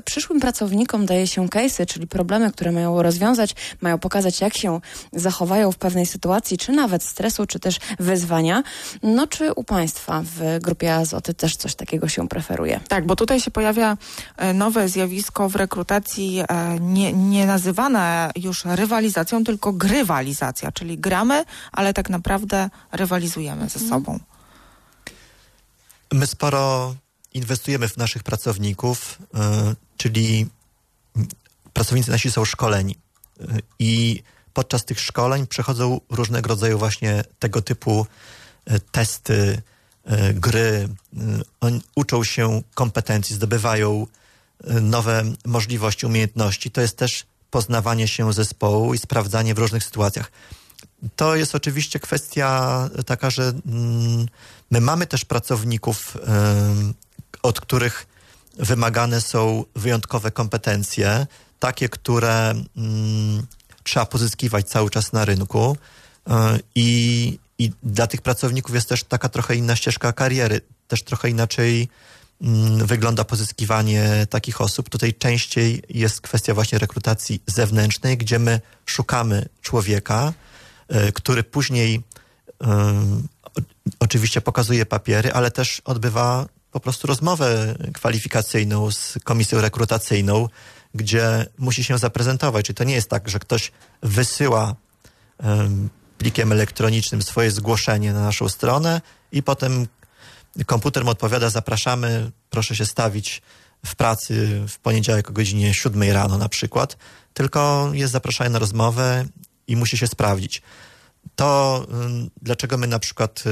Przyszłym 0.05 0.39
pracownikom 0.39 1.05
daje 1.05 1.27
się 1.27 1.47
case'y, 1.47 1.85
czyli 1.85 2.07
problemy, 2.07 2.51
które 2.51 2.71
mają 2.71 3.01
rozwiązać, 3.01 3.55
mają 3.81 3.97
pokazać, 3.97 4.41
jak 4.41 4.57
się 4.57 4.79
zachowają 5.13 5.71
w 5.71 5.77
pewnej 5.77 6.05
sytuacji, 6.05 6.57
czy 6.57 6.71
nawet 6.71 7.03
stresu, 7.03 7.45
czy 7.45 7.59
też 7.59 7.79
wyzwania. 7.99 8.63
No, 9.03 9.27
czy 9.27 9.53
u 9.53 9.63
Państwa 9.69 10.21
w 10.25 10.59
grupie 10.61 10.95
Azoty 10.95 11.33
też 11.33 11.55
coś 11.55 11.75
takiego 11.75 12.07
się 12.07 12.27
preferuje? 12.27 12.79
Tak, 12.87 13.05
bo 13.05 13.15
tutaj 13.15 13.41
się 13.41 13.51
pojawia 13.51 13.97
e, 14.37 14.53
nowe 14.53 14.89
zjawisko 14.89 15.49
w 15.49 15.55
rekrutacji, 15.55 16.39
e, 16.49 16.79
nie, 16.79 17.13
nie 17.13 17.45
nazywane 17.45 18.31
już 18.35 18.65
rywalizacją, 18.65 19.43
tylko 19.43 19.73
grywalizacja, 19.73 20.71
czyli 20.71 20.97
gramy, 20.97 21.45
ale 21.71 21.93
tak 21.93 22.09
naprawdę 22.09 22.69
rywalizujemy 22.91 23.69
ze 23.69 23.79
sobą. 23.79 24.19
My 26.11 26.27
sporo 26.27 26.95
inwestujemy 27.33 27.87
w 27.87 27.97
naszych 27.97 28.23
pracowników, 28.23 29.17
y, 29.21 29.75
czyli 29.97 30.47
pracownicy 31.73 32.11
nasi 32.11 32.31
są 32.31 32.45
szkoleni 32.45 32.95
i 33.79 34.23
podczas 34.53 34.85
tych 34.85 34.99
szkoleń 34.99 35.47
przechodzą 35.47 35.99
różnego 36.09 36.49
rodzaju 36.49 36.79
właśnie 36.79 37.23
tego 37.39 37.61
typu 37.61 38.05
testy, 38.91 39.61
y, 40.11 40.33
gry. 40.33 40.89
Oni 41.61 41.81
uczą 41.95 42.23
się 42.23 42.61
kompetencji, 42.73 43.35
zdobywają 43.35 44.07
nowe 44.81 45.23
możliwości, 45.45 46.05
umiejętności. 46.05 46.71
To 46.71 46.81
jest 46.81 46.97
też 46.97 47.25
poznawanie 47.51 48.07
się 48.07 48.33
zespołu 48.33 48.93
i 48.93 48.97
sprawdzanie 48.97 49.53
w 49.55 49.59
różnych 49.59 49.83
sytuacjach. 49.83 50.31
To 51.15 51.35
jest 51.35 51.55
oczywiście 51.55 51.99
kwestia 51.99 52.89
taka, 53.05 53.29
że 53.29 53.53
mm, 53.65 54.25
my 54.71 54.81
mamy 54.81 55.07
też 55.07 55.25
pracowników, 55.25 56.17
od 57.43 57.61
których 57.61 58.07
wymagane 58.57 59.21
są 59.21 59.65
wyjątkowe 59.75 60.31
kompetencje, 60.31 61.27
takie, 61.59 61.89
które 61.89 62.49
mm, 62.77 63.45
trzeba 63.83 64.05
pozyskiwać 64.05 64.67
cały 64.67 64.89
czas 64.89 65.13
na 65.13 65.25
rynku. 65.25 65.77
I, 66.75 67.39
I 67.59 67.71
dla 67.83 68.07
tych 68.07 68.21
pracowników 68.21 68.75
jest 68.75 68.89
też 68.89 69.03
taka 69.03 69.29
trochę 69.29 69.55
inna 69.55 69.75
ścieżka 69.75 70.13
kariery, 70.13 70.61
też 70.87 71.03
trochę 71.03 71.29
inaczej 71.29 71.89
mm, 72.41 72.85
wygląda 72.87 73.23
pozyskiwanie 73.23 74.27
takich 74.29 74.61
osób. 74.61 74.89
Tutaj 74.89 75.13
częściej 75.13 75.83
jest 75.89 76.21
kwestia 76.21 76.53
właśnie 76.53 76.79
rekrutacji 76.79 77.41
zewnętrznej, 77.47 78.17
gdzie 78.17 78.39
my 78.39 78.61
szukamy 78.85 79.45
człowieka, 79.61 80.33
y, 81.07 81.11
który 81.11 81.43
później 81.43 82.03
o- 83.43 83.61
oczywiście 83.99 84.41
pokazuje 84.41 84.85
papiery, 84.85 85.33
ale 85.33 85.51
też 85.51 85.81
odbywa 85.85 86.45
po 86.71 86.79
prostu 86.79 87.07
rozmowę 87.07 87.75
kwalifikacyjną 87.93 88.91
z 88.91 89.17
komisją 89.23 89.61
rekrutacyjną, 89.61 90.47
gdzie 90.95 91.45
musi 91.57 91.83
się 91.83 91.97
zaprezentować. 91.97 92.65
Czyli 92.65 92.75
to 92.75 92.83
nie 92.83 92.93
jest 92.93 93.09
tak, 93.09 93.29
że 93.29 93.39
ktoś 93.39 93.71
wysyła 94.03 94.75
plikiem 96.19 96.51
elektronicznym 96.51 97.21
swoje 97.21 97.51
zgłoszenie 97.51 98.13
na 98.13 98.21
naszą 98.21 98.49
stronę 98.49 99.01
i 99.31 99.43
potem 99.43 99.87
komputer 100.65 101.05
mu 101.05 101.11
odpowiada, 101.11 101.49
zapraszamy, 101.49 102.31
proszę 102.49 102.75
się 102.75 102.85
stawić 102.85 103.41
w 103.85 103.95
pracy 103.95 104.61
w 104.67 104.79
poniedziałek 104.79 105.29
o 105.29 105.33
godzinie 105.33 105.73
7 105.73 106.03
rano 106.11 106.37
na 106.37 106.49
przykład, 106.49 106.97
tylko 107.33 107.91
jest 107.93 108.13
zapraszany 108.13 108.49
na 108.49 108.59
rozmowę 108.59 109.25
i 109.67 109.75
musi 109.75 109.97
się 109.97 110.07
sprawdzić. 110.07 110.61
To 111.35 111.85
ym, 112.05 112.29
dlaczego 112.41 112.77
my 112.77 112.87
na 112.87 112.99
przykład 112.99 113.43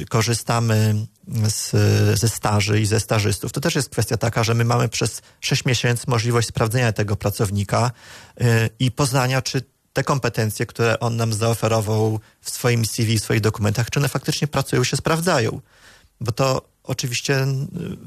y, 0.00 0.04
korzystamy 0.08 1.06
z, 1.48 1.70
ze 2.18 2.28
staży 2.28 2.80
i 2.80 2.86
ze 2.86 3.00
stażystów, 3.00 3.52
to 3.52 3.60
też 3.60 3.74
jest 3.74 3.88
kwestia 3.88 4.16
taka, 4.16 4.44
że 4.44 4.54
my 4.54 4.64
mamy 4.64 4.88
przez 4.88 5.22
6 5.40 5.64
miesięcy 5.64 6.04
możliwość 6.08 6.48
sprawdzenia 6.48 6.92
tego 6.92 7.16
pracownika 7.16 7.90
y, 8.40 8.44
i 8.78 8.90
poznania, 8.90 9.42
czy 9.42 9.62
te 9.96 10.04
kompetencje, 10.04 10.66
które 10.66 11.00
on 11.00 11.16
nam 11.16 11.32
zaoferował 11.32 12.20
w 12.40 12.50
swoim 12.50 12.84
CV, 12.84 13.18
w 13.18 13.22
swoich 13.22 13.40
dokumentach, 13.40 13.90
czy 13.90 13.98
one 14.00 14.08
faktycznie 14.08 14.48
pracują, 14.48 14.84
się 14.84 14.96
sprawdzają. 14.96 15.60
Bo 16.20 16.32
to 16.32 16.62
oczywiście 16.82 17.46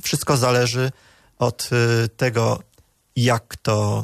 wszystko 0.04 0.38
zależy 0.38 0.92
od 1.40 1.70
y, 2.06 2.10
tego, 2.10 2.60
jak 3.16 3.56
to 3.56 4.04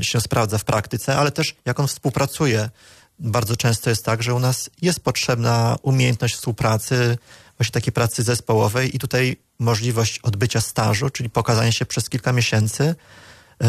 się 0.00 0.20
sprawdza 0.20 0.58
w 0.58 0.64
praktyce, 0.64 1.16
ale 1.16 1.30
też 1.30 1.54
jak 1.64 1.80
on 1.80 1.86
współpracuje. 1.86 2.70
Bardzo 3.18 3.56
często 3.56 3.90
jest 3.90 4.04
tak, 4.04 4.22
że 4.22 4.34
u 4.34 4.38
nas 4.38 4.70
jest 4.82 5.00
potrzebna 5.00 5.76
umiejętność 5.82 6.34
współpracy, 6.34 7.18
właśnie 7.58 7.72
takiej 7.72 7.92
pracy 7.92 8.22
zespołowej 8.22 8.96
i 8.96 8.98
tutaj 8.98 9.36
możliwość 9.58 10.18
odbycia 10.18 10.60
stażu, 10.60 11.10
czyli 11.10 11.30
pokazania 11.30 11.72
się 11.72 11.86
przez 11.86 12.08
kilka 12.08 12.32
miesięcy 12.32 12.94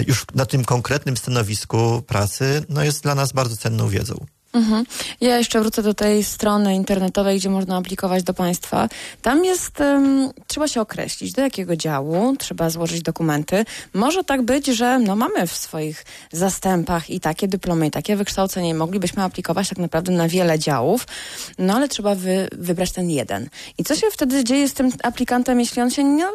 już 0.07 0.25
na 0.35 0.45
tym 0.45 0.65
konkretnym 0.65 1.17
stanowisku 1.17 2.01
pracy, 2.07 2.63
no 2.69 2.83
jest 2.83 3.03
dla 3.03 3.15
nas 3.15 3.31
bardzo 3.33 3.57
cenną 3.57 3.89
wiedzą. 3.89 4.25
Mhm. 4.55 4.85
Ja 5.21 5.37
jeszcze 5.37 5.59
wrócę 5.59 5.83
do 5.83 5.93
tej 5.93 6.23
strony 6.23 6.75
internetowej, 6.75 7.39
gdzie 7.39 7.49
można 7.49 7.77
aplikować 7.77 8.23
do 8.23 8.33
państwa. 8.33 8.89
Tam 9.21 9.45
jest, 9.45 9.81
em, 9.81 10.29
trzeba 10.47 10.67
się 10.67 10.81
określić, 10.81 11.33
do 11.33 11.41
jakiego 11.41 11.75
działu, 11.75 12.35
trzeba 12.39 12.69
złożyć 12.69 13.01
dokumenty. 13.01 13.65
Może 13.93 14.23
tak 14.23 14.41
być, 14.41 14.67
że 14.67 14.99
no, 14.99 15.15
mamy 15.15 15.47
w 15.47 15.55
swoich 15.55 16.05
zastępach 16.31 17.09
i 17.09 17.19
takie 17.19 17.47
dyplomy, 17.47 17.87
i 17.87 17.91
takie 17.91 18.15
wykształcenie. 18.15 18.75
Moglibyśmy 18.75 19.23
aplikować 19.23 19.69
tak 19.69 19.77
naprawdę 19.77 20.11
na 20.11 20.27
wiele 20.27 20.59
działów, 20.59 21.07
no 21.57 21.75
ale 21.75 21.87
trzeba 21.87 22.15
wy, 22.15 22.47
wybrać 22.51 22.91
ten 22.91 23.09
jeden. 23.09 23.49
I 23.77 23.83
co 23.83 23.95
się 23.95 24.07
wtedy 24.11 24.43
dzieje 24.43 24.69
z 24.69 24.73
tym 24.73 24.91
aplikantem, 25.03 25.59
jeśli 25.59 25.81
on 25.81 25.89
się 25.89 26.03
nie, 26.03 26.25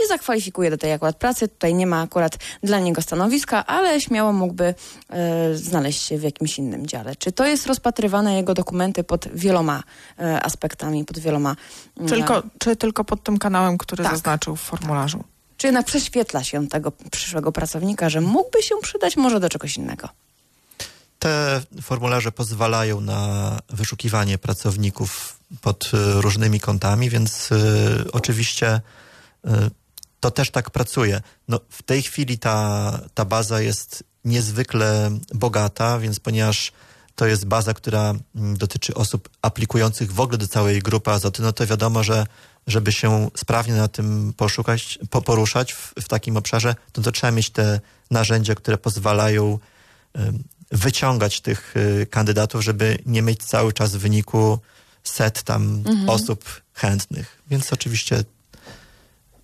nie 0.00 0.06
zakwalifikuje 0.08 0.70
do 0.70 0.78
tej 0.78 0.92
akurat 0.92 1.16
pracy, 1.16 1.48
tutaj 1.48 1.74
nie 1.74 1.86
ma 1.86 2.02
akurat 2.02 2.38
dla 2.62 2.78
niego 2.80 3.02
stanowiska, 3.02 3.66
ale 3.66 4.00
śmiało 4.00 4.32
mógłby 4.32 4.74
e, 5.10 5.54
znaleźć 5.54 6.02
się 6.02 6.18
w 6.18 6.22
jakimś 6.22 6.58
innym 6.58 6.86
dziale. 6.86 7.16
Czy 7.16 7.32
to 7.32 7.46
jest 7.46 7.65
rozpatrywane 7.66 8.34
jego 8.36 8.54
dokumenty 8.54 9.04
pod 9.04 9.28
wieloma 9.34 9.82
e, 10.18 10.42
aspektami, 10.42 11.04
pod 11.04 11.18
wieloma... 11.18 11.56
mm, 11.96 12.08
Tylko, 12.08 12.42
czy 12.58 12.76
tylko 12.76 13.04
pod 13.04 13.22
tym 13.22 13.38
kanałem, 13.38 13.78
który 13.78 14.04
Tak. 14.04 14.12
zaznaczył 14.12 14.56
w 14.56 14.60
formularzu? 14.60 15.24
Czy 15.56 15.66
jednak 15.66 15.86
prześwietla 15.86 16.44
się 16.44 16.68
tego 16.68 16.92
przyszłego 17.10 17.52
pracownika, 17.52 18.08
że 18.08 18.20
mógłby 18.20 18.62
się 18.62 18.74
przydać 18.82 19.16
może 19.16 19.40
do 19.40 19.48
czegoś 19.48 19.76
innego? 19.76 20.08
Te 21.18 21.62
formularze 21.82 22.32
pozwalają 22.32 23.00
na 23.00 23.52
wyszukiwanie 23.68 24.38
pracowników 24.38 25.38
pod 25.60 25.84
y, 25.94 26.20
różnymi 26.20 26.60
kątami, 26.60 27.10
więc 27.10 27.52
y, 27.52 28.04
oczywiście 28.12 28.80
y, 29.46 29.50
to 30.20 30.30
też 30.30 30.50
tak 30.50 30.70
pracuje. 30.70 31.20
No, 31.48 31.60
w 31.70 31.82
tej 31.82 32.02
chwili 32.02 32.38
ta, 32.38 32.92
ta 33.14 33.24
baza 33.24 33.60
jest 33.60 34.04
niezwykle 34.24 35.10
bogata, 35.34 35.98
więc 35.98 36.20
ponieważ 36.20 36.72
to 37.16 37.26
jest 37.26 37.46
baza, 37.46 37.74
która 37.74 38.14
mm, 38.34 38.56
dotyczy 38.56 38.94
osób 38.94 39.28
aplikujących 39.42 40.12
w 40.12 40.20
ogóle 40.20 40.38
do 40.38 40.48
całej 40.48 40.82
grupy 40.82 41.10
azoty, 41.10 41.42
no 41.42 41.52
to 41.52 41.66
wiadomo, 41.66 42.04
że 42.04 42.26
żeby 42.66 42.92
się 42.92 43.30
sprawnie 43.36 43.74
na 43.74 43.88
tym 43.88 44.32
poszukać, 44.36 44.98
po, 45.10 45.22
poruszać 45.22 45.72
w, 45.72 45.92
w 46.02 46.08
takim 46.08 46.36
obszarze, 46.36 46.74
to, 46.92 47.02
to 47.02 47.12
trzeba 47.12 47.30
mieć 47.30 47.50
te 47.50 47.80
narzędzia, 48.10 48.54
które 48.54 48.78
pozwalają 48.78 49.58
wyciągać 50.72 51.40
tych 51.40 51.76
y, 51.76 52.06
kandydatów, 52.10 52.64
żeby 52.64 52.98
nie 53.06 53.22
mieć 53.22 53.44
cały 53.44 53.72
czas 53.72 53.96
w 53.96 53.98
wyniku 53.98 54.58
set 55.04 55.42
tam 55.42 55.82
Mhm. 55.86 56.08
osób 56.08 56.44
chętnych. 56.74 57.42
Więc 57.50 57.72
oczywiście 57.72 58.24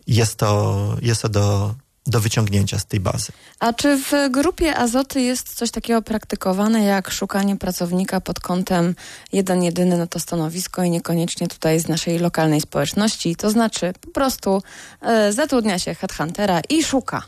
jest 0.07 0.37
to, 0.37 0.97
jest 1.03 1.23
to 1.23 1.29
do, 1.29 1.75
do 2.07 2.20
wyciągnięcia 2.20 2.78
z 2.78 2.86
tej 2.86 3.00
bazy. 3.00 3.32
A 3.59 3.72
czy 3.72 3.96
w 3.96 4.12
grupie 4.30 4.76
Azoty 4.76 5.20
jest 5.20 5.55
coś 5.55 5.70
takiego 5.70 6.03
praktykowane 6.03 6.84
jak 6.84 7.11
szukanie 7.11 7.57
pracownika 7.57 8.20
pod 8.20 8.40
kątem 8.40 8.94
jeden 9.32 9.62
jedyny 9.62 9.98
na 9.98 10.07
to 10.07 10.20
stanowisko 10.20 10.82
i 10.82 10.90
niekoniecznie 10.90 11.48
tutaj 11.48 11.80
z 11.80 11.88
naszej 11.88 12.18
lokalnej 12.18 12.61
społeczności? 12.61 13.36
To 13.36 13.50
znaczy 13.50 13.92
po 14.00 14.11
prostu 14.11 14.62
e, 15.00 15.32
zatrudnia 15.32 15.78
się 15.78 15.94
headhuntera 15.94 16.61
i 16.68 16.84
szuka. 16.84 17.22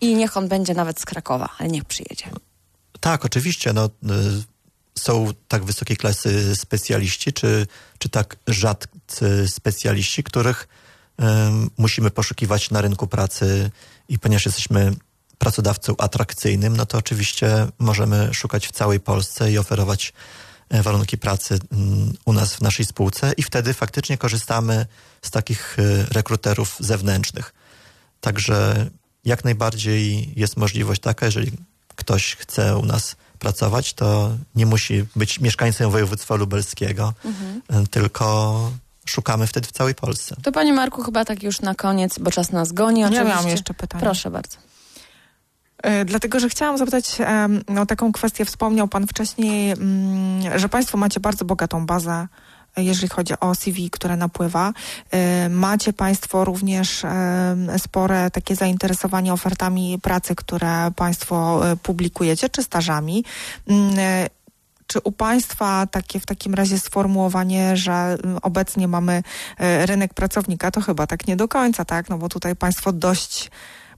I 0.00 0.14
niech 0.14 0.36
on 0.36 0.48
będzie 0.48 0.74
nawet 0.74 1.00
z 1.00 1.04
Krakowa, 1.04 1.48
ale 1.58 1.68
niech 1.68 1.84
przyjedzie. 1.84 2.26
Tak, 3.00 3.24
oczywiście. 3.24 3.72
No, 3.72 3.86
y, 3.86 3.88
są 4.98 5.28
tak 5.48 5.64
wysokiej 5.64 5.96
klasy 5.96 6.56
specjaliści, 6.56 7.32
czy, 7.32 7.66
czy 7.98 8.08
tak 8.08 8.36
rzadcy 8.46 9.48
specjaliści, 9.48 10.22
których 10.22 10.68
ym, 11.22 11.70
musimy 11.78 12.10
poszukiwać 12.10 12.70
na 12.70 12.80
rynku 12.80 13.06
pracy 13.06 13.70
i 14.12 14.18
ponieważ 14.18 14.46
jesteśmy 14.46 14.92
pracodawcą 15.38 15.96
atrakcyjnym, 15.98 16.76
no 16.76 16.86
to 16.86 16.98
oczywiście 16.98 17.66
możemy 17.78 18.34
szukać 18.34 18.68
w 18.68 18.72
całej 18.72 19.00
Polsce 19.00 19.52
i 19.52 19.58
oferować 19.58 20.12
e, 20.68 20.82
warunki 20.82 21.18
pracy 21.18 21.58
mm, 21.72 22.12
u 22.24 22.32
nas 22.32 22.54
w 22.54 22.60
naszej 22.60 22.86
spółce 22.86 23.32
i 23.36 23.42
wtedy 23.42 23.74
faktycznie 23.74 24.18
korzystamy 24.18 24.86
z 25.22 25.30
takich 25.30 25.78
y, 25.78 26.06
rekruterów 26.10 26.76
zewnętrznych. 26.80 27.54
Także 28.20 28.90
jak 29.24 29.44
najbardziej 29.44 30.32
jest 30.36 30.56
możliwość 30.56 31.00
taka, 31.00 31.26
jeżeli 31.26 31.52
ktoś 31.96 32.36
chce 32.36 32.76
u 32.78 32.86
nas 32.86 33.16
pracować, 33.38 33.94
to 33.94 34.36
nie 34.54 34.66
musi 34.66 35.04
być 35.16 35.40
mieszkańcem 35.40 35.90
województwa 35.90 36.34
lubelskiego, 36.34 37.14
Mhm. 37.24 37.82
y, 37.84 37.88
tylko 37.88 38.72
szukamy 39.06 39.46
wtedy 39.46 39.68
w 39.68 39.72
całej 39.72 39.94
Polsce. 39.94 40.36
To 40.42 40.52
Panie 40.52 40.72
Marku, 40.72 41.02
chyba 41.02 41.24
tak 41.24 41.42
już 41.42 41.60
na 41.60 41.74
koniec, 41.74 42.18
bo 42.18 42.30
czas 42.30 42.52
nas 42.52 42.72
goni. 42.72 43.00
Ja 43.00 43.06
oczywiście. 43.06 43.28
miałam 43.28 43.48
jeszcze 43.48 43.74
pytanie. 43.74 44.04
Proszę 44.04 44.30
bardzo. 44.30 44.58
E, 45.82 46.04
Dlatego, 46.04 46.40
że 46.40 46.48
chciałam 46.48 46.78
zapytać 46.78 47.18
o 47.80 47.86
taką 47.86 48.12
kwestię. 48.12 48.44
Wspomniał 48.44 48.88
Pan 48.88 49.06
wcześniej, 49.06 49.70
mm, 49.70 50.58
że 50.58 50.68
Państwo 50.68 50.98
macie 50.98 51.20
bardzo 51.20 51.44
bogatą 51.44 51.86
bazę, 51.86 52.28
e, 52.76 52.84
jeżeli 52.84 53.08
chodzi 53.08 53.34
o 53.40 53.54
CV, 53.54 53.90
które 53.90 54.16
napływa. 54.16 54.72
E, 55.10 55.48
Macie 55.48 55.92
Państwo 55.92 56.44
również 56.44 57.02
spore 57.78 58.30
takie 58.30 58.56
zainteresowanie 58.56 59.32
ofertami 59.32 59.98
pracy, 60.02 60.34
które 60.34 60.90
Państwo 60.96 61.60
publikujecie, 61.82 62.48
czy 62.48 62.62
stażami. 62.62 63.24
Czy 64.92 65.00
u 65.04 65.12
Państwa 65.12 65.86
takie 65.86 66.20
w 66.20 66.26
takim 66.26 66.54
razie 66.54 66.78
sformułowanie, 66.78 67.76
że 67.76 67.92
mm, 67.92 68.38
obecnie 68.42 68.88
mamy 68.88 69.22
e, 69.58 69.86
rynek 69.86 70.14
pracownika, 70.14 70.70
to 70.70 70.80
chyba 70.80 71.06
tak 71.06 71.26
nie 71.26 71.36
do 71.36 71.48
końca, 71.48 71.84
tak? 71.84 72.08
No 72.10 72.18
bo 72.18 72.28
tutaj 72.28 72.56
Państwo 72.56 72.92
dość 72.92 73.50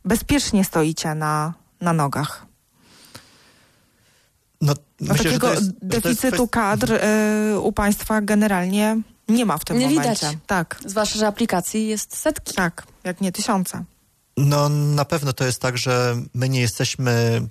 bezpiecznie 0.05 0.65
stoicie 0.65 1.15
na, 1.15 1.55
na 1.81 1.93
nogach. 1.93 2.47
No, 4.61 4.75
No 5.01 5.15
myślę, 5.15 5.17
że 5.17 5.25
takiego 5.25 5.47
to 5.49 5.55
jest- 5.55 5.65
że 5.67 5.73
to 6.01 6.09
jest 6.09 6.21
deficytu 6.21 6.49
kadr 6.49 6.93
y, 6.93 7.59
u 7.61 7.73
Państwa 7.73 8.21
generalnie 8.21 9.01
nie 9.29 9.47
ma 9.47 9.59
w 9.59 9.65
tym 9.65 9.79
Nie 9.79 9.87
momencie. 9.89 10.11
widać. 10.27 10.37
Tak. 10.47 10.77
Zwłaszcza, 10.87 11.19
że 11.19 11.27
aplikacji 11.27 11.87
jest 11.89 12.17
setki. 12.17 12.55
Tak, 12.55 12.87
jak 13.05 13.21
nie 13.21 13.33
tysiące. 13.33 13.85
No 14.37 14.69
na 14.69 15.05
pewno 15.05 15.33
to 15.33 15.45
jest 15.45 15.61
tak, 15.61 15.79
że 15.79 16.17
my 16.35 16.49
nie 16.49 16.61
jesteśmy 16.61 17.43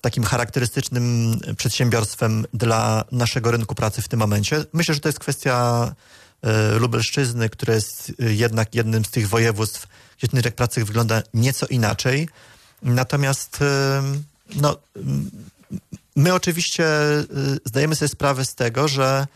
takim 0.00 0.24
charakterystycznym 0.24 1.34
przedsiębiorstwem 1.56 2.46
dla 2.54 3.04
naszego 3.12 3.50
rynku 3.50 3.74
pracy 3.74 4.02
w 4.02 4.08
tym 4.08 4.18
momencie. 4.18 4.64
Myślę, 4.72 4.94
że 4.94 5.00
to 5.00 5.08
jest 5.08 5.18
kwestia 5.18 5.94
e, 6.42 6.78
Lubelszczyzny, 6.78 7.50
która 7.50 7.74
jest 7.74 8.12
e, 8.20 8.32
jednak 8.32 8.74
jednym 8.74 9.04
z 9.04 9.10
tych 9.10 9.28
województw, 9.28 9.86
gdzie 10.18 10.28
ten 10.28 10.40
rynek 10.40 10.54
pracy 10.54 10.84
wygląda 10.84 11.22
nieco 11.34 11.66
inaczej. 11.66 12.28
Natomiast 12.82 13.62
e, 13.62 14.02
no, 14.56 14.76
my 16.16 16.34
oczywiście 16.34 16.88
zdajemy 17.64 17.96
sobie 17.96 18.08
sprawę 18.08 18.44
z 18.44 18.54
tego, 18.54 18.88
że 18.88 19.26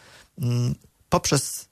poprzez 1.11 1.67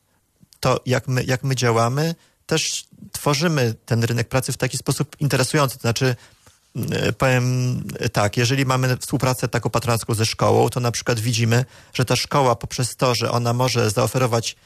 to, 0.61 0.81
jak 0.87 1.09
my, 1.09 1.25
jak 1.25 1.45
my 1.45 1.57
działamy, 1.57 2.15
też 2.47 2.85
tworzymy 3.13 3.75
ten 3.87 4.05
rynek 4.05 4.29
pracy 4.29 4.53
w 4.53 4.57
taki 4.57 4.77
sposób 4.77 5.17
interesujący. 5.21 5.77
To 5.77 5.83
znaczy, 5.83 6.17
powiem 7.19 7.83
tak, 8.13 8.37
jeżeli 8.37 8.67
mamy 8.67 8.97
współpracę 8.97 9.49
taką 9.49 9.71
patronacką 9.71 10.15
ze 10.15 10.27
szkołą, 10.27 10.69
to 10.69 10.81
na 10.81 10.91
przykład 10.91 11.21
widzimy, 11.21 11.65
że 11.95 12.05
ta 12.05 12.17
szkoła 12.17 12.57
poprzez 12.57 12.97
to, 12.97 13.15
że 13.15 13.31
ona 13.31 13.53
może 13.53 13.91
zaoferować 13.91 14.57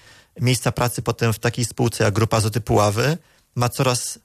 miejsca 0.40 0.72
pracy 0.72 1.02
potem 1.02 1.32
w 1.32 1.38
takiej 1.38 1.64
spółce 1.64 2.04
jak 2.04 2.14
Grupa 2.14 2.36
Azoty 2.36 2.60
Puławy, 2.60 3.18
ma 3.54 3.68
coraz 3.68 4.18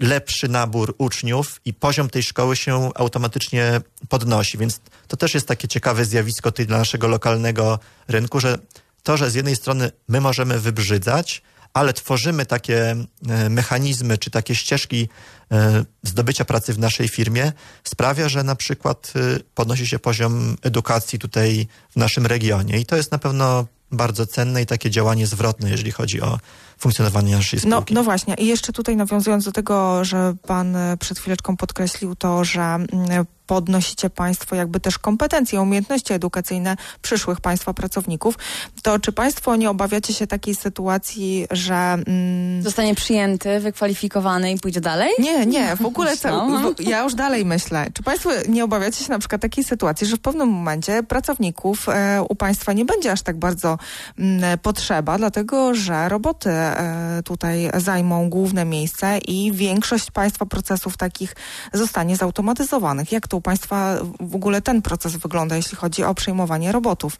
lepszy 0.00 0.48
nabór 0.48 0.94
uczniów 0.98 1.60
i 1.64 1.74
poziom 1.74 2.10
tej 2.10 2.22
szkoły 2.22 2.56
się 2.56 2.90
automatycznie 2.94 3.80
podnosi. 4.08 4.58
Więc 4.58 4.80
to 5.08 5.16
też 5.16 5.34
jest 5.34 5.48
takie 5.48 5.68
ciekawe 5.68 6.04
zjawisko 6.04 6.50
tutaj 6.50 6.66
dla 6.66 6.78
naszego 6.78 7.08
lokalnego 7.08 7.78
rynku, 8.08 8.40
że 8.40 8.58
to, 9.02 9.16
że 9.16 9.30
z 9.30 9.34
jednej 9.34 9.56
strony 9.56 9.90
my 10.08 10.20
możemy 10.20 10.60
wybrzydzać, 10.60 11.42
ale 11.74 11.92
tworzymy 11.92 12.46
takie 12.46 12.96
e, 13.28 13.48
mechanizmy 13.50 14.18
czy 14.18 14.30
takie 14.30 14.54
ścieżki 14.54 15.08
e, 15.52 15.84
zdobycia 16.02 16.44
pracy 16.44 16.72
w 16.72 16.78
naszej 16.78 17.08
firmie, 17.08 17.52
sprawia, 17.84 18.28
że 18.28 18.42
na 18.42 18.56
przykład 18.56 19.12
e, 19.16 19.40
podnosi 19.54 19.86
się 19.86 19.98
poziom 19.98 20.56
edukacji 20.62 21.18
tutaj 21.18 21.66
w 21.90 21.96
naszym 21.96 22.26
regionie. 22.26 22.78
I 22.78 22.86
to 22.86 22.96
jest 22.96 23.12
na 23.12 23.18
pewno 23.18 23.66
bardzo 23.92 24.26
cenne 24.26 24.62
i 24.62 24.66
takie 24.66 24.90
działanie 24.90 25.26
zwrotne, 25.26 25.70
jeżeli 25.70 25.90
chodzi 25.90 26.20
o 26.20 26.38
funkcjonowanie 26.78 27.36
naszej 27.36 27.60
No, 27.64 27.76
spółki. 27.76 27.94
no 27.94 28.04
właśnie. 28.04 28.34
I 28.34 28.46
jeszcze 28.46 28.72
tutaj 28.72 28.96
nawiązując 28.96 29.44
do 29.44 29.52
tego, 29.52 30.04
że 30.04 30.34
Pan 30.46 30.76
przed 31.00 31.18
chwileczką 31.18 31.56
podkreślił 31.56 32.16
to, 32.16 32.44
że 32.44 32.60
mm, 32.62 33.24
podnosicie 33.46 34.10
Państwo 34.10 34.56
jakby 34.56 34.80
też 34.80 34.98
kompetencje, 34.98 35.60
umiejętności 35.60 36.12
edukacyjne 36.12 36.76
przyszłych 37.02 37.40
Państwa 37.40 37.74
pracowników, 37.74 38.38
to 38.82 38.98
czy 38.98 39.12
Państwo 39.12 39.56
nie 39.56 39.70
obawiacie 39.70 40.14
się 40.14 40.26
takiej 40.26 40.54
sytuacji, 40.54 41.46
że... 41.50 41.74
Mm, 41.74 42.62
Zostanie 42.62 42.94
przyjęty, 42.94 43.60
wykwalifikowany 43.60 44.52
i 44.52 44.58
pójdzie 44.58 44.80
dalej? 44.80 45.10
Nie, 45.18 45.46
nie, 45.46 45.76
w 45.76 45.86
ogóle 45.86 46.16
co, 46.16 46.48
No. 46.48 46.72
ja 46.78 47.02
już 47.02 47.14
dalej 47.14 47.44
myślę. 47.44 47.86
Czy 47.94 48.02
Państwo 48.02 48.30
nie 48.48 48.64
obawiacie 48.64 49.04
się 49.04 49.10
na 49.10 49.18
przykład 49.18 49.42
takiej 49.42 49.64
sytuacji, 49.64 50.06
że 50.06 50.16
w 50.16 50.20
pewnym 50.20 50.48
momencie 50.48 51.02
pracowników 51.02 51.88
e, 51.88 52.22
u 52.28 52.34
Państwa 52.34 52.72
nie 52.72 52.84
będzie 52.84 53.12
aż 53.12 53.22
tak 53.22 53.36
bardzo 53.38 53.78
mm, 54.18 54.58
potrzeba, 54.58 55.18
dlatego 55.18 55.74
że 55.74 56.08
roboty 56.08 56.50
e, 56.50 57.20
tutaj 57.24 57.70
zajmą 57.76 58.30
główne 58.30 58.64
miejsce 58.64 59.18
i 59.18 59.52
większość 59.52 60.10
Państwa 60.10 60.46
procesów 60.46 60.96
takich 60.96 61.36
zostanie 61.72 62.16
zautomatyzowanych. 62.16 63.12
Jak 63.12 63.28
to 63.28 63.33
u 63.36 63.40
Państwa 63.40 63.96
w 64.20 64.34
ogóle 64.34 64.62
ten 64.62 64.82
proces 64.82 65.16
wygląda, 65.16 65.56
jeśli 65.56 65.76
chodzi 65.76 66.04
o 66.04 66.14
przejmowanie 66.14 66.72
robotów? 66.72 67.16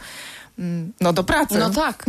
Mm, 0.58 0.92
No 1.00 1.12
do 1.12 1.24
pracy. 1.24 1.58
No 1.58 1.70
tak. 1.70 2.06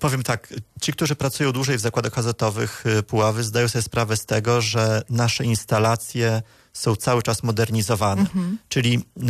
Powiem 0.00 0.22
tak, 0.22 0.54
ci, 0.80 0.92
którzy 0.92 1.16
pracują 1.16 1.52
dłużej 1.52 1.76
w 1.76 1.80
zakładach 1.80 2.18
azotowych 2.18 2.84
y, 2.86 3.02
Puławy, 3.02 3.44
zdają 3.44 3.68
sobie 3.68 3.82
sprawę 3.82 4.16
z 4.16 4.26
tego, 4.26 4.60
że 4.60 5.02
nasze 5.10 5.44
instalacje 5.44 6.42
są 6.72 6.96
cały 6.96 7.22
czas 7.22 7.42
modernizowane. 7.42 8.20
Mhm. 8.20 8.58
Czyli 8.68 8.96
y, 8.96 9.22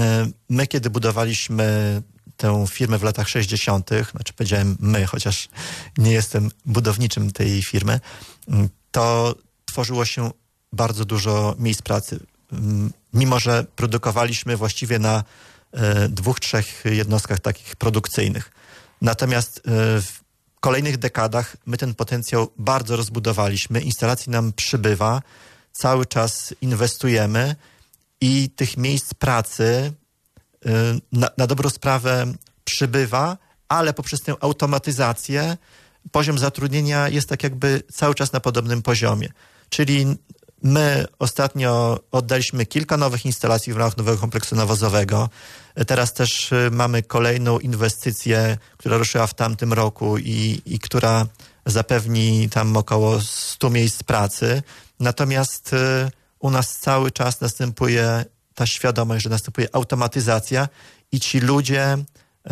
my, 0.48 0.66
kiedy 0.66 0.90
budowaliśmy 0.90 2.02
tę 2.36 2.64
firmę 2.68 2.98
w 2.98 3.02
latach 3.02 3.28
60., 3.28 3.90
znaczy 4.10 4.32
powiedziałem 4.32 4.76
my, 4.80 5.06
chociaż 5.06 5.48
nie 5.98 6.12
jestem 6.12 6.50
budowniczym 6.66 7.32
tej 7.32 7.62
firmy, 7.62 8.00
y, 8.48 8.52
to 8.90 9.34
tworzyło 9.64 10.04
się 10.04 10.30
bardzo 10.72 11.04
dużo 11.04 11.54
miejsc 11.58 11.82
pracy. 11.82 12.20
Mimo, 13.14 13.40
że 13.40 13.64
produkowaliśmy 13.76 14.56
właściwie 14.56 14.98
na 14.98 15.24
e, 15.72 16.08
dwóch, 16.08 16.40
trzech 16.40 16.84
jednostkach 16.84 17.40
takich 17.40 17.76
produkcyjnych. 17.76 18.50
Natomiast 19.02 19.58
e, 19.58 19.60
w 20.02 20.20
kolejnych 20.60 20.96
dekadach 20.96 21.56
my 21.66 21.76
ten 21.76 21.94
potencjał 21.94 22.48
bardzo 22.58 22.96
rozbudowaliśmy, 22.96 23.80
instalacji 23.80 24.32
nam 24.32 24.52
przybywa, 24.52 25.22
cały 25.72 26.06
czas 26.06 26.54
inwestujemy 26.60 27.56
i 28.20 28.50
tych 28.56 28.76
miejsc 28.76 29.14
pracy 29.14 29.92
y, 30.66 30.70
na, 31.12 31.28
na 31.38 31.46
dobrą 31.46 31.70
sprawę 31.70 32.32
przybywa, 32.64 33.38
ale 33.68 33.92
poprzez 33.92 34.20
tę 34.20 34.34
automatyzację 34.40 35.56
poziom 36.12 36.38
zatrudnienia 36.38 37.08
jest 37.08 37.28
tak 37.28 37.42
jakby 37.42 37.82
cały 37.92 38.14
czas 38.14 38.32
na 38.32 38.40
podobnym 38.40 38.82
poziomie. 38.82 39.28
Czyli 39.68 40.06
my 40.62 41.06
ostatnio 41.18 42.00
oddaliśmy 42.10 42.66
kilka 42.66 42.96
nowych 42.96 43.26
instalacji 43.26 43.72
w 43.72 43.76
ramach 43.76 43.96
nowego 43.96 44.18
kompleksu 44.18 44.56
nawozowego. 44.56 45.28
Teraz 45.86 46.12
też 46.12 46.52
y, 46.52 46.68
mamy 46.72 47.02
kolejną 47.02 47.58
inwestycję, 47.58 48.58
która 48.76 48.96
ruszyła 48.96 49.26
w 49.26 49.34
tamtym 49.34 49.72
roku 49.72 50.18
i, 50.18 50.62
i 50.66 50.78
która 50.78 51.26
zapewni 51.66 52.48
tam 52.48 52.76
około 52.76 53.20
100 53.20 53.70
miejsc 53.70 54.02
pracy. 54.02 54.62
Natomiast 55.00 55.72
y, 55.72 56.10
u 56.38 56.50
nas 56.50 56.78
cały 56.78 57.10
czas 57.10 57.40
następuje 57.40 58.24
ta 58.54 58.66
świadomość, 58.66 59.24
że 59.24 59.30
następuje 59.30 59.68
automatyzacja 59.72 60.68
i 61.12 61.20
ci 61.20 61.40
ludzie 61.40 61.94
y, 61.94 62.50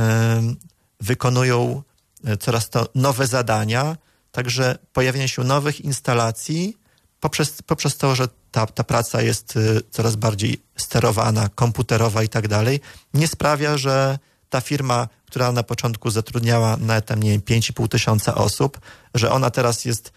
wykonują 1.00 1.82
e, 2.24 2.36
coraz 2.36 2.70
to 2.70 2.88
nowe 2.94 3.26
zadania, 3.26 3.96
także 4.32 4.78
pojawienie 4.92 5.28
się 5.28 5.44
nowych 5.44 5.80
instalacji 5.80 6.76
poprzez, 7.20 7.62
poprzez 7.62 7.96
to, 7.96 8.14
że 8.14 8.28
ta, 8.50 8.66
ta 8.66 8.84
praca 8.84 9.22
jest 9.22 9.56
y, 9.56 9.82
coraz 9.90 10.16
bardziej 10.16 10.62
sterowana, 10.76 11.48
komputerowa 11.54 12.22
i 12.22 12.28
tak 12.28 12.48
dalej, 12.48 12.80
nie 13.14 13.28
sprawia, 13.28 13.76
że 13.78 14.18
ta 14.48 14.60
firma, 14.60 15.08
która 15.26 15.52
na 15.52 15.62
początku 15.62 16.10
zatrudniała 16.10 16.76
na 16.76 17.00
wiem, 17.30 17.40
5,5 17.40 17.88
tysiąca 17.88 18.34
osób, 18.34 18.80
że 19.14 19.30
ona 19.30 19.50
teraz 19.50 19.84
jest 19.84 20.12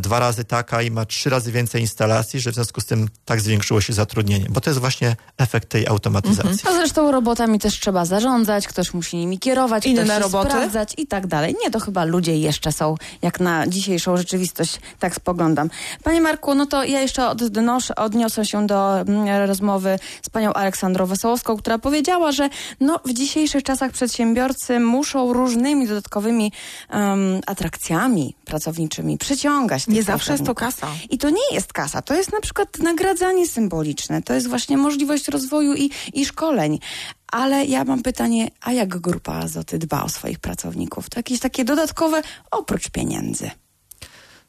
dwa 0.00 0.18
razy 0.18 0.44
taka 0.44 0.82
i 0.82 0.90
ma 0.90 1.04
trzy 1.04 1.30
razy 1.30 1.52
więcej 1.52 1.80
instalacji, 1.80 2.40
że 2.40 2.50
w 2.50 2.54
związku 2.54 2.80
z 2.80 2.86
tym 2.86 3.08
tak 3.24 3.40
zwiększyło 3.40 3.80
się 3.80 3.92
zatrudnienie, 3.92 4.46
bo 4.50 4.60
to 4.60 4.70
jest 4.70 4.80
właśnie 4.80 5.16
efekt 5.38 5.68
tej 5.68 5.86
automatyzacji. 5.86 6.68
A 6.68 6.72
zresztą 6.72 7.12
robotami 7.12 7.58
też 7.58 7.80
trzeba 7.80 8.04
zarządzać, 8.04 8.68
ktoś 8.68 8.94
musi 8.94 9.16
nimi 9.16 9.38
kierować, 9.38 9.86
Inne 9.86 10.04
ktoś 10.04 10.22
roboty? 10.22 10.50
sprawdzać 10.50 10.94
i 10.98 11.06
tak 11.06 11.26
dalej. 11.26 11.54
Nie, 11.64 11.70
to 11.70 11.80
chyba 11.80 12.04
ludzie 12.04 12.38
jeszcze 12.38 12.72
są, 12.72 12.94
jak 13.22 13.40
na 13.40 13.66
dzisiejszą 13.66 14.16
rzeczywistość, 14.16 14.80
tak 14.98 15.14
spoglądam. 15.14 15.70
Panie 16.02 16.20
Marku, 16.20 16.54
no 16.54 16.66
to 16.66 16.84
ja 16.84 17.00
jeszcze 17.00 17.28
odnoszę, 17.28 17.94
odniosę 17.94 18.46
się 18.46 18.66
do 18.66 19.00
mm, 19.00 19.46
rozmowy 19.48 19.98
z 20.22 20.30
panią 20.30 20.52
Aleksandrą 20.52 21.06
Wesołowską, 21.06 21.56
która 21.56 21.78
powiedziała, 21.78 22.32
że 22.32 22.48
no, 22.80 23.00
w 23.04 23.12
dzisiejszych 23.12 23.62
czasach 23.62 23.92
przedsiębiorcy 23.92 24.80
muszą 24.80 25.32
różnymi 25.32 25.88
dodatkowymi 25.88 26.52
em, 26.90 27.40
atrakcjami 27.46 28.34
pracowniczymi 28.44 29.18
przyciągać 29.18 29.73
tych 29.82 29.94
Nie 29.94 30.02
zawsze 30.02 30.32
jest 30.32 30.44
to 30.44 30.54
kasa. 30.54 30.88
I 31.10 31.18
to 31.18 31.30
nie 31.30 31.48
jest 31.52 31.72
kasa, 31.72 32.02
to 32.02 32.14
jest 32.14 32.32
na 32.32 32.40
przykład 32.40 32.78
nagradzanie 32.78 33.48
symboliczne, 33.48 34.22
to 34.22 34.34
jest 34.34 34.48
właśnie 34.48 34.76
możliwość 34.76 35.28
rozwoju 35.28 35.74
i, 35.74 35.90
i 36.12 36.26
szkoleń. 36.26 36.78
Ale 37.26 37.64
ja 37.64 37.84
mam 37.84 38.02
pytanie, 38.02 38.50
a 38.60 38.72
jak 38.72 39.00
grupa 39.00 39.32
Azoty 39.32 39.78
dba 39.78 40.02
o 40.02 40.08
swoich 40.08 40.38
pracowników? 40.38 41.10
To 41.10 41.18
jakieś 41.18 41.40
takie 41.40 41.64
dodatkowe 41.64 42.22
oprócz 42.50 42.90
pieniędzy. 42.90 43.50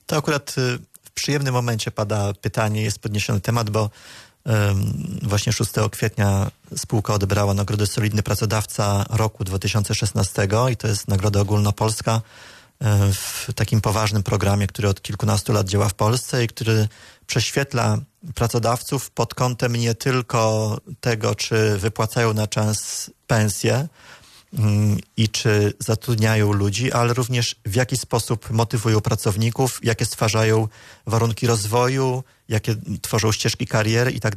To 0.05 0.17
akurat 0.17 0.55
y, 0.57 0.80
w 1.03 1.11
przyjemnym 1.11 1.53
momencie 1.53 1.91
pada 1.91 2.34
pytanie, 2.34 2.82
jest 2.82 2.99
podniesiony 2.99 3.41
temat, 3.41 3.69
bo 3.69 3.89
ym, 4.47 5.19
właśnie 5.21 5.53
6 5.53 5.71
kwietnia 5.91 6.51
spółka 6.76 7.13
odebrała 7.13 7.53
nagrodę 7.53 7.88
Solidny 7.88 8.23
Pracodawca 8.23 9.05
roku 9.09 9.43
2016 9.43 10.47
i 10.71 10.78
to 10.78 10.88
jest 10.88 11.07
nagroda 11.07 11.41
ogólnopolska 11.41 12.21
w 13.13 13.53
takim 13.55 13.82
poważnym 13.82 14.23
programie, 14.23 14.67
który 14.67 14.89
od 14.89 15.01
kilkunastu 15.01 15.53
lat 15.53 15.67
działa 15.67 15.89
w 15.89 15.93
Polsce 15.93 16.43
i 16.43 16.47
który 16.47 16.88
prześwietla 17.28 17.97
pracodawców 18.36 19.11
pod 19.11 19.34
kątem 19.34 19.76
nie 19.76 19.95
tylko 19.95 20.78
tego, 20.99 21.36
czy 21.36 21.78
wypłacają 21.78 22.34
na 22.34 22.47
czas 22.47 23.11
pensje, 23.28 23.88
mm, 24.53 24.97
i 25.17 25.30
czy 25.30 25.73
zatrudniają 25.80 26.53
ludzi, 26.53 26.91
ale 26.91 27.13
również 27.13 27.55
w 27.65 27.76
jaki 27.76 27.97
sposób 27.97 28.49
motywują 28.49 29.01
pracowników, 29.01 29.80
jakie 29.84 30.05
stwarzają 30.05 30.67
warunki 31.07 31.47
rozwoju, 31.47 32.23
jakie 32.49 32.76
tworzą 33.01 33.32
ścieżki 33.32 33.67
kariery 33.67 34.11
i 34.11 34.19
tak 34.19 34.36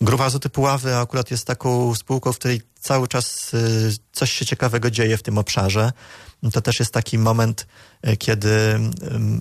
Grupa 0.00 0.24
Azoty 0.24 0.50
Puławy 0.50 0.96
akurat 0.96 1.30
jest 1.30 1.46
taką 1.46 1.94
spółką, 1.94 2.32
w 2.32 2.38
której 2.38 2.62
cały 2.80 3.08
czas 3.08 3.54
y, 3.54 3.96
coś 4.12 4.32
się 4.32 4.46
ciekawego 4.46 4.90
dzieje 4.90 5.16
w 5.16 5.22
tym 5.22 5.38
obszarze. 5.38 5.92
To 6.52 6.60
też 6.60 6.80
jest 6.80 6.92
taki 6.92 7.18
moment, 7.18 7.66
y, 8.08 8.16
kiedy 8.16 8.80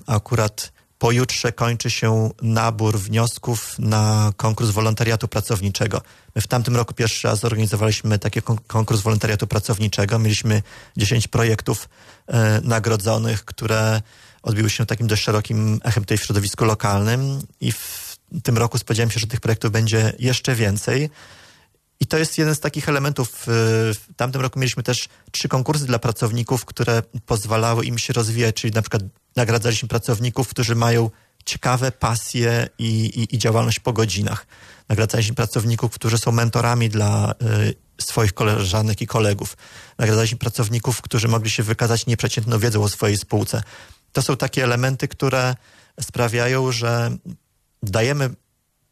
akurat 0.08 0.72
pojutrze 1.02 1.52
kończy 1.52 1.90
się 1.90 2.30
nabór 2.42 3.00
wniosków 3.00 3.80
na 3.80 4.32
konkurs 4.38 4.70
wolontariatu 4.70 5.28
pracowniczego. 5.28 6.02
My 6.36 6.42
w 6.42 6.48
tamtym 6.48 6.76
roku 6.76 6.94
pierwszy 6.94 7.28
raz 7.28 7.40
zorganizowaliśmy 7.40 8.20
taki 8.20 8.42
kon- 8.42 8.58
konkurs 8.68 9.02
wolontariatu 9.02 9.48
pracowniczego. 9.48 10.20
Mieliśmy 10.20 10.64
10 10.98 11.28
projektów 11.28 11.90
e, 12.28 12.62
nagrodzonych, 12.64 13.46
które 13.46 14.02
odbiły 14.44 14.70
się 14.70 14.86
takim 14.86 15.08
dość 15.08 15.24
szerokim 15.24 15.80
echem 15.84 16.04
tutaj 16.04 16.18
w 16.18 16.24
środowisku 16.24 16.66
lokalnym 16.66 17.42
i 17.62 17.72
w 17.72 18.11
tym 18.44 18.58
roku 18.58 18.78
spodziewałem 18.78 19.12
się, 19.12 19.20
że 19.20 19.28
tych 19.28 19.42
projektów 19.42 19.72
będzie 19.72 20.14
jeszcze 20.20 20.56
więcej. 20.56 21.10
I 22.00 22.06
to 22.06 22.18
jest 22.18 22.38
jeden 22.38 22.56
z 22.56 22.60
takich 22.60 22.90
elementów. 22.90 23.44
W 23.48 24.06
tamtym 24.16 24.42
roku 24.42 24.60
mieliśmy 24.60 24.84
też 24.84 25.10
trzy 25.32 25.48
konkursy 25.48 25.86
dla 25.86 26.00
pracowników, 26.00 26.66
które 26.66 27.02
pozwalały 27.26 27.86
im 27.86 27.98
się 27.98 28.14
rozwijać, 28.14 28.56
czyli 28.56 28.74
na 28.74 28.82
przykład 28.82 29.04
nagradzaliśmy 29.36 29.90
pracowników, 29.90 30.48
którzy 30.48 30.76
mają 30.76 31.10
ciekawe 31.46 31.92
pasje 31.92 32.68
i, 32.80 33.06
i, 33.06 33.36
i 33.36 33.38
działalność 33.38 33.80
po 33.80 33.94
godzinach. 33.94 34.48
Nagradzaliśmy 34.90 35.36
pracowników, 35.36 35.92
którzy 35.92 36.18
są 36.18 36.32
mentorami 36.32 36.90
dla 36.90 37.32
y, 37.32 38.04
swoich 38.04 38.34
koleżanek 38.34 39.02
i 39.02 39.08
kolegów. 39.08 39.58
Nagradzaliśmy 39.98 40.38
pracowników, 40.38 41.02
którzy 41.02 41.28
mogli 41.28 41.50
się 41.50 41.64
wykazać 41.64 42.06
nieprzeciętną 42.06 42.60
wiedzą 42.60 42.84
o 42.84 42.90
swojej 42.90 43.18
spółce. 43.18 43.64
To 44.12 44.22
są 44.22 44.38
takie 44.38 44.64
elementy, 44.64 45.08
które 45.08 45.56
sprawiają, 46.02 46.72
że 46.72 47.18
dajemy 47.84 48.30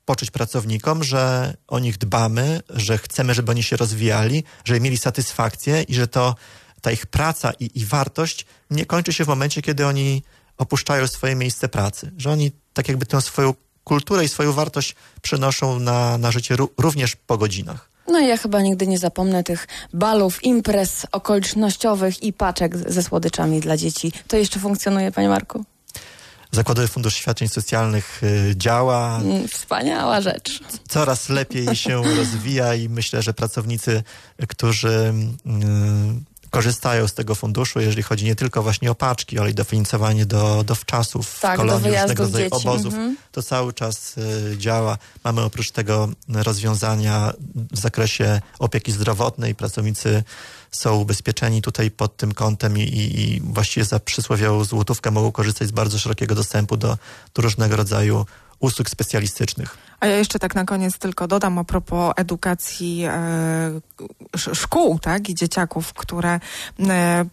poczuć 0.05 0.31
pracownikom, 0.31 1.03
że 1.03 1.53
o 1.67 1.79
nich 1.79 1.97
dbamy, 1.97 2.61
że 2.69 2.97
chcemy, 2.97 3.33
żeby 3.33 3.51
oni 3.51 3.63
się 3.63 3.77
rozwijali, 3.77 4.43
żeby 4.65 4.79
mieli 4.79 4.97
satysfakcję 4.97 5.81
i 5.81 5.95
że 5.95 6.07
to 6.07 6.35
ta 6.81 6.91
ich 6.91 7.05
praca 7.05 7.51
i, 7.59 7.79
i 7.79 7.85
wartość 7.85 8.45
nie 8.69 8.85
kończy 8.85 9.13
się 9.13 9.25
w 9.25 9.27
momencie, 9.27 9.61
kiedy 9.61 9.85
oni 9.85 10.23
opuszczają 10.57 11.07
swoje 11.07 11.35
miejsce 11.35 11.69
pracy. 11.69 12.11
Że 12.17 12.31
oni 12.31 12.51
tak 12.73 12.87
jakby 12.87 13.05
tę 13.05 13.21
swoją 13.21 13.53
kulturę 13.83 14.25
i 14.25 14.27
swoją 14.27 14.53
wartość 14.53 14.95
przenoszą 15.21 15.79
na, 15.79 16.17
na 16.17 16.31
życie 16.31 16.55
ró- 16.55 16.67
również 16.77 17.15
po 17.15 17.37
godzinach. 17.37 17.89
No 18.07 18.19
i 18.19 18.27
ja 18.27 18.37
chyba 18.37 18.61
nigdy 18.61 18.87
nie 18.87 18.97
zapomnę 18.97 19.43
tych 19.43 19.67
balów, 19.93 20.43
imprez 20.43 21.05
okolicznościowych 21.11 22.23
i 22.23 22.33
paczek 22.33 22.77
ze 22.77 23.03
słodyczami 23.03 23.59
dla 23.59 23.77
dzieci. 23.77 24.11
To 24.27 24.37
jeszcze 24.37 24.59
funkcjonuje, 24.59 25.11
panie 25.11 25.29
Marku? 25.29 25.65
Zakładowy 26.51 26.87
Fundusz 26.87 27.15
Świadczeń 27.15 27.47
Socjalnych 27.47 28.23
y, 28.23 28.53
działa, 28.57 29.17
Mm, 29.21 29.47
Wspaniała 29.47 30.21
rzecz. 30.21 30.59
coraz 30.89 31.29
lepiej 31.29 31.75
się 31.75 32.03
rozwija 32.17 32.75
i 32.75 32.89
myślę, 32.89 33.21
że 33.21 33.33
pracownicy, 33.33 34.03
którzy 34.49 35.13
mm, 35.45 36.25
korzystają 36.49 37.07
z 37.07 37.13
tego 37.13 37.35
funduszu, 37.35 37.79
jeżeli 37.79 38.03
chodzi 38.03 38.25
nie 38.25 38.35
tylko 38.35 38.63
właśnie 38.63 38.91
o 38.91 38.95
paczki, 38.95 39.39
ale 39.39 39.49
i 39.49 39.53
dofinansowanie 39.53 40.25
do, 40.25 40.63
do 40.63 40.75
wczasów, 40.75 41.39
Tak, 41.39 41.57
kolonii, 41.57 41.91
różnego 41.91 42.23
rodzaju 42.23 42.47
obozów, 42.51 42.93
Mhm. 42.93 43.17
to 43.31 43.43
cały 43.43 43.73
czas 43.73 44.15
y, 44.17 44.57
działa. 44.57 44.97
Mamy 45.23 45.41
oprócz 45.41 45.71
tego 45.71 46.09
rozwiązania 46.29 47.33
w 47.71 47.79
zakresie 47.79 48.41
opieki 48.59 48.91
zdrowotnej. 48.91 49.55
Pracownicy 49.55 50.23
są 50.71 50.95
ubezpieczeni 50.95 51.61
tutaj 51.61 51.91
pod 51.91 52.17
tym 52.17 52.33
kątem 52.33 52.77
i, 52.77 52.81
i, 52.81 53.21
i 53.21 53.41
właściwie 53.41 53.85
za 53.85 53.99
przysłowiową 53.99 54.63
złotówkę 54.63 55.11
mogą 55.11 55.31
korzystać 55.31 55.67
z 55.67 55.71
bardzo 55.71 55.99
szerokiego 55.99 56.35
dostępu 56.35 56.77
do, 56.77 56.97
do 57.33 57.41
różnego 57.41 57.75
rodzaju 57.75 58.25
usług 58.59 58.89
specjalistycznych. 58.89 59.77
A 59.99 60.07
ja 60.07 60.15
jeszcze 60.15 60.39
tak 60.39 60.55
na 60.55 60.65
koniec 60.65 60.97
tylko 60.97 61.27
dodam 61.27 61.57
a 61.57 61.63
propos 61.63 62.13
edukacji 62.15 63.03
e, 63.05 63.11
sz- 64.33 64.57
szkół 64.57 64.99
tak, 64.99 65.29
i 65.29 65.35
dzieciaków, 65.35 65.93
które 65.93 66.39
e, 66.79 67.25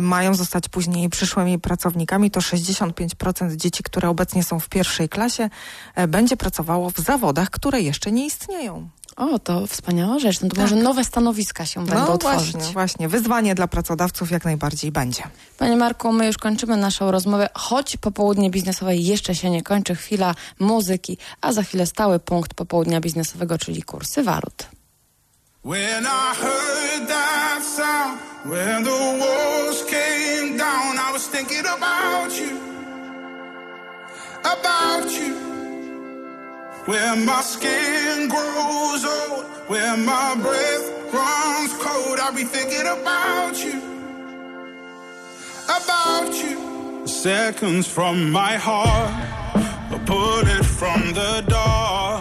mają 0.00 0.34
zostać 0.34 0.68
później 0.68 1.08
przyszłymi 1.08 1.58
pracownikami, 1.58 2.30
to 2.30 2.40
65% 2.40 3.56
dzieci, 3.56 3.82
które 3.82 4.08
obecnie 4.08 4.44
są 4.44 4.60
w 4.60 4.68
pierwszej 4.68 5.08
klasie, 5.08 5.50
e, 5.94 6.08
będzie 6.08 6.36
pracowało 6.36 6.90
w 6.90 6.98
zawodach, 6.98 7.50
które 7.50 7.80
jeszcze 7.80 8.12
nie 8.12 8.26
istnieją. 8.26 8.88
O, 9.16 9.38
to 9.38 9.66
wspaniała 9.66 10.18
rzecz. 10.18 10.40
No 10.40 10.48
to 10.48 10.54
Tak. 10.56 10.62
może 10.64 10.76
nowe 10.76 11.04
stanowiska 11.04 11.66
się 11.66 11.86
będą 11.86 12.06
no 12.08 12.18
tworzyć. 12.18 12.52
właśnie, 12.52 12.72
właśnie. 12.72 13.08
Wyzwanie 13.08 13.54
dla 13.54 13.66
pracodawców 13.68 14.30
jak 14.30 14.44
najbardziej 14.44 14.92
będzie. 14.92 15.22
Panie 15.58 15.76
Marku, 15.76 16.12
my 16.12 16.26
już 16.26 16.38
kończymy 16.38 16.76
naszą 16.76 17.10
rozmowę, 17.10 17.48
choć 17.54 17.96
popołudnie 17.96 18.50
biznesowe 18.50 18.96
jeszcze 18.96 19.34
się 19.34 19.50
nie 19.50 19.62
kończy. 19.62 19.94
Chwila 19.94 20.34
muzyki, 20.60 21.18
a 21.40 21.52
za 21.52 21.62
chwilę 21.62 21.86
stały 21.86 22.18
punkt 22.18 22.54
popołudnia 22.54 23.00
biznesowego, 23.00 23.58
czyli 23.58 23.82
kursy 23.82 24.22
walut. 24.22 24.66
When 25.64 26.04
I 26.04 26.34
heard 26.40 27.08
that 27.08 27.62
sound, 27.76 28.20
when 28.44 28.84
the 28.84 29.18
walls 29.20 29.84
came 29.84 30.58
down, 30.58 30.96
I 31.10 31.12
was 31.12 31.28
thinking 31.28 31.66
about 31.66 32.38
you, 32.38 32.58
about 34.44 35.12
you. 35.12 35.43
Where 36.86 37.16
my 37.16 37.40
skin 37.40 38.28
grows 38.28 39.04
old, 39.06 39.44
where 39.68 39.96
my 39.96 40.34
breath 40.34 41.14
runs 41.14 41.72
cold, 41.82 42.18
I'll 42.20 42.34
be 42.34 42.44
thinking 42.44 42.86
about 42.86 43.56
you, 43.64 43.80
about 45.64 46.30
you. 46.34 47.06
Seconds 47.06 47.88
from 47.88 48.30
my 48.30 48.58
heart, 48.58 49.14
a 49.92 49.98
bullet 50.04 50.66
from 50.66 51.14
the 51.14 51.42
door. 51.48 52.20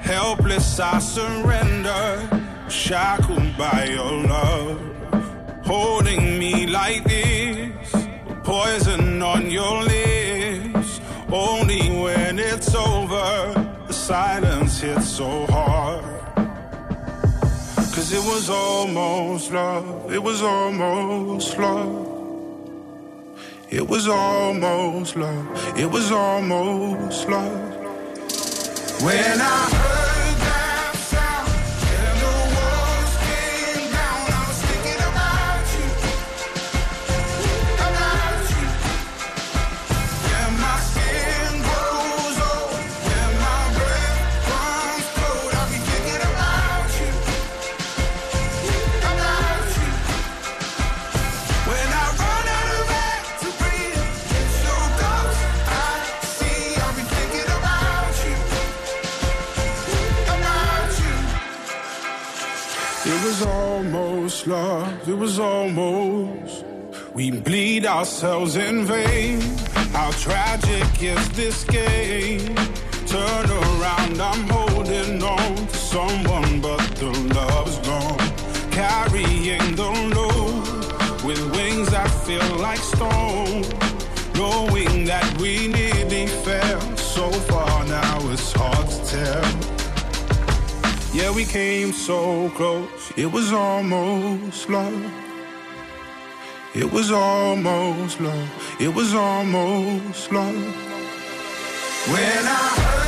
Helpless, 0.00 0.80
I 0.80 0.98
surrender, 0.98 2.42
shackled 2.70 3.54
by 3.58 3.84
your 3.84 4.12
love. 4.26 4.80
Holding 5.66 6.38
me 6.38 6.66
like 6.66 7.04
this, 7.04 7.94
poison 8.44 9.20
on 9.20 9.50
your 9.50 9.82
lips. 9.82 11.00
Only 11.30 11.82
when 12.02 12.38
it's 12.38 12.74
over, 12.74 13.59
silence 14.10 14.80
hit 14.80 15.02
so 15.02 15.46
hard. 15.46 16.02
Cause 17.94 18.12
it 18.12 18.24
was 18.32 18.50
almost 18.50 19.52
love. 19.52 20.12
It 20.12 20.20
was 20.20 20.42
almost 20.42 21.56
love. 21.56 22.08
It 23.70 23.86
was 23.86 24.08
almost 24.08 25.14
love. 25.14 25.78
It 25.78 25.88
was 25.88 26.10
almost 26.10 27.28
love. 27.28 27.76
When 29.04 29.40
I 29.40 29.60
heard 29.78 30.19
ourselves 68.00 68.56
in 68.56 68.86
vain. 68.86 69.38
How 69.92 70.10
tragic 70.12 71.02
is 71.02 71.28
this 71.32 71.64
game? 71.64 72.54
Turn 73.06 73.46
around, 73.50 74.18
I'm 74.18 74.48
holding 74.48 75.22
on 75.22 75.66
to 75.66 75.76
someone, 75.76 76.62
but 76.62 76.80
the 76.96 77.10
love 77.34 77.68
is 77.68 77.78
gone. 77.90 78.18
Carrying 78.70 79.76
the 79.76 79.90
load 80.16 81.24
with 81.26 81.42
wings 81.54 81.90
that 81.90 82.10
feel 82.24 82.50
like 82.56 82.78
stone. 82.78 83.64
Knowing 84.34 85.04
that 85.04 85.26
we 85.38 85.68
nearly 85.68 86.26
fell 86.26 86.80
so 86.96 87.30
far 87.50 87.84
now, 87.84 88.16
it's 88.32 88.50
hard 88.52 88.86
to 88.88 88.98
tell. 89.14 89.50
Yeah, 91.12 91.30
we 91.34 91.44
came 91.44 91.92
so 91.92 92.48
close, 92.56 93.12
it 93.18 93.30
was 93.30 93.52
almost 93.52 94.70
love. 94.70 95.29
It 96.72 96.92
was 96.92 97.10
almost 97.10 98.20
love. 98.20 98.76
It 98.80 98.94
was 98.94 99.12
almost 99.12 100.30
love. 100.30 100.54
When 102.06 102.46
I 102.46 102.99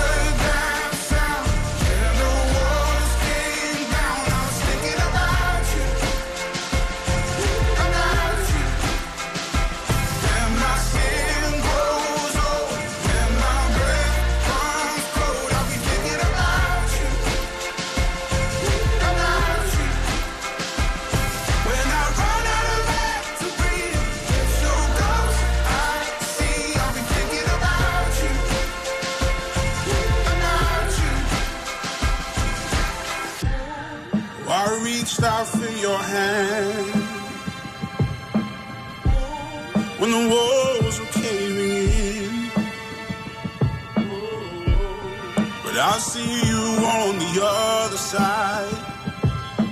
but 45.73 45.81
I 45.81 45.99
see 45.99 46.49
you 46.49 46.85
on 46.85 47.19
the 47.19 47.41
other 47.43 47.97
side. 47.97 48.77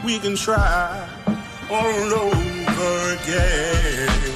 We 0.03 0.18
can 0.18 0.34
try 0.34 1.07
all 1.70 2.14
over 2.14 3.16
again. 3.22 4.30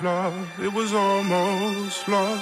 Almost 0.00 0.02
love. 0.02 0.66
It 0.66 0.74
was 0.74 0.92
almost 0.92 2.08
love. 2.08 2.40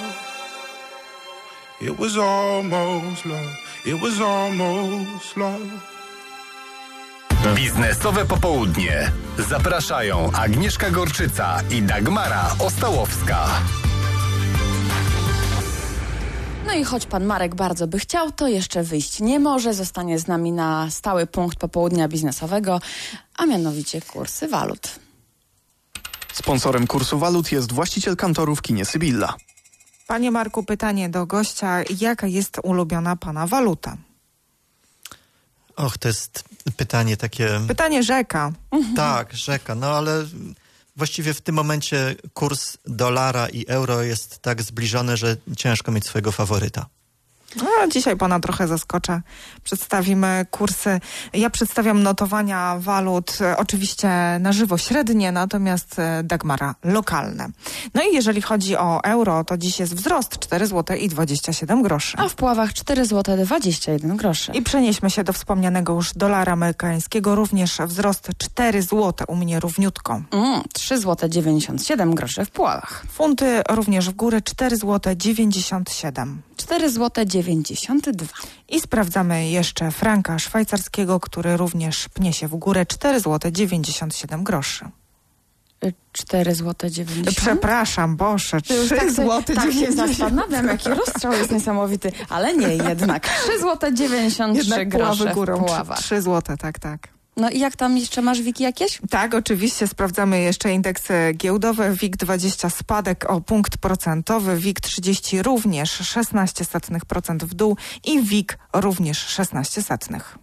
It 1.81 1.99
was 1.99 2.17
almost 2.17 3.25
love. 3.25 3.57
It 3.85 4.01
was 4.01 4.21
almost 4.21 5.37
love. 5.37 5.69
Biznesowe 7.55 8.25
popołudnie. 8.25 9.11
Zapraszają 9.49 10.31
Agnieszka 10.31 10.89
Gorczyca 10.89 11.61
i 11.71 11.81
Dagmara 11.81 12.55
Ostałowska. 12.59 13.47
No 16.67 16.73
i 16.73 16.83
choć 16.83 17.05
pan 17.05 17.25
Marek 17.25 17.55
bardzo 17.55 17.87
by 17.87 17.99
chciał, 17.99 18.31
to 18.31 18.47
jeszcze 18.47 18.83
wyjść 18.83 19.19
nie 19.19 19.39
może. 19.39 19.73
Zostanie 19.73 20.19
z 20.19 20.27
nami 20.27 20.51
na 20.51 20.89
stały 20.89 21.27
punkt 21.27 21.57
popołudnia 21.57 22.07
biznesowego, 22.07 22.81
a 23.37 23.45
mianowicie 23.45 24.01
kursy 24.01 24.47
walut. 24.47 24.99
Sponsorem 26.39 26.87
kursu 26.87 27.19
walut 27.19 27.51
jest 27.51 27.71
właściciel 27.71 28.15
kantoru 28.15 28.55
w 28.55 28.61
kinie 28.61 28.85
Sybilla. 28.85 29.33
Panie 30.07 30.31
Marku, 30.31 30.63
pytanie 30.63 31.09
do 31.09 31.25
gościa. 31.25 31.83
Jaka 32.01 32.27
jest 32.27 32.57
ulubiona 32.63 33.15
pana 33.15 33.47
waluta? 33.47 33.97
Och, 35.75 35.97
to 35.97 36.07
jest 36.07 36.43
pytanie 36.77 37.17
takie... 37.17 37.61
Pytanie 37.67 38.03
rzeka. 38.03 38.51
Tak, 38.95 39.33
rzeka. 39.33 39.75
No 39.75 39.87
ale 39.87 40.25
właściwie 40.95 41.33
w 41.33 41.41
tym 41.41 41.55
momencie 41.55 42.15
kurs 42.33 42.77
dolara 42.85 43.49
i 43.49 43.65
euro 43.67 44.01
jest 44.01 44.39
tak 44.39 44.61
zbliżony, 44.61 45.17
że 45.17 45.37
ciężko 45.57 45.91
mieć 45.91 46.05
swojego 46.05 46.31
faworyta. 46.31 46.85
No, 47.55 47.87
dzisiaj 47.91 48.17
pana 48.17 48.39
trochę 48.39 48.67
zaskoczę. 48.67 49.21
Przedstawimy 49.63 50.45
kursy. 50.51 50.99
Ja 51.33 51.49
przedstawiam 51.49 52.03
notowania 52.03 52.75
walut, 52.79 53.37
e, 53.41 53.57
oczywiście 53.57 54.09
na 54.39 54.53
żywo 54.53 54.77
średnie, 54.77 55.31
natomiast 55.31 55.99
e, 55.99 56.23
Dagmara 56.23 56.75
lokalne. 56.83 57.49
No 57.93 58.01
i 58.03 58.13
jeżeli 58.15 58.41
chodzi 58.41 58.77
o 58.77 59.03
euro, 59.03 59.43
to 59.43 59.57
dziś 59.57 59.79
jest 59.79 59.95
wzrost 59.95 60.39
4 60.39 60.67
zł 60.67 60.97
i 60.97 61.09
27 61.09 61.83
groszy. 61.83 62.17
A 62.17 62.29
w 62.29 62.35
Puławach 62.35 62.73
4 62.73 63.05
zł 63.05 63.37
21 63.37 64.17
groszy. 64.17 64.51
I 64.51 64.61
przenieśmy 64.61 65.09
się 65.09 65.23
do 65.23 65.33
wspomnianego 65.33 65.93
już 65.93 66.13
dolara 66.13 66.53
amerykańskiego, 66.53 67.35
również 67.35 67.77
wzrost 67.85 68.29
4 68.37 68.81
zł 68.81 69.13
u 69.27 69.35
mnie 69.35 69.59
równiutko. 69.59 70.21
Mm, 70.31 70.61
3 70.73 70.99
zł 70.99 71.29
97 71.29 72.15
groszy 72.15 72.45
w 72.45 72.51
Puławach. 72.51 73.05
Funty 73.11 73.61
również 73.69 74.09
w 74.09 74.13
górę 74.13 74.41
4 74.41 74.77
zł 74.77 75.13
97. 75.15 76.41
4 76.57 76.89
zł 76.89 77.25
92. 77.43 78.27
I 78.69 78.81
sprawdzamy 78.81 79.49
jeszcze 79.49 79.91
franka 79.91 80.39
szwajcarskiego, 80.39 81.19
który 81.19 81.57
również 81.57 82.09
pnie 82.09 82.33
się 82.33 82.47
w 82.47 82.55
górę 82.55 82.85
4 82.85 83.19
zł 83.19 83.51
97 83.51 84.43
groszy. 84.43 84.85
4 86.11 86.55
zł 86.55 86.89
90. 86.89 87.37
Przepraszam, 87.37 88.15
Boże, 88.15 88.61
3 88.61 88.73
Już 88.73 88.89
tak, 88.89 89.11
zł 89.11 89.55
tak 89.55 89.65
się 89.65 89.79
90. 89.79 90.09
zastanawiam, 90.09 90.67
jaki 90.67 90.89
rozstrzał 90.89 91.33
jest 91.33 91.51
niesamowity, 91.51 92.11
ale 92.29 92.57
nie 92.57 92.67
jednak. 92.67 93.29
3 93.43 93.59
zł 93.59 93.91
93 93.93 94.69
Jednak 94.69 94.89
grosze 94.89 95.33
górą, 95.33 95.57
Puławach. 95.59 95.99
3 95.99 96.21
zł, 96.21 96.57
tak, 96.57 96.79
tak. 96.79 97.18
No 97.39 97.49
i 97.49 97.59
jak 97.59 97.75
tam 97.75 97.97
jeszcze 97.97 98.21
masz 98.21 98.41
wiki 98.41 98.63
jakieś? 98.63 98.99
Tak, 99.09 99.33
oczywiście 99.33 99.87
sprawdzamy 99.87 100.41
jeszcze 100.41 100.71
indeksy 100.73 101.13
giełdowe. 101.37 101.91
WIG20 101.93 102.69
spadek 102.69 103.29
o 103.29 103.41
punkt 103.41 103.77
procentowy, 103.77 104.57
WIG30 104.57 105.41
również 105.43 106.01
16% 106.01 107.37
w 107.45 107.53
dół 107.53 107.77
i 108.05 108.21
WIG 108.21 108.57
również 108.73 109.17
16 109.17 109.81
setnych. 109.83 110.37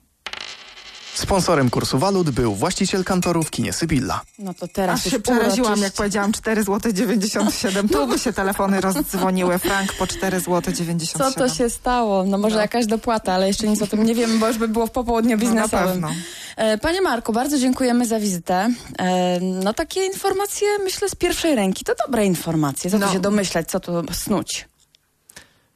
Sponsorem 1.14 1.70
kursu 1.70 1.98
walut 1.98 2.30
był 2.30 2.54
właściciel 2.54 3.04
kantoru 3.04 3.42
w 3.42 3.50
kinie 3.50 3.72
Sybilla. 3.72 4.20
No 4.38 4.54
to 4.54 4.68
teraz 4.68 4.98
Aż 5.00 5.04
już 5.04 5.14
się 5.14 5.20
przeraziłam, 5.20 5.58
uroczyście. 5.72 5.84
jak 5.84 5.92
powiedziałam 5.92 6.32
4 6.32 6.62
zł 6.64 6.92
97. 6.92 7.88
Tu 7.88 8.06
by 8.06 8.18
się 8.18 8.32
telefony 8.32 8.80
rozdzwoniły. 8.80 9.58
Frank 9.58 9.92
po 9.92 10.06
4 10.06 10.40
zł 10.40 10.74
97. 10.74 11.32
Co 11.32 11.38
to 11.38 11.48
się 11.48 11.70
stało? 11.70 12.24
No 12.24 12.38
może 12.38 12.56
jakaś 12.58 12.86
dopłata, 12.86 13.32
ale 13.32 13.46
jeszcze 13.48 13.66
nic 13.68 13.82
o 13.82 13.86
tym 13.86 14.02
nie 14.04 14.14
wiemy, 14.14 14.38
bo 14.38 14.48
już 14.48 14.58
by 14.58 14.68
było 14.68 14.86
w 14.86 14.90
popołudniu 14.90 15.30
No, 15.30 15.36
na 15.36 15.40
biznesowym. 15.42 15.88
pewno. 15.88 16.10
E, 16.56 16.78
Panie 16.78 17.00
Marku, 17.02 17.32
bardzo 17.32 17.58
dziękujemy 17.58 18.06
za 18.06 18.20
wizytę. 18.20 18.70
E, 18.98 19.40
No 19.40 19.74
takie 19.74 20.04
informacje, 20.06 20.68
myślę, 20.84 21.08
z 21.08 21.14
pierwszej 21.14 21.54
ręki. 21.54 21.84
To 21.84 21.92
dobre 22.06 22.26
informacje. 22.26 22.90
Co 22.90 22.98
No. 22.98 23.06
tu 23.06 23.12
się 23.12 23.20
domyślać, 23.20 23.68
co 23.70 23.80
tu 23.80 23.92
snuć? 24.12 24.68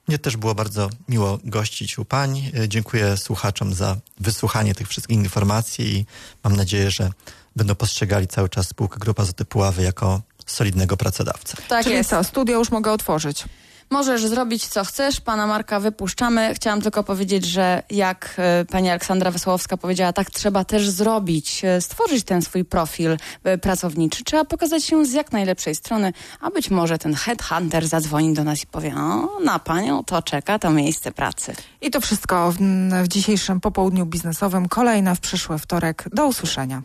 Mnie 0.08 0.18
też 0.18 0.36
było 0.36 0.54
bardzo 0.54 0.90
miło 1.08 1.38
gościć 1.44 1.98
u 1.98 2.04
pań. 2.04 2.50
E, 2.58 2.68
Dziękuję 2.68 3.16
słuchaczom 3.16 3.74
za 3.74 3.96
wysłuchanie 4.20 4.74
tych 4.74 4.88
wszystkich 4.88 5.16
informacji 5.16 5.96
i 5.96 6.06
mam 6.44 6.56
nadzieję, 6.56 6.90
że 6.90 7.10
będą 7.56 7.74
postrzegali 7.74 8.26
cały 8.28 8.48
czas 8.48 8.68
spółkę 8.68 8.98
Grupa 8.98 9.22
Azoty 9.22 9.44
Puławy 9.44 9.82
jako 9.82 10.22
solidnego 10.46 10.96
pracodawcę. 10.96 11.56
Tak 11.68 11.84
Czyli 11.84 11.94
jest. 11.96 12.10
co, 12.10 12.24
studio 12.24 12.58
już 12.58 12.70
mogę 12.70 12.92
otworzyć. 12.92 13.44
Możesz 13.92 14.26
zrobić 14.26 14.66
co 14.66 14.84
chcesz, 14.84 15.20
pana 15.20 15.46
Marka 15.46 15.80
wypuszczamy. 15.80 16.54
Chciałam 16.54 16.80
tylko 16.80 17.04
powiedzieć, 17.04 17.44
że 17.44 17.82
jak 17.90 18.34
e, 18.38 18.64
pani 18.64 18.90
Aleksandra 18.90 19.30
Wesołowska 19.30 19.76
powiedziała, 19.76 20.12
tak 20.12 20.30
trzeba 20.30 20.64
też 20.64 20.90
zrobić, 20.90 21.64
e, 21.64 21.80
stworzyć 21.80 22.24
ten 22.24 22.42
swój 22.42 22.64
profil 22.64 23.16
e, 23.44 23.58
pracowniczy. 23.58 24.24
Trzeba 24.24 24.44
pokazać 24.44 24.84
się 24.84 25.04
z 25.04 25.12
jak 25.12 25.32
najlepszej 25.32 25.74
strony, 25.74 26.12
a 26.40 26.50
być 26.50 26.70
może 26.70 26.98
ten 26.98 27.14
headhunter 27.14 27.88
zadzwoni 27.88 28.34
do 28.34 28.44
nas 28.44 28.62
i 28.62 28.66
powie, 28.66 28.94
o, 28.96 29.40
na 29.44 29.58
panią 29.58 30.04
to 30.04 30.22
czeka 30.22 30.58
to 30.58 30.70
miejsce 30.70 31.12
pracy. 31.12 31.54
I 31.80 31.90
to 31.90 32.00
wszystko 32.00 32.52
w, 32.52 32.56
w 33.04 33.08
dzisiejszym 33.08 33.60
popołudniu 33.60 34.06
biznesowym. 34.06 34.68
Kolejne 34.68 35.16
w 35.16 35.20
przyszły 35.20 35.58
wtorek. 35.58 36.04
Do 36.12 36.26
usłyszenia. 36.26 36.78